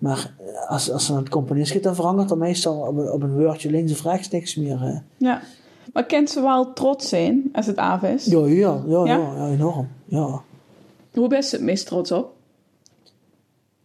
maar 0.00 0.34
eh, 0.38 0.70
als, 0.70 0.90
als 0.90 1.08
een 1.08 1.28
componist 1.28 1.82
dan 1.82 1.94
verandert 1.94 2.28
dan 2.28 2.38
meestal 2.38 2.86
op 2.86 2.96
een, 2.96 3.10
op 3.10 3.22
een 3.22 3.38
woordje 3.38 3.70
links 3.70 3.92
of 3.92 4.02
rechts 4.02 4.28
niks 4.28 4.54
meer. 4.54 4.82
Uh. 4.82 4.98
Ja, 5.16 5.42
maar 5.92 6.04
kent 6.04 6.30
ze 6.30 6.40
wel 6.40 6.72
trots 6.72 7.08
zijn 7.08 7.48
als 7.52 7.66
het 7.66 7.76
af 7.76 8.02
is? 8.02 8.24
Ja, 8.24 8.46
ja, 8.46 8.82
ja, 8.86 9.04
ja? 9.04 9.48
enorm. 9.48 9.88
Ja. 10.04 10.42
Hoe 11.12 11.28
ben 11.28 11.38
je 11.38 11.48
het 11.50 11.60
meest 11.60 11.86
trots 11.86 12.12
op? 12.12 12.32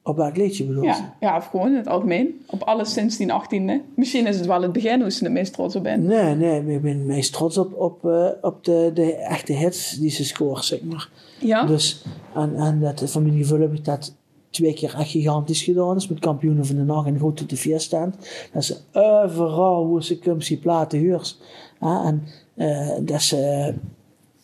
Op 0.07 0.15
welk 0.15 0.37
liedje 0.37 0.65
bedoel 0.65 0.83
je? 0.83 0.87
Ja, 0.89 1.15
ja, 1.19 1.37
of 1.37 1.45
gewoon 1.45 1.67
in 1.67 1.75
het 1.75 1.87
algemeen. 1.87 2.41
Op 2.47 2.61
alles 2.61 2.93
sinds 2.93 3.17
die 3.17 3.27
18e. 3.27 3.95
Misschien 3.95 4.27
is 4.27 4.37
het 4.37 4.45
wel 4.45 4.61
het 4.61 4.71
begin 4.71 5.01
hoe 5.01 5.11
ze 5.11 5.23
het 5.23 5.33
meest 5.33 5.53
trots 5.53 5.75
op 5.75 5.83
bent. 5.83 6.03
Nee, 6.03 6.35
nee, 6.35 6.75
ik 6.75 6.81
ben 6.81 6.97
het 6.97 7.05
meest 7.05 7.33
trots 7.33 7.57
op, 7.57 7.73
op, 7.73 8.05
uh, 8.05 8.27
op 8.41 8.63
de, 8.63 8.91
de 8.93 9.15
echte 9.15 9.53
hits 9.53 9.91
die 9.91 10.09
ze 10.09 10.25
scoort, 10.25 10.65
zeg 10.65 10.81
maar. 10.81 11.09
Ja? 11.39 11.65
Dus, 11.65 12.03
en, 12.35 12.55
en 12.55 12.79
dat, 12.79 12.99
gevoel 12.99 13.59
heb 13.59 13.73
ik 13.73 13.85
dat 13.85 14.15
twee 14.49 14.73
keer 14.73 14.95
echt 14.95 15.09
gigantisch 15.09 15.63
gedaan 15.63 15.95
is. 15.95 16.07
Met 16.07 16.19
kampioenen 16.19 16.65
van 16.65 16.75
de 16.75 16.83
nacht 16.83 17.07
en 17.07 17.19
goed 17.19 17.41
op 17.41 17.49
de 17.49 17.57
vier 17.57 17.79
staan. 17.79 18.15
Dat 18.53 18.63
ze 18.65 18.77
overal 18.91 19.85
hoe 19.85 20.03
ze 20.03 20.19
komt 20.19 20.47
die 20.47 20.57
platen 20.57 20.99
huurs. 20.99 21.39
En 21.79 22.23
uh, 22.55 22.89
dat 23.01 23.21
ze, 23.21 23.73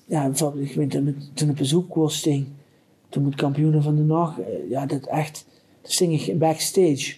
ja, 0.05 0.25
bijvoorbeeld, 0.25 0.69
ik 0.69 0.75
weet 0.75 0.91
toen 1.33 1.49
op 1.49 1.57
zoekkoers 1.61 2.17
sting. 2.17 2.47
Toen 3.11 3.23
met 3.23 3.35
kampioenen 3.35 3.83
van 3.83 3.95
de 3.95 4.03
nacht, 4.03 4.39
uh, 4.39 4.45
ja, 4.69 4.85
dat 4.85 5.05
echt, 5.05 5.45
dat 5.81 5.91
sting 5.91 6.27
ik 6.27 6.39
backstage. 6.39 7.15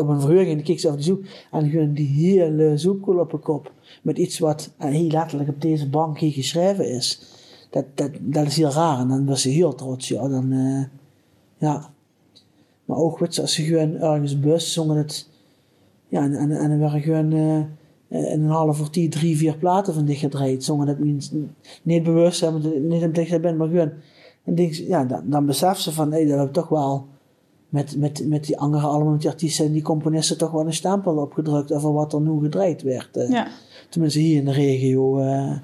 Op 0.00 0.08
een 0.08 0.20
verheuging, 0.20 0.62
keek 0.62 0.80
ze 0.80 0.86
over 0.86 0.98
de 0.98 1.04
zoek. 1.04 1.24
En 1.50 1.70
gewoon 1.70 1.92
die 1.92 2.06
hele 2.06 2.76
zoekkool 2.76 3.18
op 3.18 3.32
een 3.32 3.40
kop. 3.40 3.72
Met 4.02 4.18
iets 4.18 4.38
wat 4.38 4.70
heel 4.76 5.06
letterlijk 5.06 5.50
op 5.50 5.60
deze 5.60 5.88
bank 5.88 6.18
hier 6.18 6.32
geschreven 6.32 6.90
is. 6.90 7.22
Dat, 7.70 7.84
dat, 7.94 8.10
dat 8.20 8.46
is 8.46 8.56
heel 8.56 8.70
raar. 8.70 9.00
En 9.00 9.08
dan 9.08 9.26
was 9.26 9.42
ze 9.42 9.48
heel 9.48 9.74
trots. 9.74 10.08
Ja, 10.08 10.28
dan, 10.28 10.54
ja. 11.58 11.90
Maar 12.84 12.96
ook 12.96 13.20
als 13.20 13.54
ze 13.54 13.62
gewoon 13.62 13.94
ergens 13.94 14.40
bus 14.40 14.72
zongen 14.72 14.96
het. 14.96 15.28
Ja, 16.08 16.22
en, 16.22 16.34
en, 16.34 16.50
en 16.50 16.68
dan 16.68 16.78
werden 16.78 17.00
gewoon 17.00 17.32
in 18.08 18.42
een 18.42 18.48
half 18.48 18.80
uur 18.80 18.90
tien, 18.90 19.10
drie, 19.10 19.36
vier 19.36 19.56
platen 19.56 19.94
van 19.94 20.04
dicht 20.04 20.20
gedraaid. 20.20 20.64
Zongen 20.64 20.86
dat 20.86 20.98
mensen 20.98 21.54
niet 21.82 22.02
bewust 22.02 22.38
zijn, 22.38 22.88
niet 22.88 23.02
op 23.02 23.14
dicht 23.14 23.40
bent, 23.40 23.58
maar 23.58 23.68
gewoon. 23.68 23.90
En 24.48 24.54
denk, 24.54 24.72
ja, 24.72 25.04
dan, 25.04 25.22
dan 25.24 25.46
besef 25.46 25.78
ze 25.78 25.92
van, 25.92 26.12
hé, 26.12 26.26
dat 26.26 26.46
we 26.46 26.50
toch 26.50 26.68
wel 26.68 27.06
met, 27.68 27.96
met, 27.96 28.28
met 28.28 28.44
die 28.44 28.58
andere 28.58 28.86
allemaal 28.86 29.18
die 29.18 29.28
artiesten 29.28 29.66
en 29.66 29.72
die 29.72 29.82
componisten 29.82 30.38
toch 30.38 30.50
wel 30.50 30.66
een 30.66 30.74
stempel 30.74 31.16
opgedrukt 31.16 31.72
over 31.72 31.92
wat 31.92 32.12
er 32.12 32.20
nu 32.20 32.40
gedraaid 32.40 32.82
werd. 32.82 33.08
Ja. 33.28 33.48
Tenminste 33.88 34.18
hier 34.18 34.36
in 34.36 34.44
de 34.44 34.52
regio. 34.52 35.18
Uh, 35.18 35.56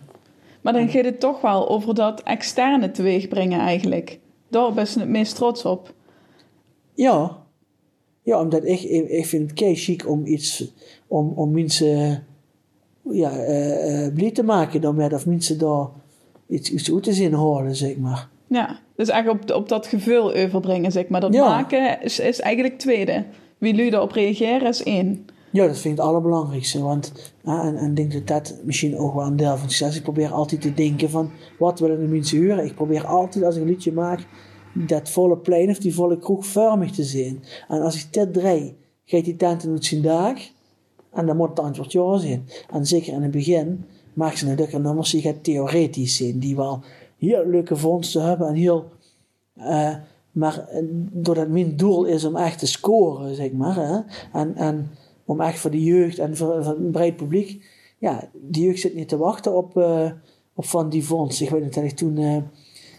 maar 0.63 0.73
dan 0.73 0.89
gaat 0.89 1.05
het 1.05 1.21
toch 1.21 1.41
wel 1.41 1.69
over 1.69 1.95
dat 1.95 2.23
externe 2.23 2.91
teweeg 2.91 3.29
brengen 3.29 3.61
eigenlijk. 3.61 4.21
Daar 4.49 4.73
ben 4.73 4.87
je 4.93 5.01
het 5.01 5.09
meest 5.09 5.35
trots 5.35 5.65
op. 5.65 5.95
Ja. 6.95 7.43
Ja, 8.23 8.41
omdat 8.41 8.65
ik, 8.65 8.81
ik 9.09 9.27
vind 9.27 9.43
het 9.43 9.53
kei 9.53 9.75
chic 9.75 10.09
om 10.09 10.27
iets, 10.27 10.73
om, 11.07 11.33
om 11.35 11.51
mensen 11.51 12.25
ja, 13.11 13.31
uh, 13.49 14.15
blij 14.15 14.31
te 14.31 14.43
maken 14.43 14.81
daarmee, 14.81 15.13
of 15.13 15.27
mensen 15.27 15.59
daar 15.59 15.89
iets, 16.47 16.71
iets 16.71 16.93
uit 16.93 17.03
te 17.03 17.13
zien 17.13 17.35
horen, 17.35 17.77
zeg 17.77 17.97
maar. 17.97 18.33
Ja, 18.55 18.79
dus 18.97 19.09
eigenlijk 19.09 19.43
op, 19.43 19.57
op 19.57 19.69
dat 19.69 19.87
gevoel 19.87 20.35
overbrengen, 20.35 20.93
zeg 20.93 21.09
maar. 21.09 21.21
Dat 21.21 21.33
maken 21.33 22.03
is, 22.03 22.21
is 22.21 22.41
eigenlijk 22.41 22.79
tweede. 22.79 23.25
Wie 23.59 23.75
jullie 23.75 23.91
daarop 23.91 24.13
reageren 24.13 24.69
is 24.69 24.83
één. 24.83 25.27
Ja, 25.51 25.67
dat 25.67 25.79
vind 25.79 25.95
ik 25.95 26.01
het 26.01 26.09
allerbelangrijkste. 26.09 26.83
Want, 26.83 27.13
en, 27.45 27.77
en 27.77 27.89
ik 27.89 27.97
denk 27.97 28.13
dat 28.13 28.27
dat 28.27 28.59
misschien 28.65 28.99
ook 28.99 29.15
wel 29.15 29.27
een 29.27 29.37
deel 29.37 29.57
van 29.57 29.71
succes. 29.71 29.97
Ik 29.97 30.03
probeer 30.03 30.33
altijd 30.33 30.61
te 30.61 30.75
denken 30.75 31.11
van, 31.11 31.31
wat 31.59 31.81
willen 31.81 32.01
de 32.01 32.07
mensen 32.07 32.39
horen? 32.47 32.65
Ik 32.65 32.75
probeer 32.75 33.07
altijd, 33.07 33.45
als 33.45 33.57
ik 33.57 33.63
een 33.63 33.69
liedje 33.69 33.93
maak, 33.93 34.27
dat 34.73 35.11
volle 35.11 35.37
plein 35.37 35.71
of 35.71 35.79
die 35.79 35.95
volle 35.95 36.19
kroeg 36.19 36.47
vormig 36.47 36.91
te 36.91 37.05
zien. 37.05 37.43
En 37.69 37.81
als 37.81 38.05
ik 38.05 38.13
dit 38.13 38.33
draai, 38.33 38.75
gaat 39.05 39.25
die 39.25 39.37
tent 39.37 39.67
uit 39.67 39.85
zijn 39.85 40.03
dag. 40.03 40.39
En 41.13 41.27
dan 41.27 41.37
moet 41.37 41.49
het 41.49 41.61
antwoord 41.61 41.93
ja 41.93 42.19
zijn. 42.19 42.49
En 42.71 42.87
zeker 42.87 43.13
in 43.13 43.23
het 43.23 43.31
begin 43.31 43.85
maakt 44.13 44.39
ze 44.39 44.47
natuurlijk 44.47 44.79
nummers 44.79 45.11
die 45.11 45.23
gaat 45.23 45.45
theoretisch 45.45 46.17
zijn. 46.17 46.39
Die 46.39 46.57
wel 46.57 46.83
heel 47.25 47.47
leuke 47.47 47.77
vondsten 47.77 48.23
hebben 48.23 48.49
en 48.49 48.55
heel... 48.55 48.91
eh, 49.55 49.95
maar 50.33 50.69
eh, 50.69 50.83
doordat 51.13 51.49
mijn 51.49 51.77
doel 51.77 52.05
is 52.05 52.25
om 52.25 52.37
echt 52.37 52.59
te 52.59 52.67
scoren, 52.67 53.35
zeg 53.35 53.53
maar. 53.53 53.77
Hè? 53.77 53.99
En, 54.39 54.55
en 54.55 54.91
om 55.25 55.41
echt 55.41 55.59
voor 55.59 55.71
de 55.71 55.83
jeugd 55.83 56.19
en 56.19 56.37
voor, 56.37 56.67
een 56.67 56.91
breed 56.91 57.17
publiek. 57.17 57.67
Ja, 57.99 58.29
de 58.49 58.61
jeugd 58.61 58.81
zit 58.81 58.95
niet 58.95 59.09
te 59.09 59.17
wachten 59.17 59.57
op, 59.57 59.77
eh, 59.77 60.11
op 60.55 60.65
Van 60.65 60.89
die 60.89 61.05
Vondst. 61.05 61.41
Ik 61.41 61.51
weet 61.51 61.63
niet 61.63 61.75
dat 61.75 61.85
ik 61.85 61.97
toen 61.97 62.45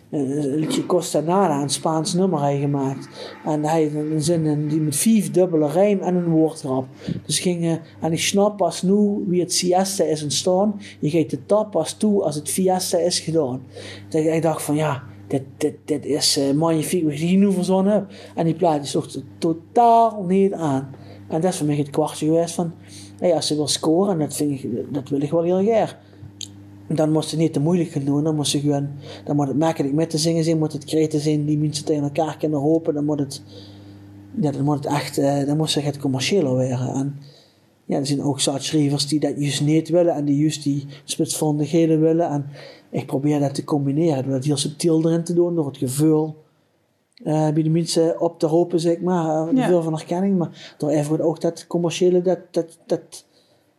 liedje 0.10 0.86
Costa 0.86 1.20
Nada, 1.20 1.62
een 1.62 1.70
Spaans 1.70 2.13
nummer 2.13 2.39
had 2.39 2.60
gemaakt. 2.60 3.08
En 3.46 3.63
hij 3.63 3.84
had 3.84 3.94
een 3.94 4.22
zin 4.22 4.46
in, 4.46 4.68
die 4.68 4.80
met 4.80 4.96
vijf 4.96 5.32
dubbele 5.32 5.70
rijm 5.70 6.00
en 6.00 6.15
een 6.15 6.30
woord 6.30 6.63
erop. 6.63 6.86
Dus 7.26 7.39
ging, 7.39 7.63
eh, 7.63 7.76
en 8.02 8.12
ik 8.12 8.20
snap 8.20 8.58
pas 8.58 8.82
nu 8.82 9.24
wie 9.28 9.41
het 9.41 9.54
siesta 9.54 10.04
is 10.04 10.24
ontstaan. 10.24 10.82
Je 11.00 11.10
geeft 11.10 11.30
de 11.30 11.46
tap 11.46 11.72
pas 11.72 11.94
toe 11.94 12.24
als 12.24 12.36
het 12.36 12.50
fiesta 12.50 12.98
is 12.98 13.20
gedaan. 13.20 13.62
Dat 14.10 14.26
ik 14.26 14.41
dacht 14.41 14.62
van 14.62 14.76
ja, 14.76 15.04
dit, 15.28 15.44
dit, 15.58 15.76
dit 15.86 16.06
is 16.06 16.38
uh, 16.38 16.52
magnifiek 16.52 17.04
wat 17.04 17.12
ik 17.12 17.20
hier 17.20 17.38
nu 17.38 17.52
verzonnen 17.52 17.94
heb. 17.94 18.12
En 18.36 18.46
die 18.46 18.56
plaat 18.56 18.84
is 18.84 18.91
toch 18.91 19.08
totaal 19.38 20.24
niet 20.28 20.54
aan. 20.54 20.96
En 21.28 21.41
dat 21.41 21.52
is 21.52 21.58
voor 21.58 21.68
mij 21.68 21.76
het 21.76 21.89
kwartje 21.89 22.26
geweest 22.26 22.54
van, 22.54 22.74
hey, 23.20 23.34
als 23.34 23.48
ze 23.48 23.56
wil 23.56 23.68
scoren, 23.68 24.20
dat, 24.20 24.36
vind 24.36 24.63
ik, 24.63 24.94
dat 24.94 25.10
wil 25.10 25.22
ik 25.22 25.32
wel 25.32 25.44
heel 25.44 25.63
graag. 25.63 25.98
Dan 26.88 27.12
moest 27.12 27.32
je 27.32 27.38
niet 27.38 27.54
te 27.54 27.60
moeilijk 27.60 27.89
gaan 27.89 28.04
doen, 28.04 28.24
dan 28.24 28.36
moest 28.36 28.52
je 28.52 28.60
gewoon, 28.60 28.88
dan 29.26 29.36
moet 29.36 29.48
het 29.48 29.58
makkelijk 29.58 29.93
met 29.93 30.10
te 30.10 30.17
zingen 30.17 30.43
zijn, 30.43 30.58
moet 30.58 30.74
het 30.74 30.84
kreten 30.84 31.19
zijn 31.19 31.45
die 31.45 31.58
mensen 31.58 31.86
tegen 31.86 32.04
elkaar 32.04 32.38
kunnen 32.38 32.60
hopen, 32.60 32.93
dan 32.93 33.06
moet 33.06 33.19
het, 33.19 33.41
ja, 34.41 34.52
dan 34.52 34.63
moet 34.63 34.76
het 34.76 34.86
echt, 34.86 35.17
uh, 35.17 35.45
dan 35.45 35.58
moest 35.58 35.74
je 35.74 35.80
het 35.80 35.98
commerciëler 35.98 36.50
worden. 36.50 36.80
En 36.80 37.15
ja, 37.86 37.98
er 37.98 38.06
zijn 38.06 38.24
ook 38.24 38.39
schrijvers 38.39 39.08
die 39.08 39.19
dat 39.19 39.34
juist 39.38 39.62
niet 39.62 39.89
willen 39.89 40.13
en 40.13 40.26
die 40.26 40.38
juist 40.39 40.63
die 40.63 40.86
spitsvondigheden 41.04 42.02
willen. 42.02 42.30
En 42.30 42.45
ik 42.89 43.06
probeer 43.06 43.39
dat 43.39 43.54
te 43.54 43.63
combineren, 43.63 44.24
door 44.24 44.32
dat 44.32 44.45
heel 44.45 44.58
subtiel 44.58 45.06
erin 45.06 45.24
te 45.24 45.34
doen, 45.34 45.56
door 45.56 45.65
het 45.65 45.78
gevoel 45.78 46.36
uh, 47.24 47.50
bij 47.50 47.63
de 47.63 47.69
mensen 47.69 48.21
op 48.21 48.39
te 48.39 48.45
hopen, 48.45 48.80
zeg 48.80 49.00
maar. 49.02 49.48
Uh, 49.48 49.58
Ja. 49.58 49.67
Veel 49.67 49.82
van 49.82 49.93
herkenning, 49.93 50.38
maar 50.38 50.76
door 50.78 50.89
even 50.89 51.21
ook 51.21 51.41
dat 51.41 51.67
commerciële, 51.67 52.21
dat, 52.21 52.39
dat, 52.52 52.78
dat 52.86 53.26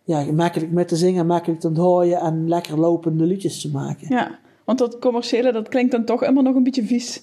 ja, 0.07 0.33
makkelijk 0.33 0.73
met 0.73 0.89
te 0.89 0.97
zingen, 0.97 1.27
makkelijk 1.27 1.61
te 1.61 1.69
onthouden 1.69 2.21
en 2.21 2.49
lekker 2.49 2.79
lopende 2.79 3.25
liedjes 3.25 3.61
te 3.61 3.71
maken. 3.71 4.09
Ja, 4.09 4.39
want 4.65 4.79
dat 4.79 4.99
commerciële, 4.99 5.53
dat 5.53 5.69
klinkt 5.69 5.93
dan 5.93 6.05
toch 6.05 6.25
immer 6.25 6.43
nog 6.43 6.55
een 6.55 6.63
beetje 6.63 6.85
vies. 6.85 7.23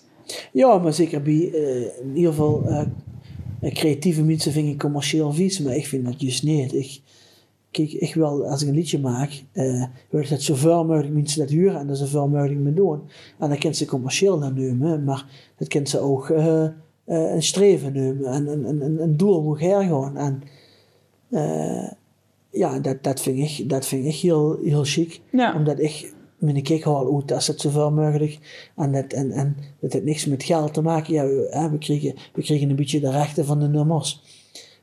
Ja, 0.51 0.77
maar 0.77 0.93
zeker 0.93 1.21
bij 1.21 1.51
eh, 1.53 1.81
in 1.81 2.15
ieder 2.15 2.31
geval 2.31 2.63
eh, 3.61 3.73
creatieve 3.73 4.23
mensen 4.23 4.51
vind 4.51 4.67
ik 4.67 4.79
commercieel 4.79 5.33
vies, 5.33 5.59
maar 5.59 5.75
ik 5.75 5.87
vind 5.87 6.05
dat 6.05 6.21
juist 6.21 6.43
niet. 6.43 6.73
Ik, 6.73 7.01
kijk, 7.71 7.91
ik 7.91 8.13
wil, 8.13 8.47
als 8.47 8.61
ik 8.61 8.67
een 8.67 8.75
liedje 8.75 8.99
maak, 8.99 9.43
eh, 9.51 9.83
wil 10.09 10.21
ik 10.21 10.29
dat 10.29 10.41
zoveel 10.41 10.85
mogelijk 10.85 11.13
mensen 11.13 11.39
dat 11.39 11.49
huren 11.49 11.79
en 11.79 11.89
er 11.89 11.95
zoveel 11.95 12.27
mogelijk 12.27 12.59
mee 12.59 12.73
doen. 12.73 13.01
En 13.39 13.49
dan 13.49 13.57
kan 13.57 13.73
ze 13.73 13.85
commercieel 13.85 14.39
dan 14.39 14.53
nemen, 14.53 15.03
maar 15.03 15.25
dat 15.57 15.67
kan 15.67 15.87
ze 15.87 15.99
ook 15.99 16.29
eh, 16.29 16.63
eh, 16.63 16.71
een 17.05 17.43
streven 17.43 17.93
nemen 17.93 18.25
en 18.25 18.47
een, 18.47 18.83
een, 18.83 19.01
een, 19.01 19.17
doel 19.17 19.41
moet 19.41 19.59
hergaan. 19.59 20.17
En 20.17 20.41
eh, 21.29 21.91
ja, 22.53 22.79
dat, 22.79 23.03
dat, 23.03 23.21
vind 23.21 23.37
ik, 23.59 23.69
dat 23.69 23.85
vind 23.85 24.05
ik 24.05 24.15
heel, 24.15 24.59
heel 24.63 24.83
chic 24.83 25.21
Ja, 25.31 25.55
omdat 25.55 25.79
ik 25.79 26.13
mijn 26.37 26.63
kijk 26.63 26.83
haal 26.83 27.15
uit 27.15 27.31
als 27.31 27.47
het 27.47 27.61
zoveel 27.61 27.91
mogelijk 27.91 28.39
en 28.75 28.91
dat, 28.91 29.13
en, 29.13 29.31
en 29.31 29.55
dat 29.79 29.93
heeft 29.93 30.05
niks 30.05 30.25
met 30.25 30.43
geld 30.43 30.73
te 30.73 30.81
maken. 30.81 31.13
Ja, 31.13 31.25
we, 31.69 31.77
kregen, 31.79 32.15
we 32.33 32.41
kregen 32.41 32.69
een 32.69 32.75
beetje 32.75 32.99
de 32.99 33.11
rechten 33.11 33.45
van 33.45 33.59
de 33.59 33.67
nummers. 33.67 34.21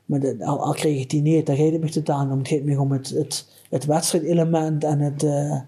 Maar 0.05 0.19
dat, 0.19 0.41
al, 0.41 0.63
al 0.63 0.73
kreeg 0.73 1.01
ik 1.01 1.09
die 1.09 1.21
niet, 1.21 1.45
daar 1.45 1.55
gaat 1.55 1.71
het 1.71 1.81
me 1.81 1.89
totaal 1.89 2.29
om. 2.31 2.37
Het 2.37 2.47
gaat 2.47 2.63
me 2.63 2.79
om 2.79 2.91
het, 2.91 3.09
het, 3.09 3.47
het 3.69 3.85
wedstrijdelement 3.85 4.83
en 4.83 4.99
het... 4.99 5.23
eh, 5.23 5.59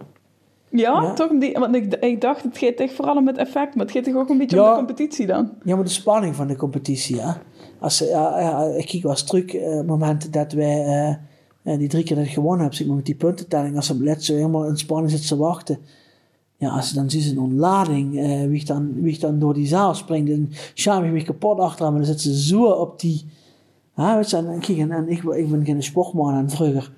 ja, 0.70 1.02
Ja. 1.02 1.13
toch? 1.13 1.39
Die, 1.39 1.54
want 1.54 1.76
ik, 1.76 1.94
ik 1.96 2.22
dacht, 2.22 2.44
het 2.44 2.58
gaat 2.58 2.74
echt 2.74 2.94
vooral 2.94 3.16
om 3.16 3.28
het 3.28 3.38
effect, 3.38 3.76
maar 3.76 3.86
het 3.86 3.96
gaat 3.96 4.04
toch 4.04 4.16
ook 4.16 4.30
een 4.30 4.38
beetje 4.38 4.62
om 4.63 4.70
de 4.70 4.76
competitie 4.76 5.26
dan? 5.26 5.52
ja, 5.63 5.76
maar 5.76 5.84
de 5.84 5.89
spanning 5.89 6.36
van 6.36 6.48
de 6.48 6.56
competitie, 6.56 7.16
ja. 7.16 7.42
Als, 7.80 8.00
ja, 8.00 8.39
ja, 8.39 8.63
ik 8.63 8.92
eens 8.94 9.24
terug, 9.24 9.54
eh, 9.54 9.82
momenten 9.82 10.32
dat 10.32 10.52
wij 10.52 10.86
eh, 10.86 11.16
eh, 11.63 11.78
die 11.78 11.88
drie 11.88 12.04
keer 12.04 12.15
dat 12.15 12.26
ik 12.26 12.32
gewonnen 12.32 12.63
heb, 12.63 12.73
zeg 12.73 12.88
maar, 12.88 12.95
met 12.95 13.06
die 13.06 13.15
puntentelling, 13.15 13.76
als 13.76 13.86
ze 13.86 13.93
op 13.93 14.02
let 14.02 14.23
zo 14.23 14.34
helemaal 14.34 14.65
in 14.65 14.78
spanning 14.78 15.10
zitten 15.10 15.30
te 15.30 15.38
wachten. 15.38 15.78
Ja, 16.58 16.69
als 16.69 16.89
ze 16.89 16.95
dan 16.95 17.10
zien 17.10 17.21
ze 17.21 17.32
een 17.32 17.39
ontlading, 17.39 18.19
eh, 18.19 18.47
wie, 18.47 18.65
dan, 18.65 19.02
wie 19.02 19.19
dan 19.19 19.39
door 19.39 19.54
die 19.54 19.67
zaal 19.67 19.95
springt, 19.95 20.32
en 20.32 20.49
schaam 20.73 21.04
ik 21.04 21.12
me 21.12 21.23
kapot 21.23 21.60
achter 21.60 21.86
maar 21.86 21.95
dan 21.95 22.06
zitten 22.06 22.34
ze 22.34 22.47
zo 22.47 22.65
op 22.65 22.99
die... 22.99 23.26
Ja, 23.95 24.15
weet 24.15 24.30
je, 24.30 24.38
en, 24.38 24.60
kijk, 24.60 24.78
en, 24.78 24.91
en 24.91 25.10
ik, 25.10 25.23
ik 25.23 25.49
ben 25.49 25.65
geen 25.65 25.84
sportman 25.84 26.34
en 26.34 26.49
vroeger... 26.49 26.91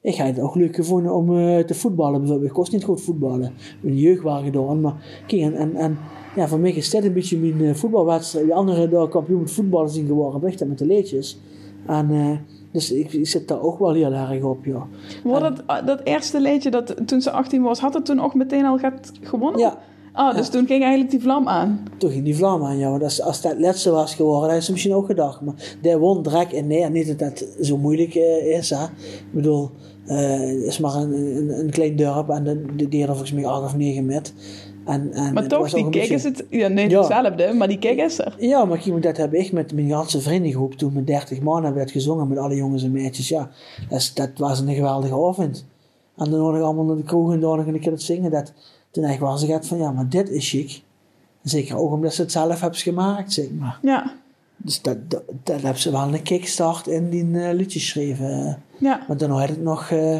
Ik 0.00 0.16
had 0.16 0.26
het 0.26 0.40
ook 0.40 0.54
leuk 0.54 0.74
gevonden 0.74 1.14
om 1.14 1.38
eh, 1.38 1.58
te 1.58 1.74
voetballen. 1.74 2.20
bijvoorbeeld. 2.20 2.48
Ik 2.48 2.54
kost 2.54 2.72
niet 2.72 2.84
goed 2.84 3.00
voetballen. 3.00 3.52
De 3.82 4.00
jeugd 4.00 4.22
waren 4.22 4.44
gedaan. 4.44 4.80
Maar 4.80 5.22
kijk, 5.26 5.42
en, 5.42 5.54
en, 5.54 5.76
en 5.76 5.98
ja, 6.36 6.48
voor 6.48 6.58
mij 6.58 6.72
is 6.72 6.90
dit 6.90 7.04
een 7.04 7.12
beetje 7.12 7.38
mijn 7.38 7.60
eh, 7.60 7.74
voetbalwedstrijd. 7.74 8.44
Die 8.44 8.54
anderen 8.54 8.90
daar 8.90 9.08
kampioen 9.08 9.40
met 9.40 9.50
voetballen 9.50 9.90
zijn 9.90 10.06
geworden. 10.06 10.40
Dat 10.40 10.68
met 10.68 10.78
de 10.78 10.86
leedjes. 10.86 11.38
En 11.86 12.10
dus 12.72 12.92
ik, 12.92 13.12
ik 13.12 13.26
zit 13.26 13.48
daar 13.48 13.62
ook 13.62 13.78
wel 13.78 13.92
heel 13.92 14.12
erg 14.12 14.42
op, 14.42 14.64
ja. 14.64 14.86
Wordt 15.24 15.42
dat, 15.42 15.62
ah, 15.66 15.86
dat 15.86 16.00
eerste 16.04 16.40
liedje, 16.40 16.70
dat, 16.70 16.94
toen 17.06 17.20
ze 17.20 17.30
18 17.30 17.62
was, 17.62 17.78
had 17.78 17.94
het 17.94 18.04
toen 18.04 18.20
ook 18.20 18.34
meteen 18.34 18.64
al 18.64 18.78
gaat 18.78 19.12
gewonnen? 19.20 19.60
Ja, 19.60 19.78
Oh, 20.18 20.34
dus 20.34 20.48
toen 20.48 20.66
ging 20.66 20.80
eigenlijk 20.82 21.10
die 21.10 21.20
vlam 21.20 21.48
aan. 21.48 21.82
toen 21.98 22.10
ging 22.10 22.24
die 22.24 22.36
vlam 22.36 22.64
aan, 22.64 22.78
ja. 22.78 22.90
Want 22.90 23.02
als, 23.02 23.22
als 23.22 23.40
dat 23.40 23.52
het 23.52 23.60
laatste 23.60 23.90
was 23.90 24.14
geworden, 24.14 24.56
is 24.56 24.64
ze 24.64 24.72
misschien 24.72 24.94
ook 24.94 25.06
gedacht. 25.06 25.40
Maar 25.40 25.54
der 25.82 25.98
won 25.98 26.22
direct 26.22 26.52
en 26.52 26.66
nee, 26.66 26.90
niet 26.90 27.06
dat 27.06 27.18
dat 27.18 27.44
zo 27.60 27.76
moeilijk 27.76 28.14
eh, 28.14 28.58
is, 28.58 28.70
hè. 28.70 28.84
Ik 28.84 29.32
bedoel, 29.32 29.70
eh, 30.06 30.30
het 30.30 30.62
is 30.62 30.78
maar 30.78 30.94
een, 30.94 31.12
een, 31.12 31.58
een 31.58 31.70
klein 31.70 31.96
dorp 31.96 32.28
en 32.28 32.44
de, 32.44 32.64
de 32.76 32.88
deden 32.88 33.06
volgens 33.06 33.32
mij 33.32 33.46
acht 33.46 33.64
of 33.64 33.76
negen 33.76 34.06
met. 34.06 34.32
En, 34.88 35.12
en 35.12 35.32
Maar 35.32 35.46
toch, 35.46 35.70
die 35.70 35.88
kick 35.88 36.08
is 36.10 36.24
het... 36.24 36.44
Ja, 36.50 36.68
nee, 36.68 36.88
Ja. 36.88 36.98
hetzelfde, 36.98 37.52
maar 37.52 37.68
die 37.68 37.78
kick 37.78 37.98
is 37.98 38.18
er. 38.18 38.34
Ja, 38.38 38.64
maar 38.64 38.78
kijk, 38.78 39.02
dat 39.02 39.16
heb 39.16 39.34
ik 39.34 39.52
met 39.52 39.72
mijn 39.72 39.90
ganse 39.90 40.20
vriendengroep 40.20 40.74
toen 40.74 40.92
met 40.92 41.06
30 41.06 41.40
man 41.40 41.54
hebben 41.54 41.74
we 41.74 41.80
het 41.80 41.90
gezongen 41.90 42.28
met 42.28 42.38
alle 42.38 42.54
jongens 42.54 42.82
en 42.82 42.92
meisjes. 42.92 43.28
Ja, 43.28 43.50
dat, 43.88 43.98
is- 43.98 44.14
dat 44.14 44.30
was 44.36 44.60
een 44.60 44.74
geweldige 44.74 45.14
avond. 45.14 45.66
En 46.16 46.30
dan 46.30 46.56
ik 46.56 46.62
allemaal 46.62 46.84
naar 46.84 46.96
de 46.96 47.02
kroeg 47.02 47.32
en 47.32 47.40
dan 47.40 47.58
een 47.58 47.80
keer 47.80 47.92
het 47.92 48.02
zingen. 48.02 48.30
Dat, 48.30 48.52
toen 48.90 49.04
echt 49.04 49.18
was 49.18 49.42
ik 49.42 49.62
van 49.64 49.78
ja, 49.78 49.90
maar 49.92 50.08
dit 50.08 50.30
is 50.30 50.48
chic. 50.50 50.82
Zeker 51.42 51.76
ook 51.78 51.92
omdat 51.92 52.14
ze 52.14 52.22
het 52.22 52.32
zelf 52.32 52.60
hebben 52.60 52.78
gemaakt, 52.78 53.32
zeg 53.32 53.50
maar. 53.58 53.78
Ja, 53.82 54.14
Dus 54.56 54.82
dat, 54.82 55.10
dat, 55.10 55.22
dat 55.42 55.60
hebben 55.62 55.82
ze 55.82 55.90
wel 55.90 56.14
een 56.14 56.22
kickstart 56.22 56.86
in 56.86 57.10
die 57.10 57.24
uh, 57.24 57.52
liedjes 57.52 57.82
geschreven. 57.82 58.62
ja. 58.78 59.04
Maar 59.08 59.16
dan 59.16 59.30
had 59.30 59.48
het 59.48 59.62
nog, 59.62 59.90
eh, 59.90 60.16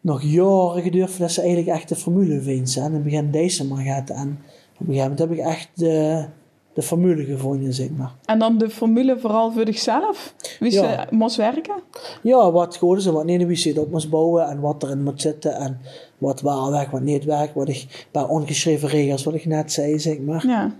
nog 0.00 0.22
jaren 0.22 0.82
geduurd 0.82 1.10
voordat 1.10 1.30
ze 1.32 1.40
eigenlijk 1.40 1.76
echt 1.76 1.88
de 1.88 1.96
formule 1.96 2.40
vindt. 2.40 2.76
En 2.76 2.84
in 2.84 2.92
het 2.92 3.02
begin 3.04 3.30
deze 3.30 3.66
maar 3.66 3.84
gaat. 3.84 4.10
En 4.10 4.38
op 4.78 4.88
een 4.88 4.94
gegeven 4.94 5.00
moment 5.02 5.18
heb 5.18 5.30
ik 5.30 5.38
echt 5.38 5.68
de, 5.74 6.24
de 6.72 6.82
formule 6.82 7.24
gevonden, 7.24 7.74
zeg 7.74 7.90
maar. 7.90 8.12
En 8.24 8.38
dan 8.38 8.58
de 8.58 8.70
formule 8.70 9.18
vooral 9.18 9.52
voor 9.52 9.66
zichzelf. 9.66 10.34
Wie 10.60 10.72
Ja. 10.72 11.06
ze 11.08 11.14
moest 11.14 11.36
werken. 11.36 11.74
Ja, 12.22 12.50
wat 12.52 12.78
is 12.96 13.06
en 13.06 13.12
wat 13.12 13.24
niet, 13.24 13.46
wie 13.46 13.56
ze 13.56 13.68
het 13.68 13.78
op 13.78 13.90
moest 13.90 14.10
bouwen 14.10 14.46
en 14.48 14.60
wat 14.60 14.82
erin 14.82 15.02
moet 15.02 15.20
zitten 15.20 15.54
en 15.56 15.78
wat 16.18 16.40
wel 16.40 16.70
werkt, 16.70 16.90
wat 16.90 17.00
niet 17.02 17.24
werkt. 17.24 17.54
Wat 17.54 17.68
ik, 17.68 18.06
bij 18.10 18.22
ongeschreven 18.22 18.88
regels, 18.88 19.24
wat 19.24 19.34
ik 19.34 19.44
net 19.46 19.72
zei, 19.72 19.98
zeg 19.98 20.18
maar. 20.18 20.46
Ja, 20.46 20.74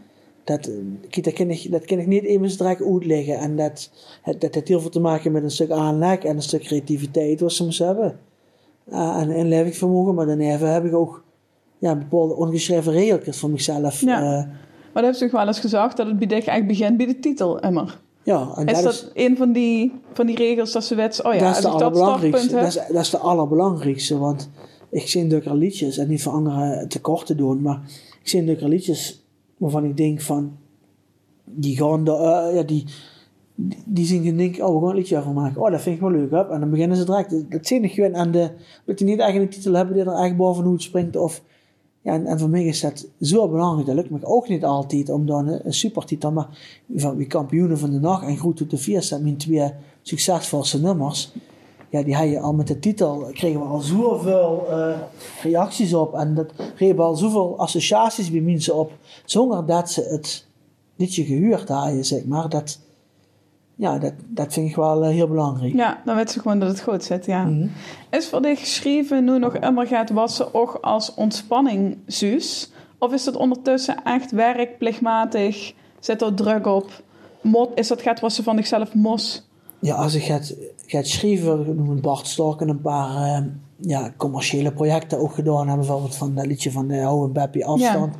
Dat, 0.44 0.70
dat, 1.10 1.32
kan 1.32 1.50
ik, 1.50 1.70
dat 1.70 1.84
kan 1.84 1.98
ik 1.98 2.06
niet 2.06 2.24
even 2.24 2.48
direct 2.48 2.82
uitleggen. 2.84 3.38
En 3.38 3.56
dat, 3.56 3.90
het, 4.22 4.40
dat 4.40 4.54
heeft 4.54 4.68
heel 4.68 4.80
veel 4.80 4.90
te 4.90 5.00
maken 5.00 5.32
met 5.32 5.42
een 5.42 5.50
stuk 5.50 5.70
aanleg 5.70 6.18
en 6.18 6.36
een 6.36 6.42
stuk 6.42 6.62
creativiteit 6.62 7.40
wat 7.40 7.52
ze 7.52 7.64
moest 7.64 7.78
hebben. 7.78 8.18
Uh, 8.90 9.20
en 9.20 9.30
inlevingsvermogen, 9.30 10.14
maar 10.14 10.26
dan 10.26 10.38
even 10.38 10.72
heb 10.72 10.84
ik 10.84 10.94
ook 10.94 11.24
ja, 11.78 11.96
bepaalde 11.96 12.34
ongeschreven 12.34 12.92
regeltjes 12.92 13.38
voor 13.38 13.50
mezelf. 13.50 14.00
Ja. 14.00 14.20
Ja, 14.20 14.48
maar 14.92 15.02
dat 15.02 15.04
heb 15.04 15.14
je 15.14 15.20
toch 15.20 15.30
wel 15.30 15.46
eens 15.46 15.60
gezegd, 15.60 15.96
dat 15.96 16.06
het 16.06 16.28
dich 16.28 16.44
echt 16.44 16.66
begint 16.66 16.96
bij 16.96 17.06
de 17.06 17.18
titel, 17.18 17.58
immer. 17.58 18.00
ja 18.22 18.52
en 18.56 18.66
Is 18.66 18.74
dat 18.74 18.84
dat 18.84 18.92
is, 18.92 19.10
een 19.14 19.36
van 19.36 19.52
die, 19.52 19.92
van 20.12 20.26
die 20.26 20.36
regels 20.36 20.72
dat 20.72 20.84
ze 20.84 20.94
wet, 20.94 21.22
oh 21.24 21.34
ja, 21.34 21.38
dat 21.40 21.58
is 21.58 21.64
als 21.64 21.64
de 21.64 21.70
dat 21.70 21.80
allerbelangrijkste. 21.80 22.54
Dat 22.54 22.66
is, 22.66 22.74
dat 22.74 23.02
is 23.02 23.10
de 23.10 23.18
allerbelangrijkste, 23.18 24.18
want 24.18 24.50
ik 24.90 25.08
zing 25.08 25.46
al 25.46 25.56
liedjes 25.56 25.98
en 25.98 26.08
niet 26.08 26.22
voor 26.22 26.32
anderen 26.32 26.88
tekort 26.88 27.26
te 27.26 27.34
doen, 27.34 27.62
maar 27.62 27.80
ik 28.22 28.28
zing 28.28 28.62
al 28.62 28.68
liedjes 28.68 29.24
waarvan 29.56 29.84
ik 29.84 29.96
denk 29.96 30.20
van, 30.20 30.56
die 31.44 31.76
gaan 31.76 32.04
de, 32.04 32.12
eh, 32.12 32.54
ja, 32.54 32.62
die, 32.62 32.84
die, 33.86 34.06
zien 34.06 34.26
en 34.26 34.36
denken, 34.36 34.66
oh, 34.66 34.74
we 34.74 34.80
gaan 34.80 34.88
een 34.88 34.96
liedje 34.96 35.18
over 35.18 35.32
maken. 35.32 35.62
Oh, 35.62 35.70
dat 35.70 35.80
vind 35.80 35.94
ik 35.94 36.00
wel 36.00 36.10
leuk, 36.10 36.30
hè? 36.30 36.48
En 36.48 36.60
dan 36.60 36.70
beginnen 36.70 36.96
ze 36.96 37.04
direct. 37.04 37.50
Dat- 37.50 37.66
zie 37.66 37.80
ik 37.80 37.92
gewoon 37.92 38.16
aan 38.16 38.30
de, 38.30 38.50
dat 38.84 38.98
die 38.98 39.06
niet 39.06 39.18
echt 39.18 39.36
een 39.36 39.48
titel 39.48 39.72
hebben 39.72 39.94
die 39.94 40.04
er 40.04 40.24
echt 40.24 40.36
bovenuit 40.36 40.82
springt 40.82 41.16
of, 41.16 41.42
ja, 42.02 42.24
en, 42.24 42.38
voor 42.38 42.48
mij 42.48 42.64
is 42.64 42.80
dat 42.80 43.08
zo 43.20 43.48
belangrijk. 43.48 43.86
Dat 43.86 43.96
lukt 43.96 44.10
me 44.10 44.18
ook 44.22 44.48
niet 44.48 44.64
altijd 44.64 45.10
om 45.10 45.26
dan 45.26 45.48
een, 45.48 45.72
supertitel, 45.72 46.32
maar 46.32 46.48
van 46.96 47.16
wie 47.16 47.26
kampioenen 47.26 47.78
van 47.78 47.90
de 47.90 48.00
nacht 48.00 48.26
en 48.26 48.36
Groet 48.36 48.56
tot 48.56 48.70
de 48.70 48.76
Vier 48.76 49.02
zijn 49.02 49.22
mijn 49.22 49.36
twee 49.36 49.72
succesvolste 50.02 50.80
nummers. 50.80 51.32
Ja, 51.90 52.02
die 52.02 52.14
had 52.14 52.28
je 52.28 52.40
al 52.40 52.52
met 52.54 52.66
de 52.66 52.78
titel, 52.78 53.28
kregen 53.32 53.60
we 53.60 53.66
al 53.66 53.80
zoveel 53.80 54.66
eh, 54.70 54.98
reacties 55.42 55.94
op 55.94 56.14
en 56.14 56.34
dat 56.34 56.52
kregen 56.74 56.98
al 56.98 57.16
zoveel 57.16 57.58
associaties 57.58 58.30
bij 58.30 58.40
mensen 58.40 58.74
op, 58.74 58.92
zonder 59.24 59.66
dat 59.66 59.90
ze 59.90 60.02
het 60.02 60.46
liedje 60.96 61.24
gehuurd 61.24 61.68
hadden, 61.68 62.04
zeg 62.04 62.24
maar. 62.24 62.48
Dat, 62.48 62.78
ja, 63.80 63.98
dat, 63.98 64.12
dat 64.26 64.52
vind 64.52 64.68
ik 64.68 64.76
wel 64.76 65.04
eh, 65.04 65.10
heel 65.10 65.28
belangrijk. 65.28 65.74
Ja, 65.74 66.00
dan 66.04 66.16
weet 66.16 66.30
ze 66.30 66.40
gewoon 66.40 66.58
dat 66.58 66.68
het 66.68 66.80
goed 66.80 67.04
zit, 67.04 67.26
ja. 67.26 67.44
Mhm. 67.44 67.66
Is 68.10 68.28
voor 68.28 68.42
dich 68.42 68.60
geschreven 68.60 69.24
nu 69.24 69.38
nog 69.38 69.56
immer 69.56 69.86
gaat 69.86 70.10
wassen 70.10 70.54
ook 70.54 70.78
als 70.80 71.14
ontspanning 71.14 71.98
zus? 72.06 72.70
Of 72.98 73.12
is 73.12 73.26
het 73.26 73.36
ondertussen 73.36 74.04
echt 74.04 74.30
werk, 74.30 74.78
plichtmatig? 74.78 75.72
Zit 76.00 76.22
er 76.22 76.34
druk 76.34 76.66
op? 76.66 77.02
Mot, 77.40 77.70
is 77.74 77.88
dat 77.88 78.02
gaat 78.02 78.20
wassen 78.20 78.44
van 78.44 78.56
zichzelf 78.56 78.94
mos? 78.94 79.48
Ja, 79.78 79.94
als 79.94 80.14
ik 80.14 80.22
gaat, 80.22 80.54
gaat 80.86 81.06
schrijven, 81.06 81.76
noemen 81.76 82.00
Bart 82.00 82.26
Stork 82.26 82.60
en 82.60 82.68
een 82.68 82.80
paar 82.80 83.16
eh, 83.16 83.42
ja, 83.76 84.12
commerciële 84.16 84.72
projecten 84.72 85.18
ook 85.18 85.34
gedaan 85.34 85.68
hebben. 85.68 85.76
Bijvoorbeeld 85.76 86.16
van 86.16 86.34
dat 86.34 86.46
liedje 86.46 86.70
van 86.70 86.88
de 86.88 87.00
Hou 87.00 87.24
een 87.24 87.32
Beppie 87.32 87.66
afstand. 87.66 88.14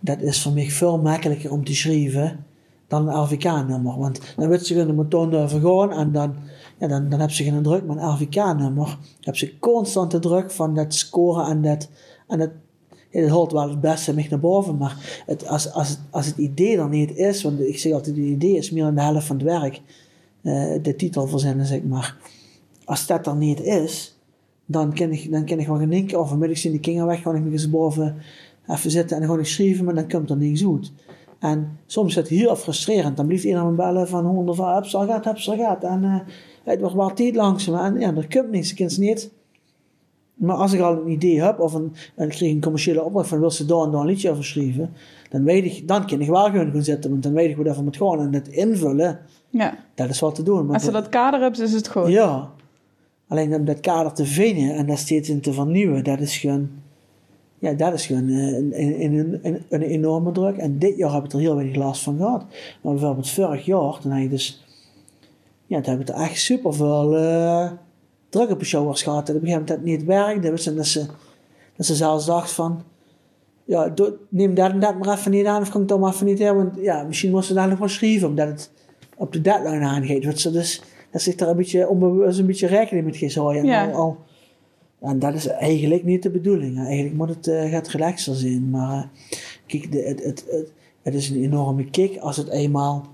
Dat 0.00 0.20
is 0.20 0.42
voor 0.42 0.52
mij 0.52 0.70
veel 0.70 0.98
makkelijker 0.98 1.52
om 1.52 1.64
te 1.64 1.74
schrijven 1.74 2.44
dan 2.94 3.08
een 3.08 3.20
LVK-nummer. 3.20 3.98
Want 3.98 4.20
dan 4.36 4.48
weet 4.48 4.66
ze 4.66 4.74
gewoon 4.74 4.96
de 4.96 5.08
toon 5.08 5.30
durven 5.30 5.60
gaan 5.60 5.92
en 5.92 6.12
dan, 6.12 6.34
ja, 6.78 6.88
dan, 6.88 7.08
dan 7.08 7.20
heb 7.20 7.30
ze 7.30 7.44
geen 7.44 7.62
druk. 7.62 7.84
Maar 7.84 7.96
een 7.96 8.08
LVK-nummer 8.08 8.98
heb 9.20 9.36
ze 9.36 9.58
constante 9.58 10.18
druk 10.18 10.50
van 10.50 10.74
dat 10.74 10.94
scoren 10.94 11.46
en 11.46 11.62
dat... 11.62 11.88
En 12.28 12.38
dat 12.38 12.50
ja, 13.10 13.28
hoort 13.28 13.52
wel 13.52 13.68
het 13.68 13.80
beste 13.80 14.14
mij 14.14 14.26
naar 14.30 14.40
boven, 14.40 14.76
maar 14.76 15.22
het, 15.26 15.48
als, 15.48 15.72
als, 15.72 15.98
als 16.10 16.26
het 16.26 16.36
idee 16.36 16.76
er 16.78 16.88
niet 16.88 17.16
is, 17.16 17.42
want 17.42 17.60
ik 17.60 17.78
zeg 17.78 17.92
altijd, 17.92 18.16
het 18.16 18.24
idee 18.24 18.56
is 18.56 18.70
meer 18.70 18.84
dan 18.84 18.94
de 18.94 19.00
helft 19.00 19.26
van 19.26 19.36
het 19.36 19.44
werk, 19.44 19.80
eh, 20.42 20.82
de 20.82 20.96
titel 20.96 21.26
verzinnen, 21.26 21.66
zeg 21.66 21.82
maar. 21.82 22.16
Als 22.84 23.06
dat 23.06 23.26
er 23.26 23.36
niet 23.36 23.60
is, 23.60 24.18
dan 24.66 24.94
kan 24.94 25.10
ik, 25.10 25.30
dan 25.30 25.44
kan 25.44 25.58
ik 25.58 25.66
gaan 25.66 25.88
denken, 25.88 26.20
of 26.20 26.28
vanmiddag 26.28 26.58
zien 26.58 26.72
de 26.72 26.80
kinderen 26.80 27.08
weg, 27.08 27.22
ga 27.22 27.30
ik 27.30 27.42
nog 27.42 27.52
eens 27.52 27.70
boven 27.70 28.16
even 28.66 28.90
zitten 28.90 29.20
en 29.20 29.26
dan 29.26 29.38
ik 29.38 29.46
schrijven, 29.46 29.84
maar 29.84 29.94
dan 29.94 30.08
komt 30.08 30.30
er 30.30 30.36
niks 30.36 30.66
uit. 30.66 30.92
En 31.44 31.78
soms 31.86 32.08
is 32.08 32.14
het 32.14 32.28
heel 32.28 32.56
frustrerend. 32.56 33.16
Dan 33.16 33.26
blijft 33.26 33.44
me 33.44 33.70
bellen 33.70 34.08
van 34.08 34.24
honderd 34.24 34.56
van, 34.56 34.74
heb 34.74 34.84
ze 34.84 34.96
al 34.96 35.04
gehad, 35.06 35.24
heb 35.24 35.38
ze 35.38 35.50
al 35.50 35.56
gehad. 35.56 35.84
En 35.84 36.02
uh, 36.02 36.16
het 36.64 36.80
wordt 36.80 36.94
wel 36.94 37.12
tijd 37.12 37.34
langzaam. 37.34 37.74
En 37.74 38.00
ja, 38.00 38.14
er 38.14 38.28
komt 38.28 38.50
niks, 38.50 38.70
ik 38.70 38.76
kan 38.76 38.88
niet. 38.96 39.30
Maar 40.34 40.56
als 40.56 40.72
ik 40.72 40.80
al 40.80 40.92
een 40.92 41.10
idee 41.10 41.42
heb, 41.42 41.60
of 41.60 41.74
een, 41.74 41.92
en 42.14 42.24
ik 42.24 42.30
kreeg 42.30 42.52
een 42.52 42.60
commerciële 42.60 43.02
opdracht 43.02 43.28
van 43.28 43.40
wil 43.40 43.50
ze 43.50 43.64
daar 43.64 43.82
en 43.84 43.90
daar 43.90 44.00
een 44.00 44.06
liedje 44.06 44.30
over 44.30 44.44
schrijven, 44.44 44.92
dan 45.30 45.44
weet 45.44 45.64
ik, 45.64 45.88
dan 45.88 46.06
kan 46.06 46.20
ik 46.20 46.28
wel 46.28 46.44
gewoon 46.44 46.70
gaan 46.70 46.82
zitten, 46.82 47.10
want 47.10 47.22
dan 47.22 47.32
weet 47.32 47.48
ik 47.50 47.56
hoe 47.56 47.64
dat 47.64 47.82
moet 47.82 47.96
gaan. 47.96 48.20
En 48.20 48.32
het 48.34 48.48
invullen, 48.48 49.18
Ja. 49.50 49.74
dat 49.94 50.08
is 50.08 50.20
wat 50.20 50.34
te 50.34 50.42
doen. 50.42 50.64
Maar 50.66 50.74
Als 50.74 50.84
ze 50.84 50.90
dat 50.90 51.08
kader 51.08 51.40
hebben, 51.40 51.62
is 51.62 51.72
het 51.72 51.88
goed. 51.88 52.08
ja. 52.08 52.50
Alleen 53.28 53.54
om 53.54 53.64
dat 53.64 53.80
kader 53.80 54.12
te 54.12 54.24
vinden 54.26 54.74
en 54.76 54.86
daar 54.86 54.98
steeds 54.98 55.28
in 55.28 55.40
te 55.40 55.52
vernieuwen, 55.52 56.04
dat 56.04 56.20
is 56.20 56.36
gewoon, 56.36 56.68
ja, 57.64 57.72
dat 57.72 57.92
is 57.92 58.06
gewoon 58.06 58.28
eh, 58.28 58.56
een, 58.56 59.02
een, 59.02 59.38
een, 59.42 59.62
een, 59.68 59.82
enorme 59.82 60.32
druk. 60.32 60.56
En 60.56 60.78
dit 60.78 60.96
jaar 60.96 61.12
heb 61.12 61.24
ik 61.24 61.32
er 61.32 61.38
heel 61.38 61.54
weinig 61.54 61.76
last 61.76 62.02
van 62.02 62.16
gehad. 62.16 62.44
Maar 62.82 62.92
bijvoorbeeld 62.92 63.30
vorig 63.30 63.64
jaar, 63.64 63.98
toen 64.00 64.12
heb 64.12 64.22
je 64.22 64.28
dus, 64.28 64.64
ja, 65.66 65.80
toen 65.80 65.88
hebben 65.88 66.06
we 66.06 66.12
er 66.12 66.28
echt 66.28 66.38
super 66.38 66.74
veel 66.74 67.18
uh, 67.18 67.70
druk 68.28 68.50
op 68.50 68.58
de 68.58 68.64
showers 68.64 69.02
gehad. 69.02 69.28
En 69.28 69.36
op 69.36 69.42
een 69.42 69.48
gegeven 69.48 69.66
moment 69.66 69.68
dat 69.68 69.76
het 69.76 69.86
niet 69.86 70.04
werkte. 70.04 70.74
Dat 70.74 70.86
ze, 70.86 71.06
dat 71.76 71.86
ze 71.86 71.94
zelfs 71.94 72.26
dacht 72.26 72.52
van, 72.52 72.82
ja, 73.64 73.94
neem 74.28 74.54
dat 74.54 74.70
en 74.70 74.80
dat 74.80 74.98
maar 74.98 75.18
even 75.18 75.30
niet 75.30 75.46
aan, 75.46 75.62
of 75.62 75.70
kan 75.70 75.82
ik 75.82 75.88
dat 75.88 76.00
maar 76.00 76.12
even 76.12 76.26
niet 76.26 76.38
hebben. 76.38 76.64
Want 76.64 76.84
ja, 76.84 77.02
misschien 77.02 77.30
moest 77.30 77.46
ze 77.46 77.54
daar 77.54 77.68
nog 77.68 77.78
wel 77.78 77.88
schrijven, 77.88 78.28
omdat 78.28 78.48
het 78.48 78.70
op 79.16 79.32
de 79.32 79.40
deadline 79.40 79.86
aangeeft. 79.86 80.40
Ze 80.40 80.50
dus, 80.50 80.82
dat 81.10 81.22
zich 81.22 81.34
daar 81.34 81.48
een 81.48 81.56
beetje 81.56 81.88
onbewust 81.88 82.38
een 82.38 82.46
beetje 82.46 82.66
rekening 82.66 83.06
met 83.06 83.16
gaat 83.16 83.34
houden. 83.34 83.64
Ja. 83.64 83.86
Al, 83.86 83.94
al, 83.94 84.16
en 85.04 85.18
dat 85.18 85.34
is 85.34 85.46
eigenlijk 85.46 86.04
niet 86.04 86.22
de 86.22 86.30
bedoeling. 86.30 86.78
Eigenlijk 86.78 87.14
moet 87.14 87.28
het 87.28 87.46
uh, 87.46 87.70
gaat 87.70 87.88
relaxer 87.88 88.34
zijn. 88.34 88.70
Maar 88.70 88.96
uh, 88.96 89.38
kijk, 89.66 89.92
de, 89.92 90.02
het, 90.02 90.24
het, 90.24 90.44
het, 90.50 90.72
het, 91.02 91.14
is 91.14 91.30
een 91.30 91.42
enorme 91.42 91.90
kick 91.90 92.16
als 92.16 92.36
het 92.36 92.48
eenmaal 92.48 93.06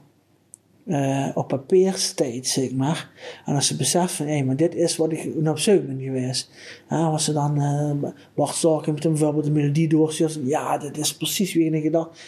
uh, 0.84 1.28
op 1.34 1.48
papier 1.48 1.92
staat, 1.92 2.46
zeg 2.46 2.72
maar. 2.72 3.10
En 3.44 3.54
als 3.54 3.66
ze 3.66 3.76
beseft 3.76 4.12
van, 4.12 4.26
hé, 4.26 4.32
hey, 4.32 4.44
maar 4.44 4.56
dit 4.56 4.74
is 4.74 4.96
wat 4.96 5.12
ik 5.12 5.30
op 5.46 5.58
zoek 5.58 5.86
ben 5.86 6.00
geweest. 6.00 6.50
Ja, 6.88 7.04
als 7.04 7.24
ze 7.24 7.32
dan 7.32 7.62
uh, 7.62 8.10
Bart 8.34 8.54
Storken 8.54 8.94
met 8.94 9.02
hem 9.02 9.12
bijvoorbeeld 9.12 9.44
de 9.44 9.50
melodie 9.50 9.88
doorstuurt. 9.88 10.40
Ja, 10.44 10.78
dit 10.78 10.98
is 10.98 11.16
precies 11.16 11.54
wie 11.54 11.70
ik 11.70 11.82
gedacht. 11.82 12.20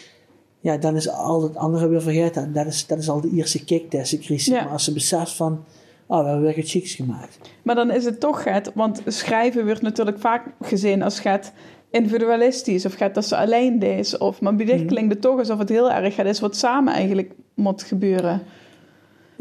Ja, 0.61 0.77
dan 0.77 0.97
is 0.97 1.09
al 1.09 1.43
het 1.43 1.57
andere 1.57 1.89
weer 1.89 2.03
vergeten. 2.03 2.43
En 2.43 2.53
dat 2.53 2.67
is, 2.67 2.87
dat 2.87 2.99
is 2.99 3.09
al 3.09 3.21
de 3.21 3.31
eerste 3.35 3.65
kick 3.65 3.91
deze 3.91 4.19
crisis. 4.19 4.55
Ja. 4.55 4.63
Maar 4.63 4.73
als 4.73 4.85
ze 4.85 4.93
beseft 4.93 5.33
van, 5.33 5.65
oh, 6.13 6.23
we 6.23 6.29
hebben 6.29 6.55
weer 6.55 6.59
iets 6.59 6.95
gemaakt. 6.95 7.39
Maar 7.63 7.75
dan 7.75 7.91
is 7.91 8.05
het 8.05 8.21
toch 8.21 8.45
het, 8.45 8.71
want 8.75 9.03
schrijven 9.07 9.65
wordt 9.65 9.83
natuurlijk 9.83 10.19
vaak 10.19 10.43
gezien 10.61 11.03
als 11.03 11.23
het 11.23 11.53
individualistisch 11.91 12.87
of 12.87 12.95
gaat 12.95 13.15
dat 13.15 13.27
ze 13.27 13.37
alleen 13.37 13.81
is. 13.83 14.19
Of, 14.19 14.41
maar 14.41 14.55
bij 14.55 14.67
dit 14.67 14.79
Mhm. 14.79 14.87
klinkt 14.87 15.13
het 15.13 15.21
toch 15.23 15.39
alsof 15.39 15.59
het 15.59 15.69
heel 15.69 15.91
erg 15.93 16.15
gaat 16.15 16.27
is 16.27 16.41
wat 16.41 16.57
samen 16.57 16.93
eigenlijk 16.93 17.33
moet 17.55 17.83
gebeuren. 17.83 18.43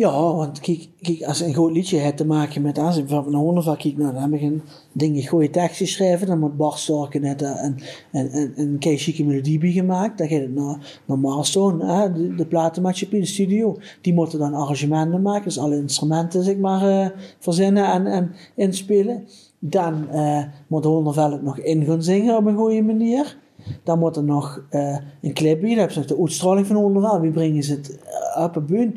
Ja, 0.01 0.33
want 0.33 0.59
kijk, 0.59 0.87
kijk 1.01 1.23
als 1.23 1.39
een 1.39 1.53
goed 1.53 1.71
liedje 1.71 1.97
hebt 1.97 2.17
te 2.17 2.25
maken 2.25 2.61
met, 2.61 2.77
als 2.77 2.97
ik 2.97 3.05
bijvoorbeeld 3.05 3.33
naar 3.33 3.43
Hondenvak 3.43 3.79
kijk, 3.79 3.97
nou, 3.97 4.13
dan 4.13 4.21
heb 4.21 4.33
ik 4.33 4.41
een 4.41 4.61
ding, 4.91 5.29
goede 5.29 5.49
tekst 5.49 5.77
geschreven, 5.77 6.27
dan 6.27 6.39
moet 6.39 6.57
Bart 6.57 6.77
Storken 6.79 7.21
net 7.21 7.41
een, 7.41 7.79
een, 8.11 8.37
een, 8.37 8.53
een 8.55 8.77
chique 8.79 9.25
melodie 9.25 9.59
bij 9.59 9.71
gemaakt, 9.71 10.17
dan 10.17 10.27
gaat 10.27 10.41
het 10.41 10.55
naar, 10.55 11.01
naar 11.05 11.19
Milestone, 11.19 11.85
hè, 11.85 12.11
de, 12.11 12.35
de 12.35 12.45
platenmaatschappij, 12.45 13.19
de 13.19 13.25
studio, 13.25 13.77
die 14.01 14.13
moeten 14.13 14.39
dan 14.39 14.53
arrangementen 14.53 15.21
maken, 15.21 15.43
dus 15.43 15.59
alle 15.59 15.75
instrumenten, 15.75 16.43
zeg 16.43 16.57
maar, 16.57 16.89
uh, 16.89 17.07
verzinnen 17.39 17.91
en, 17.91 18.05
en 18.05 18.31
inspelen. 18.55 19.27
Dan 19.59 20.07
uh, 20.13 20.43
moet 20.67 20.85
Hondenveld 20.85 21.41
nog 21.41 21.57
in 21.57 21.85
gaan 21.85 22.03
zingen 22.03 22.37
op 22.37 22.45
een 22.45 22.57
goede 22.57 22.81
manier. 22.81 23.37
Dan 23.83 23.99
moet 23.99 24.15
er 24.15 24.23
nog 24.23 24.63
een 25.21 25.33
clip 25.33 25.61
bij, 25.61 25.69
dan 25.69 25.79
heb 25.79 25.91
je 25.91 26.05
de 26.05 26.19
uitstraling 26.19 26.67
van 26.67 26.75
Hondenveld, 26.75 27.21
wie 27.21 27.31
brengen 27.31 27.63
ze 27.63 27.73
het 27.73 27.99
op 28.37 28.55
een 28.55 28.65
bühne 28.65 28.93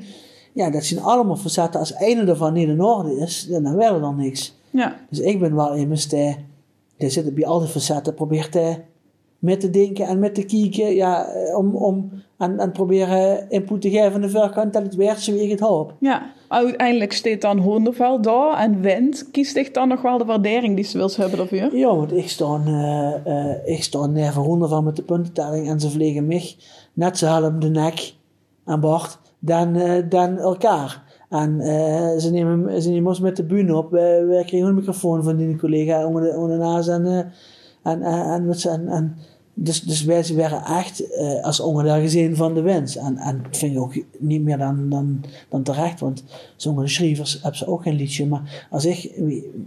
ja, 0.54 0.70
dat 0.70 0.84
zijn 0.84 1.00
allemaal 1.00 1.36
facetten. 1.36 1.80
Als 1.80 1.94
een 1.98 2.28
ervan 2.28 2.52
niet 2.52 2.68
in 2.68 2.82
orde 2.82 3.16
is, 3.16 3.46
dan 3.50 3.66
er 3.66 4.00
dan 4.00 4.16
niks. 4.16 4.54
Ja. 4.70 4.96
Dus 5.10 5.18
ik 5.18 5.40
ben 5.40 5.54
wel 5.54 5.74
die, 5.74 5.86
die 6.96 7.10
zit 7.10 7.34
bij 7.34 7.46
al 7.46 7.58
die 7.58 7.68
facetten, 7.68 8.14
probeert 8.14 8.52
te, 8.52 8.76
met 9.38 9.60
te 9.60 9.70
denken 9.70 10.06
en 10.06 10.18
met 10.18 10.34
te 10.34 10.44
kijken, 10.44 10.94
ja, 10.94 11.26
om, 11.56 11.74
om 11.74 12.10
en, 12.38 12.58
en 12.58 12.72
proberen 12.72 13.50
input 13.50 13.80
te 13.80 13.90
geven 13.90 14.12
aan 14.12 14.20
de 14.20 14.30
voorkant 14.30 14.72
dat 14.72 14.82
het 14.82 14.94
werkt 14.94 15.20
zoals 15.20 15.40
ik 15.40 15.50
het 15.50 15.60
hoop. 15.60 15.94
Ja, 16.00 16.32
uiteindelijk 16.48 17.12
staat 17.12 17.40
dan 17.40 17.58
Hondenvel 17.58 18.20
daar 18.20 18.58
en 18.58 18.80
wint. 18.80 19.30
Kiest 19.30 19.52
zich 19.52 19.70
dan 19.70 19.88
nog 19.88 20.02
wel 20.02 20.18
de 20.18 20.24
waardering 20.24 20.76
die 20.76 20.84
ze 20.84 20.96
wil 20.96 21.10
hebben 21.16 21.40
of 21.40 21.50
je? 21.50 21.70
Ja, 21.72 21.96
want 21.96 22.12
ik 22.12 22.28
sta, 22.28 22.60
uh, 22.66 23.14
uh, 23.26 23.54
ik 23.64 23.82
sta 23.82 24.06
neer 24.06 24.32
voor 24.32 24.44
Hondenvel 24.44 24.82
met 24.82 24.96
de 24.96 25.02
puntentelling 25.02 25.68
en 25.68 25.80
ze 25.80 25.90
vliegen 25.90 26.26
mij 26.26 26.54
net 26.92 27.18
zo 27.18 27.26
helm 27.26 27.60
de 27.60 27.68
nek 27.68 28.14
aan 28.64 28.80
boord 28.80 29.18
dan, 29.44 29.76
uh, 29.76 30.02
dan 30.08 30.38
elkaar. 30.38 31.02
En 31.28 31.54
uh, 31.60 32.18
ze, 32.18 32.30
nemen, 32.30 32.82
ze 32.82 32.90
nemen 32.90 33.08
ons 33.08 33.20
met 33.20 33.36
de 33.36 33.44
bühne 33.44 33.76
op. 33.76 33.90
Wij, 33.90 34.44
kregen 34.46 34.68
een 34.68 34.74
microfoon 34.74 35.22
van 35.22 35.36
die 35.36 35.56
collega 35.56 36.06
onder 36.06 36.22
de, 36.22 36.36
onder 36.36 36.58
de. 36.58 36.94
En, 37.82 38.00
uh, 38.00 38.32
en, 38.32 38.52
en, 38.62 38.88
en, 38.88 39.16
dus, 39.54 39.82
dus 39.82 40.04
wij 40.04 40.24
waren 40.34 40.64
echt 40.64 41.18
als 41.42 41.60
onderdeel 41.60 42.00
gezien 42.00 42.36
van 42.36 42.54
de 42.54 42.62
winst. 42.62 42.96
En, 42.96 43.16
en 43.16 43.42
dat 43.42 43.56
vind 43.56 43.72
ik 43.72 43.80
ook 43.80 43.94
niet 44.18 44.42
meer 44.42 44.58
dan, 44.58 44.88
dan, 44.88 45.24
dan 45.48 45.62
terecht. 45.62 46.00
Want 46.00 46.24
sommige 46.56 46.88
schrijvers 46.88 47.34
hebben 47.34 47.56
ze 47.56 47.66
ook 47.66 47.82
geen 47.82 47.94
liedje. 47.94 48.26
Maar 48.26 48.66
als 48.70 48.84
ik, 48.84 49.12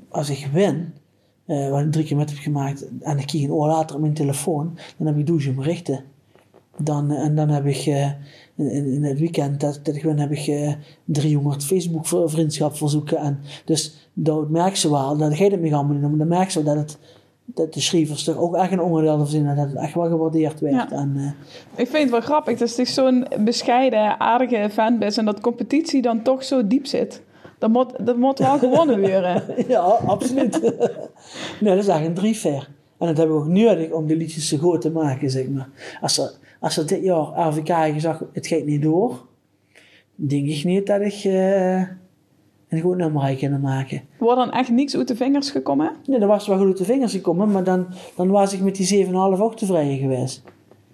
als 0.09 0.29
ik 0.29 0.49
win, 0.53 0.93
wat 1.45 1.81
ik 1.81 1.91
drie 1.91 2.05
keer 2.05 2.17
met 2.17 2.29
heb 2.29 2.39
gemaakt. 2.39 2.85
En 3.01 3.17
ik 3.17 3.27
krijg 3.27 3.43
een 3.43 3.51
oor 3.51 3.67
later 3.67 3.95
op 3.95 4.01
mijn 4.01 4.13
telefoon. 4.13 4.77
Dan 4.97 5.07
heb 5.07 5.17
ik 5.17 5.27
douche 5.27 5.51
berichten. 5.51 6.03
Dan, 6.77 7.11
en 7.11 7.35
dan 7.35 7.49
heb 7.49 7.65
ik 7.65 8.15
in, 8.57 8.93
in, 8.93 9.03
het 9.03 9.19
weekend 9.19 9.59
dat, 9.59 9.81
ben, 9.83 10.19
heb 10.19 10.31
ik 10.31 10.47
uh, 10.47 10.73
300 11.05 11.63
Facebook 11.63 12.07
vriendschap 12.29 12.75
verzoeken. 12.75 13.17
En 13.17 13.39
dus 13.65 14.09
dat 14.13 14.49
merk 14.49 14.75
ze 14.75 14.89
wel, 14.89 15.17
dat 15.17 15.35
gaat 15.35 15.51
het 15.51 15.61
me 15.61 15.75
allemaal 15.75 15.95
niet 15.95 16.05
om, 16.05 16.17
dan 16.17 16.27
merk 16.27 16.51
ze 16.51 16.63
dat, 16.63 16.75
het, 16.75 16.97
dat 17.45 17.73
de 17.73 17.81
schrijvers 17.81 18.23
toch 18.23 18.37
ook 18.37 18.55
echt 18.55 18.71
een 18.71 18.81
onderdeel 18.81 19.17
van 19.17 19.27
zijn 19.27 19.55
dat 19.55 19.57
het 19.57 19.75
echt 19.75 19.93
wel 19.93 20.09
gewaardeerd 20.09 20.59
werd. 20.59 20.89
Ja. 20.89 20.91
En, 20.91 21.13
uh, 21.15 21.31
ik 21.75 21.87
vind 21.87 22.01
het 22.01 22.11
wel 22.11 22.21
grappig 22.21 22.57
dat 22.57 22.75
het 22.75 22.87
zo'n 22.87 23.27
bescheiden, 23.39 24.19
aardige 24.19 24.69
fanbase 24.71 25.19
en 25.19 25.25
dat 25.25 25.41
competitie 25.41 26.01
dan 26.01 26.21
toch 26.21 26.43
zo 26.43 26.67
diep 26.67 26.85
zit. 26.85 27.21
Dat 27.57 27.69
moet, 27.69 28.05
dat 28.05 28.17
moet 28.17 28.39
wel 28.39 28.57
gewonnen 28.57 28.99
worden. 28.99 29.43
ja, 29.67 29.79
absoluut. 30.05 30.61
nee, 31.61 31.75
dat 31.75 31.83
is 31.83 31.87
eigenlijk 31.87 32.05
een 32.05 32.13
drie 32.13 32.51
En 32.97 33.07
dat 33.07 33.17
hebben 33.17 33.35
we 33.35 33.41
ook 33.41 33.47
nodig 33.47 33.91
om 33.91 34.07
de 34.07 34.15
liedjes 34.15 34.47
zo 34.47 34.57
goed 34.57 34.81
te 34.81 34.91
maken, 34.91 35.29
zeg 35.29 35.47
maar. 35.47 35.69
Als 36.01 36.17
er, 36.17 36.31
als 36.59 36.77
er 36.77 36.87
dit 36.87 37.03
jaar 37.03 37.47
RVK 37.47 37.93
gezegd 37.93 38.21
het 38.33 38.47
gaat 38.47 38.65
niet 38.65 38.81
door, 38.81 39.25
denk 40.15 40.47
ik 40.47 40.63
niet 40.63 40.87
dat 40.87 41.01
ik 41.01 41.23
uh, 41.23 41.79
een 42.69 42.81
goed 42.81 42.97
nummer 42.97 43.35
kunnen 43.35 43.61
maken. 43.61 44.01
Wordt 44.19 44.37
dan 44.37 44.51
echt 44.51 44.69
niks 44.69 44.95
uit 44.95 45.07
de 45.07 45.15
vingers 45.15 45.51
gekomen? 45.51 45.91
Nee, 46.05 46.19
er 46.19 46.27
was 46.27 46.47
wel 46.47 46.57
goed 46.57 46.67
uit 46.67 46.77
de 46.77 46.85
vingers 46.85 47.11
gekomen, 47.11 47.51
maar 47.51 47.63
dan, 47.63 47.87
dan 48.15 48.29
was 48.29 48.53
ik 48.53 48.61
met 48.61 48.75
die 48.75 49.05
7,5 49.05 49.11
ook 49.13 49.55
tevreden 49.55 49.97
geweest. 49.97 50.43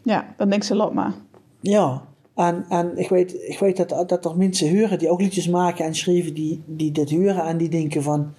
Ja, 0.04 0.34
dan 0.38 0.50
denk 0.50 0.64
ze, 0.64 0.76
lot 0.76 0.94
maar. 0.94 1.14
Ja, 1.60 2.04
en, 2.36 2.66
en 2.70 2.98
ik 2.98 3.10
weet, 3.10 3.34
ik 3.34 3.60
weet 3.60 3.78
dat, 3.78 4.10
dat 4.10 4.26
er 4.26 4.38
mensen 4.38 4.68
huren 4.68 5.00
die 5.00 5.10
ook 5.10 5.22
liedjes 5.22 5.50
maken 5.50 5.86
en 5.86 5.96
schrijven 5.96 6.34
die, 6.34 6.64
die 6.66 6.92
dit 6.92 7.10
huren 7.10 7.46
en 7.46 7.58
die 7.58 7.70
denken 7.70 8.04
van 8.04 8.34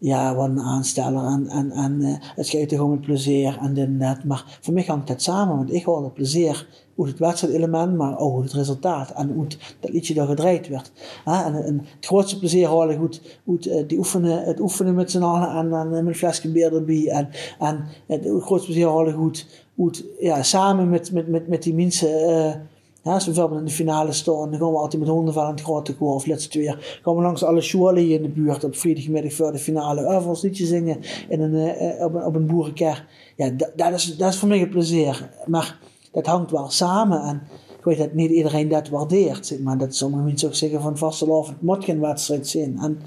ja, 0.00 0.34
wat 0.34 0.48
een 0.48 0.60
aansteller 0.60 1.24
en, 1.24 1.46
en, 1.46 1.70
en 1.70 2.00
uh, 2.00 2.14
het 2.20 2.48
gaat 2.48 2.68
toch 2.68 2.80
om 2.80 2.90
het 2.90 3.00
plezier 3.00 3.58
en 3.60 3.74
dit 3.74 4.00
dat. 4.00 4.24
Maar 4.24 4.58
voor 4.60 4.74
mij 4.74 4.84
hangt 4.86 5.06
dat 5.06 5.22
samen, 5.22 5.56
want 5.56 5.72
ik 5.72 5.84
hoor 5.84 6.04
het 6.04 6.14
plezier 6.14 6.66
hoe 6.94 7.06
het 7.06 7.18
wedstrijdelement, 7.18 7.96
maar 7.96 8.18
ook 8.18 8.32
hoe 8.32 8.42
het 8.42 8.52
resultaat 8.52 9.10
en 9.10 9.32
hoe 9.32 9.44
het, 9.44 9.76
dat 9.80 9.90
liedje 9.90 10.14
daar 10.14 10.26
gedraaid 10.26 10.68
werd. 10.68 10.92
En, 11.24 11.54
het 11.96 12.06
grootste 12.06 12.38
plezier 12.38 12.68
halen 12.68 12.96
hoe 12.96 13.06
het, 13.06 13.38
hoe 13.44 13.56
het, 13.56 13.66
eh, 13.66 13.88
die 13.88 13.98
oefenen, 13.98 14.44
het 14.44 14.60
oefenen 14.60 14.94
met 14.94 15.10
z'n 15.10 15.22
allen 15.22 15.72
en, 15.72 15.90
met 15.90 16.06
een 16.06 16.14
flesje 16.14 16.50
bier 16.50 16.74
erbij. 16.74 17.08
En, 17.08 17.28
en 17.58 17.84
het, 18.06 18.24
het 18.24 18.42
grootste 18.42 18.70
plezier 18.70 18.88
halen 18.88 19.14
hoe 19.14 19.28
het, 19.28 19.46
hoe 19.74 19.86
het 19.86 20.04
ja, 20.20 20.42
samen 20.42 20.88
met, 20.88 21.12
met, 21.12 21.28
met, 21.28 21.48
met 21.48 21.62
die 21.62 21.74
mensen. 21.74 22.30
Uh, 22.30 22.52
ja, 23.02 23.12
als 23.12 23.26
we 23.26 23.48
in 23.56 23.64
de 23.64 23.70
finale 23.70 24.12
staan, 24.12 24.50
dan 24.50 24.60
gaan 24.60 24.70
we 24.70 24.78
altijd 24.78 25.02
met 25.02 25.10
honden 25.10 25.34
van 25.34 25.46
het 25.46 25.60
grote 25.60 25.96
koor. 25.96 26.14
Of 26.14 26.26
laatste 26.26 26.48
twee 26.48 26.74
gaan 27.02 27.16
we 27.16 27.22
langs 27.22 27.44
alle 27.44 27.60
scholen 27.60 28.08
in 28.08 28.22
de 28.22 28.28
buurt 28.28 28.64
op 28.64 28.76
vrijdagmiddag 28.76 29.32
voor 29.32 29.52
de 29.52 29.58
finale. 29.58 30.16
Of 30.16 30.26
ons 30.26 30.42
liedje 30.42 30.66
zingen 30.66 31.00
in 31.28 31.40
een, 31.40 31.54
uh, 31.54 32.04
op, 32.04 32.14
een, 32.14 32.24
op 32.24 32.34
een 32.34 32.46
boerenker. 32.46 33.06
Ja, 33.36 33.50
dat, 33.76 33.92
is, 33.92 34.16
dat 34.16 34.32
is 34.32 34.38
voor 34.38 34.48
mij 34.48 34.62
een 34.62 34.68
plezier. 34.68 35.30
Maar 35.46 35.78
dat 36.12 36.26
hangt 36.26 36.50
wel 36.50 36.70
samen. 36.70 37.22
En 37.22 37.42
ik 37.78 37.84
weet 37.84 37.98
dat 37.98 38.12
niet 38.12 38.30
iedereen 38.30 38.68
dat 38.68 38.88
waardeert. 38.88 39.60
Maar 39.60 39.78
dat 39.78 39.94
sommige 39.94 40.22
mensen 40.22 40.48
ook 40.48 40.54
zeggen 40.54 40.80
van 40.80 40.98
vastelavond 40.98 41.62
moet 41.62 41.84
geen 41.84 42.00
wedstrijd 42.00 42.48
zijn. 42.48 42.78
En, 42.78 43.00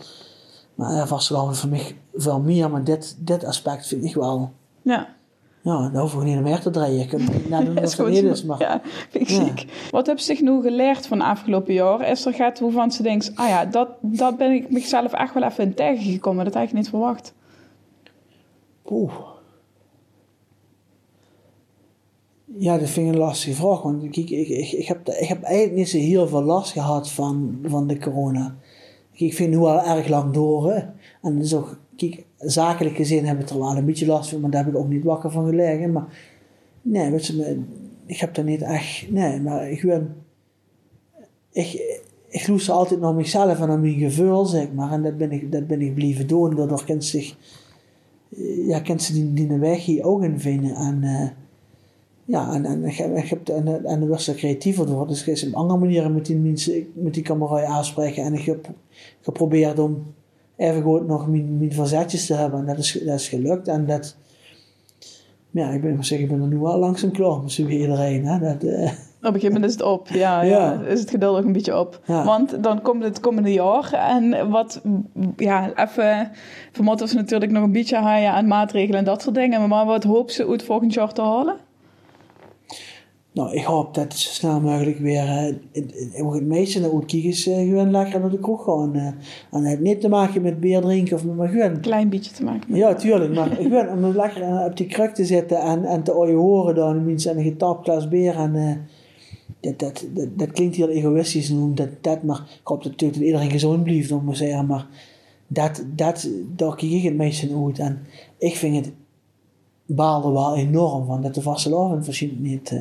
maar 0.75 0.93
ja, 0.93 1.07
vastelavond 1.07 1.57
voor 1.57 1.69
mij 1.69 1.95
veel 2.13 2.39
meer. 2.39 2.69
Maar 2.69 2.83
dit, 2.83 3.17
dit 3.19 3.45
aspect 3.45 3.87
vind 3.87 4.03
ik 4.03 4.15
wel... 4.15 4.51
Ja. 4.81 5.15
Ja, 5.63 5.89
dan 5.89 6.01
hoeven 6.01 6.19
we 6.19 6.25
niet 6.25 6.41
meer 6.41 6.59
te 6.59 6.69
draaien. 6.69 6.99
Je 6.99 7.05
kunt 7.05 7.49
nadoen 7.49 7.73
wat 7.73 7.95
goed, 7.95 8.15
het 8.15 8.23
is. 8.37 8.43
Maar, 8.43 8.59
ja, 8.59 8.81
vind 9.09 9.29
ik 9.29 9.35
ja. 9.35 9.45
ziek. 9.45 9.89
Wat 9.91 10.07
heb 10.07 10.17
je 10.17 10.23
zich 10.23 10.41
nu 10.41 10.61
geleerd 10.61 11.07
van 11.07 11.17
de 11.17 11.23
afgelopen 11.23 11.73
jaar? 11.73 12.09
Is 12.09 12.25
er 12.25 12.33
gaat 12.33 12.59
waarvan 12.59 12.91
ze 12.91 13.03
denkt, 13.03 13.31
ah 13.35 13.47
ja, 13.47 13.65
dat, 13.65 13.89
dat 14.01 14.37
ben 14.37 14.51
ik 14.51 14.71
mezelf 14.71 15.13
echt 15.13 15.33
wel 15.33 15.43
even 15.43 15.63
in 15.63 15.73
tegengekomen. 15.73 16.45
Dat 16.45 16.53
had 16.53 16.63
ik 16.63 16.73
niet 16.73 16.89
verwacht. 16.89 17.33
Oeh. 18.89 19.13
Ja, 22.57 22.77
dat 22.77 22.89
vind 22.89 23.07
ik 23.07 23.13
een 23.13 23.19
lastige 23.19 23.55
vraag. 23.55 23.81
Want 23.81 24.01
kijk, 24.01 24.29
ik, 24.29 24.47
ik, 24.47 24.71
ik, 24.71 24.87
heb, 24.87 25.07
ik 25.09 25.27
heb 25.27 25.43
eigenlijk 25.43 25.75
niet 25.75 25.89
zo 25.89 25.97
heel 25.97 26.27
veel 26.27 26.43
last 26.43 26.71
gehad 26.71 27.11
van, 27.11 27.59
van 27.63 27.87
de 27.87 27.99
corona. 27.99 28.55
Ik 29.11 29.33
vind 29.33 29.49
nu 29.49 29.57
al 29.57 29.81
erg 29.81 30.07
lang 30.07 30.33
door. 30.33 30.73
Hè. 30.73 30.81
En 31.21 31.39
dus 31.39 31.55
ook, 31.55 31.77
kijk, 31.95 32.25
zakelijk 32.45 32.95
gezien 32.95 33.25
heb 33.25 33.39
ik 33.39 33.49
er 33.49 33.59
wel 33.59 33.77
een 33.77 33.85
beetje 33.85 34.05
last 34.05 34.29
van, 34.29 34.39
maar 34.39 34.49
daar 34.49 34.63
heb 34.65 34.73
ik 34.73 34.79
ook 34.79 34.89
niet 34.89 35.03
wakker 35.03 35.31
van 35.31 35.45
gelegen. 35.45 35.91
Maar 35.91 36.05
nee, 36.81 37.13
ik 38.05 38.17
heb 38.17 38.37
er 38.37 38.43
niet 38.43 38.61
echt. 38.61 39.11
Nee, 39.11 39.41
maar 39.41 39.69
ik 39.69 39.81
ben. 39.81 40.15
Ik, 41.51 41.99
ik 42.27 42.47
loester 42.47 42.73
altijd 42.73 42.99
naar 42.99 43.13
mezelf 43.13 43.59
en 43.59 43.67
naar 43.67 43.79
mijn 43.79 43.99
gevoel, 43.99 44.45
zeg 44.45 44.73
maar. 44.73 44.91
En 44.91 45.03
dat 45.03 45.17
ben 45.17 45.31
ik, 45.31 45.51
dat 45.51 45.67
ben 45.67 45.81
ik 45.81 45.95
blijven 45.95 46.27
doen. 46.27 46.55
Daardoor 46.55 46.85
kent 46.85 47.05
zich. 47.05 47.35
Ja, 48.67 48.79
kent 48.79 49.01
ze 49.01 49.13
die, 49.13 49.33
die 49.33 49.57
weg 49.57 49.85
hier 49.85 50.03
ook 50.03 50.23
in 50.23 50.39
vinden. 50.39 50.75
En. 50.75 50.99
Uh, 51.01 51.27
ja, 52.25 52.53
en, 52.53 52.65
en, 52.65 52.85
ik 53.17 53.29
heb, 53.29 53.49
en, 53.49 53.85
en 53.85 54.07
was 54.07 54.27
er 54.27 54.35
creatiever 54.35 54.85
door. 54.85 55.07
Dus 55.07 55.27
ik 55.27 55.39
heb 55.39 55.47
op 55.49 55.55
andere 55.55 55.79
manieren 55.79 56.13
met 56.13 56.25
die 56.25 56.35
mensen, 56.35 56.87
met 56.93 57.13
die 57.13 57.23
camera 57.23 57.65
aanspreken. 57.65 58.23
En 58.23 58.33
ik 58.33 58.45
heb 58.45 58.69
geprobeerd 59.21 59.79
om 59.79 60.03
even 60.55 60.81
goed 60.81 61.07
nog 61.07 61.27
mijn, 61.27 61.57
mijn 61.57 61.73
verzetjes 61.73 62.25
te 62.25 62.33
hebben. 62.33 62.59
En 62.59 62.65
dat 62.65 62.77
is, 62.77 62.99
dat 63.05 63.19
is 63.19 63.27
gelukt. 63.27 63.67
En 63.67 63.85
dat, 63.85 64.15
ja, 65.51 65.69
ik 65.69 65.81
ben, 65.81 66.03
zeggen, 66.03 66.27
ik 66.27 66.33
ben 66.33 66.41
er 66.41 66.47
nu 66.47 66.57
wel 66.57 66.77
langzaam 66.77 67.11
klaar 67.11 67.41
met 67.41 67.51
zo 67.51 67.67
iedereen. 67.67 68.25
Hè? 68.25 68.39
Dat, 68.39 68.63
uh... 68.63 68.91
Op 69.23 69.29
een 69.29 69.39
gegeven 69.39 69.53
moment 69.53 69.71
is 69.71 69.77
het 69.77 69.87
op, 69.87 70.07
ja, 70.07 70.41
ja. 70.43 70.71
ja. 70.71 70.81
is 70.81 70.99
het 70.99 71.09
geduld 71.09 71.37
ook 71.37 71.45
een 71.45 71.53
beetje 71.53 71.79
op. 71.79 71.99
Ja. 72.05 72.23
Want 72.23 72.63
dan 72.63 72.81
komt 72.81 73.03
het 73.03 73.19
komende 73.19 73.53
jaar 73.53 73.93
en 73.93 74.49
wat, 74.49 74.81
ja, 75.37 75.71
even, 75.75 76.31
vermoeden 76.71 77.07
ze 77.07 77.15
natuurlijk 77.15 77.51
nog 77.51 77.63
een 77.63 77.71
beetje 77.71 77.97
aan 77.97 78.47
maatregelen 78.47 78.99
en 78.99 79.05
dat 79.05 79.21
soort 79.21 79.35
dingen. 79.35 79.67
Maar 79.67 79.85
wat 79.85 80.03
hoop 80.03 80.29
ze 80.29 80.47
uit 80.47 80.63
volgend 80.63 80.93
jaar 80.93 81.13
te 81.13 81.21
halen? 81.21 81.55
Nou, 83.33 83.53
ik 83.53 83.63
hoop 83.63 83.93
dat 83.93 84.03
het 84.03 84.17
zo 84.17 84.29
snel 84.29 84.61
mogelijk 84.61 84.97
weer 84.97 85.23
uh, 85.23 86.33
het 86.33 86.43
meeste 86.43 86.79
naar 86.79 86.93
uitkijkers 86.93 87.47
uh, 87.47 87.55
gewoon 87.55 87.91
lekker 87.91 88.19
naar 88.19 88.29
de 88.29 88.39
kroeg 88.39 88.63
gaan. 88.63 88.95
Uh, 88.95 89.05
en 89.05 89.17
het 89.49 89.65
heeft 89.65 89.79
niet 89.79 90.01
te 90.01 90.09
maken 90.09 90.41
met 90.41 90.59
bier 90.59 90.81
drinken 90.81 91.15
of 91.15 91.25
met 91.25 91.35
maar 91.35 91.47
gewoon. 91.47 91.79
Klein 91.79 92.09
beetje 92.09 92.31
te 92.31 92.43
maken 92.43 92.71
met 92.71 92.79
Ja, 92.79 92.93
tuurlijk. 92.93 93.33
Maar 93.33 93.49
gewoon 93.61 93.89
om 93.89 94.15
lekker 94.15 94.65
op 94.65 94.77
die 94.77 94.87
kruk 94.87 95.13
te 95.13 95.25
zitten 95.25 95.61
en, 95.61 95.85
en 95.85 96.03
te 96.03 96.11
horen 96.11 96.75
dan 96.75 97.05
mensen 97.05 97.31
en 97.31 97.37
een 97.37 97.43
getapt 97.43 97.83
glas 97.83 98.07
bier. 98.07 98.35
En, 98.35 98.55
uh, 98.55 98.71
dat, 99.59 99.79
dat, 99.79 100.05
dat, 100.13 100.27
dat, 100.37 100.51
klinkt 100.51 100.75
heel 100.75 100.89
egoïstisch 100.89 101.49
noem 101.49 101.75
dat, 101.75 101.89
dat, 102.01 102.23
maar 102.23 102.37
ik 102.37 102.67
hoop 102.67 102.83
dat 102.83 102.91
natuurlijk 102.91 103.19
dat 103.19 103.27
iedereen 103.27 103.51
gezond 103.51 103.83
blijft, 103.83 104.11
om 104.11 104.29
te 104.29 104.35
zeggen. 104.35 104.65
Maar 104.65 104.87
dat, 105.47 105.83
dat, 105.95 106.29
daar 106.55 106.75
kijk 106.75 106.91
ik 106.91 107.03
het 107.03 107.15
meeste 107.15 107.63
uit. 107.65 107.79
En 107.79 107.99
ik 108.37 108.55
vind 108.55 108.85
het 108.85 108.93
baalde 109.85 110.31
wel 110.31 110.55
enorm 110.55 111.05
van 111.05 111.21
dat 111.21 111.35
de 111.35 111.41
vastelavond 111.41 112.05
misschien 112.05 112.37
niet 112.39 112.73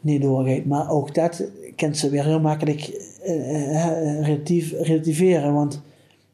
niet 0.00 0.22
doorgaat. 0.22 0.64
Maar 0.64 0.90
ook 0.90 1.14
dat 1.14 1.44
kan 1.76 1.94
ze 1.94 2.10
weer 2.10 2.24
heel 2.24 2.40
makkelijk 2.40 3.08
uh, 3.26 4.20
relatief, 4.20 4.72
relativeren. 4.72 5.54
Want 5.54 5.82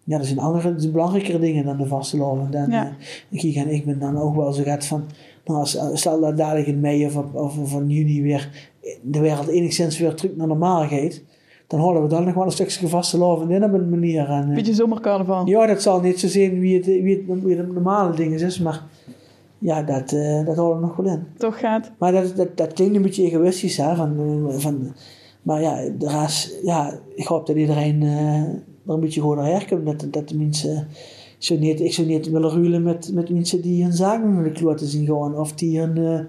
ja, 0.05 0.19
er 0.19 0.25
zijn 0.25 0.39
andere, 0.39 0.91
belangrijkere 0.91 1.39
dingen 1.39 1.65
dan 1.65 1.77
de 1.77 1.87
vaste 1.87 2.17
loon. 2.17 2.55
En 2.55 2.71
ja. 2.71 2.97
en 3.31 3.71
ik 3.71 3.85
ben 3.85 3.99
dan 3.99 4.19
ook 4.19 4.37
wel 4.37 4.53
zo 4.53 4.63
gaat 4.63 4.87
van, 4.87 5.05
nou 5.45 5.59
als, 5.59 5.79
stel 5.93 6.21
dat 6.21 6.37
dadelijk 6.37 6.67
in 6.67 6.81
mei 6.81 7.07
of, 7.07 7.17
of, 7.33 7.59
van 7.65 7.89
juni 7.89 8.23
weer 8.23 8.71
de 9.03 9.19
wereld 9.21 9.49
enigszins 9.49 9.99
weer 9.99 10.15
terug 10.15 10.37
naar 10.37 10.47
normaal 10.47 10.89
gaat, 10.89 11.21
dan 11.67 11.81
houden 11.81 12.03
we 12.03 12.09
dan 12.09 12.25
nog 12.25 12.35
wel 12.35 12.45
een 12.45 12.53
stukje 12.53 12.89
vaste 12.89 13.19
loven 13.19 13.51
in 13.51 13.65
op 13.65 13.73
een 13.73 13.89
manier. 13.89 14.29
En, 14.29 14.55
Beetje 14.55 14.75
zomercarnaval. 14.75 15.47
Ja, 15.47 15.67
dat 15.67 15.83
zal 15.83 16.01
niet 16.01 16.21
zo 16.21 16.29
zijn 16.29 16.61
wie 16.61 16.77
het, 16.77 16.87
wie 16.87 17.17
het, 17.17 17.43
wie 17.43 17.57
het 17.57 17.73
normale 17.73 18.17
dingen 18.17 18.41
is, 18.41 18.59
maar 18.59 18.83
ja, 19.65 19.83
dat, 19.83 20.13
uh, 20.13 20.47
dat 20.47 20.57
hoort 20.57 20.75
er 20.75 20.81
nog 20.81 20.97
wel 20.97 21.13
in. 21.13 21.27
Toch 21.37 21.59
gaat. 21.59 21.93
Maar 21.99 22.13
dat, 22.13 22.37
dat, 22.37 22.57
dat 22.57 22.73
klinkt 22.73 22.97
een 22.97 23.03
beetje 23.03 23.25
egoïstisch, 23.25 23.77
hè. 23.77 23.97
Van, 23.97 24.45
van, 24.49 24.95
maar 25.43 25.61
ja, 25.61 25.89
de 25.99 26.09
rest, 26.09 26.59
ja, 26.63 26.99
ik 27.15 27.27
hoop 27.27 27.47
dat 27.47 27.57
iedereen 27.57 28.03
uh, 28.03 28.39
er 28.43 28.63
een 28.87 29.01
beetje 29.01 29.21
goed 29.21 29.37
naar 29.37 29.47
herkomt. 29.47 29.87
Dat, 29.87 30.13
dat 30.13 30.29
de 30.29 30.37
mensen... 30.37 30.89
Ik 31.39 31.51
zou 31.51 31.59
niet, 31.61 31.81
ik 31.81 31.93
zou 31.93 32.07
niet 32.07 32.31
willen 32.31 32.51
ruilen 32.51 32.83
met, 32.83 33.11
met 33.13 33.31
mensen 33.31 33.61
die 33.61 33.83
hun 33.83 33.93
zaken 33.93 34.35
met 34.35 34.45
de 34.45 34.61
kloten 34.61 34.87
zien 34.87 35.07
gaan. 35.07 35.39
Of 35.39 35.53
die. 35.53 35.79
Uh, 35.79 36.21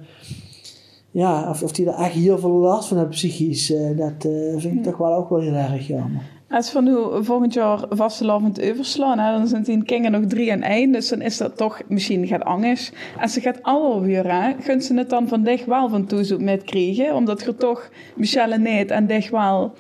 ja, 1.12 1.50
of, 1.50 1.64
of 1.64 1.72
die 1.72 1.90
er 1.90 2.04
echt 2.04 2.14
heel 2.14 2.38
veel 2.38 2.52
last 2.52 2.88
van 2.88 2.98
hebben 2.98 3.16
psychisch. 3.16 3.74
dat 3.96 4.28
vind 4.58 4.76
ik 4.76 4.84
toch 4.84 4.98
wel 4.98 5.14
ook 5.14 5.30
wel 5.30 5.40
heel 5.40 5.54
erg 5.54 5.88
jammer. 5.88 6.35
Als 6.56 6.74
we 6.74 6.82
nu 6.82 7.24
volgend 7.26 7.54
jaar 7.54 7.86
vastelavond 7.90 8.62
overslaan, 8.62 9.20
hè, 9.20 9.38
dan 9.38 9.48
zijn 9.48 9.64
die 9.64 9.84
kinderen 9.84 10.22
nog 10.22 10.30
drie 10.30 10.52
en 10.52 10.62
één. 10.62 10.92
Dus 10.92 11.10
dan 11.10 11.22
is 11.22 11.38
dat 11.38 11.58
toch 11.58 11.82
misschien 11.88 12.28
gaat 12.28 12.44
angst. 12.44 12.94
En 13.20 13.30
ze 13.30 13.42
gaat 13.42 13.64
alweer, 13.64 14.32
hè, 14.32 14.54
gunt 14.60 14.84
ze 14.84 14.94
het 14.94 15.10
dan 15.10 15.28
van 15.28 15.44
dicht 15.44 15.66
wel 15.66 15.90
van 15.90 16.06
toezoek 16.06 16.42
met 16.42 16.64
krijgen. 16.64 17.16
Omdat 17.16 17.42
je 17.42 17.56
toch 17.56 17.90
Michelle 18.16 18.58
niet 18.58 18.92
en 18.92 19.08
dicht 19.08 19.30
wel. 19.30 19.74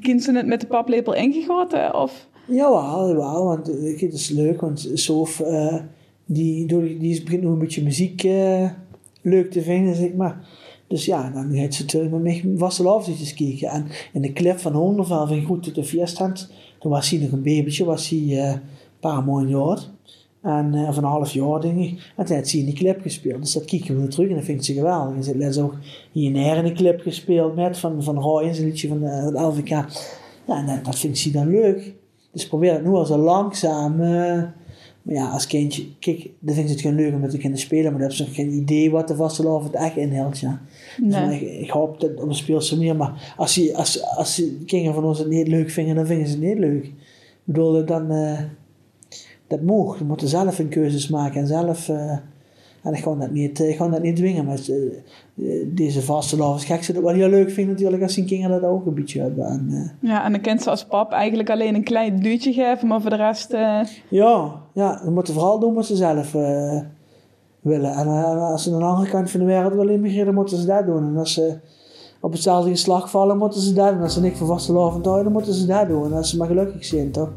Kind 0.00 0.22
ze 0.22 0.32
het 0.32 0.46
met 0.46 0.60
de 0.60 0.66
paplepel 0.66 1.14
ingegoten? 1.14 1.94
Of? 1.94 2.28
Ja, 2.46 2.70
wel. 3.14 3.44
Want 3.44 3.66
het 3.66 4.12
is 4.12 4.28
leuk. 4.28 4.60
Want 4.60 4.90
Sof, 4.94 5.40
uh, 5.40 5.76
die, 6.24 6.66
die, 6.66 6.98
die 6.98 7.22
begint 7.22 7.42
nog 7.42 7.52
een 7.52 7.58
beetje 7.58 7.82
muziek 7.82 8.24
uh, 8.24 8.70
leuk 9.22 9.50
te 9.50 9.62
vinden, 9.62 9.94
zeg 9.94 10.14
maar. 10.14 10.48
Dus 10.88 11.04
ja, 11.04 11.30
dan 11.30 11.54
gaat 11.54 11.74
ze 11.74 11.82
natuurlijk 11.82 12.12
met 12.12 12.22
mij 12.22 12.44
vastelavondjes 12.56 13.34
kijken. 13.34 13.68
En 13.68 13.86
in 14.12 14.22
de 14.22 14.32
clip 14.32 14.58
van 14.58 14.72
Hondervel 14.72 15.32
ik 15.32 15.44
goed 15.44 15.64
dat 15.64 15.74
de 15.74 15.84
feeststand. 15.84 16.50
Toen 16.80 16.90
was 16.90 17.10
hij 17.10 17.18
nog 17.18 17.30
een 17.30 17.42
babytje, 17.42 17.84
was 17.84 18.08
hij 18.08 18.18
uh, 18.18 18.48
een 18.48 18.60
paar 19.00 19.24
maanden 19.24 19.48
jaar. 19.48 19.78
En, 20.42 20.74
uh, 20.74 20.88
of 20.88 20.96
een 20.96 21.04
half 21.04 21.32
jaar, 21.32 21.60
denk 21.60 21.78
ik. 21.78 22.12
En 22.16 22.24
toen 22.24 22.36
heeft 22.36 22.48
ze 22.48 22.58
in 22.58 22.64
die 22.64 22.74
clip 22.74 23.00
gespeeld. 23.00 23.40
Dus 23.40 23.52
dat 23.52 23.64
kijken 23.64 24.00
we 24.00 24.08
terug 24.08 24.28
en 24.28 24.34
dat 24.34 24.44
vindt 24.44 24.64
ze 24.64 24.72
geweldig. 24.72 25.16
En 25.16 25.24
ze 25.24 25.34
heeft 25.38 25.58
ook 25.58 25.74
hier 26.12 26.30
in 26.30 26.64
een 26.64 26.74
clip 26.74 27.00
gespeeld 27.00 27.54
met 27.54 27.78
van, 27.78 28.02
van 28.02 28.18
Roy, 28.18 28.42
een 28.42 28.64
liedje 28.64 28.88
van 28.88 29.00
de, 29.00 29.30
de 29.32 29.40
LVK. 29.40 29.68
Ja, 29.68 29.86
en 30.46 30.66
dat, 30.66 30.84
dat 30.84 30.98
vindt 30.98 31.18
ze 31.18 31.30
dan 31.30 31.48
leuk. 31.48 31.94
Dus 32.32 32.48
probeer 32.48 32.72
het 32.72 32.84
nu 32.84 32.90
al 32.90 33.06
zo 33.06 33.16
langzaam... 33.16 34.00
Maar 35.02 35.14
ja, 35.14 35.30
als 35.30 35.46
kindje, 35.46 35.86
kijk, 35.98 36.30
dan 36.38 36.54
vindt 36.54 36.70
het 36.70 36.80
geen 36.80 36.94
leuk 36.94 37.14
om 37.14 37.20
met 37.20 37.30
de 37.30 37.38
kinderen 37.38 37.66
spelen, 37.66 37.92
maar 37.92 38.00
dan 38.00 38.10
hebben 38.10 38.26
ze 38.26 38.34
geen 38.34 38.52
idee 38.52 38.90
wat 38.90 39.08
de 39.08 39.16
vastelavond 39.16 39.74
echt 39.74 39.96
inhoudt, 39.96 40.38
ja. 40.38 40.60
Dus 41.00 41.14
nee. 41.14 41.40
Dus 41.40 41.40
ik, 41.40 41.70
hoop 41.70 42.00
dat 42.00 42.10
op 42.22 42.28
een 42.28 42.34
speelse 42.34 42.78
meer, 42.78 42.96
maar 42.96 43.34
als, 43.36 43.54
die, 43.54 43.76
als, 43.76 44.04
als 44.04 44.36
de 44.36 44.64
kinderen 44.66 44.94
van 44.94 45.04
ons 45.04 45.18
het 45.18 45.28
niet 45.28 45.48
leuk 45.48 45.70
vinden, 45.70 45.94
dan 45.94 46.06
vinden 46.06 46.26
ze 46.26 46.32
het 46.32 46.42
niet 46.42 46.58
leuk. 46.58 46.84
Ik 46.84 46.94
bedoel, 47.44 47.84
dan, 47.84 48.12
uh, 48.12 48.40
dat 49.46 49.62
mag. 49.62 49.96
Ze 49.96 50.04
moeten 50.04 50.28
zelf 50.28 50.56
hun 50.56 50.68
keuzes 50.68 51.08
maken 51.08 51.40
en 51.40 51.46
zelf, 51.46 51.88
uh, 51.88 52.16
en 52.82 52.92
ik 52.92 53.02
ga 53.02 53.14
dat 53.14 53.30
niet, 53.30 53.58
ik 53.58 53.76
ga 53.76 53.88
dat 53.88 54.02
niet 54.02 54.16
dwingen, 54.16 54.44
maar 54.44 54.58
uh, 54.68 55.66
deze 55.66 56.02
vastelavond, 56.02 56.64
gek 56.64 56.82
ze 56.82 56.92
dat 56.92 57.02
wel 57.02 57.14
heel 57.14 57.28
leuk 57.28 57.50
vinden 57.50 57.74
natuurlijk 57.74 58.02
als 58.02 58.14
die 58.14 58.24
kinderen 58.24 58.60
dat 58.60 58.70
ook 58.70 58.86
een 58.86 58.94
beetje 58.94 59.20
hebben. 59.20 59.46
En, 59.46 59.92
ja, 60.00 60.24
en 60.24 60.32
dan 60.32 60.40
kent 60.40 60.62
ze 60.62 60.70
als 60.70 60.84
pap 60.84 61.12
eigenlijk 61.12 61.50
alleen 61.50 61.74
een 61.74 61.84
klein 61.84 62.20
duwtje 62.20 62.52
geven, 62.52 62.88
maar 62.88 63.00
voor 63.00 63.10
de 63.10 63.16
rest... 63.16 63.52
Ja, 64.08 64.52
ja, 64.72 65.00
ze 65.04 65.10
moeten 65.10 65.34
vooral 65.34 65.58
doen 65.58 65.74
wat 65.74 65.86
ze 65.86 65.96
zelf 65.96 66.32
willen. 67.60 67.92
En 67.92 68.06
als 68.38 68.62
ze 68.62 68.72
aan 68.72 68.78
de 68.78 68.84
andere 68.84 69.10
kant 69.10 69.30
van 69.30 69.40
de 69.40 69.46
wereld 69.46 69.74
willen 69.74 69.94
immigreren, 69.94 70.34
moeten 70.34 70.58
ze 70.58 70.66
dat 70.66 70.86
doen. 70.86 71.06
En 71.06 71.16
als 71.16 71.34
ze 71.34 71.56
op 72.20 72.32
hetzelfde 72.32 72.76
slag 72.76 73.10
vallen, 73.10 73.38
moeten 73.38 73.60
ze 73.60 73.72
dat 73.72 73.92
doen. 73.92 74.02
Als 74.02 74.14
ze 74.14 74.20
niks 74.20 74.38
van 74.38 74.46
vaste 74.46 74.72
loven 74.72 75.04
houden, 75.04 75.32
moeten 75.32 75.54
ze 75.54 75.66
dat 75.66 75.88
doen. 75.88 76.04
En 76.04 76.12
als 76.12 76.30
ze 76.30 76.36
maar 76.36 76.46
gelukkig 76.46 76.84
zijn, 76.84 77.10
toch? 77.10 77.30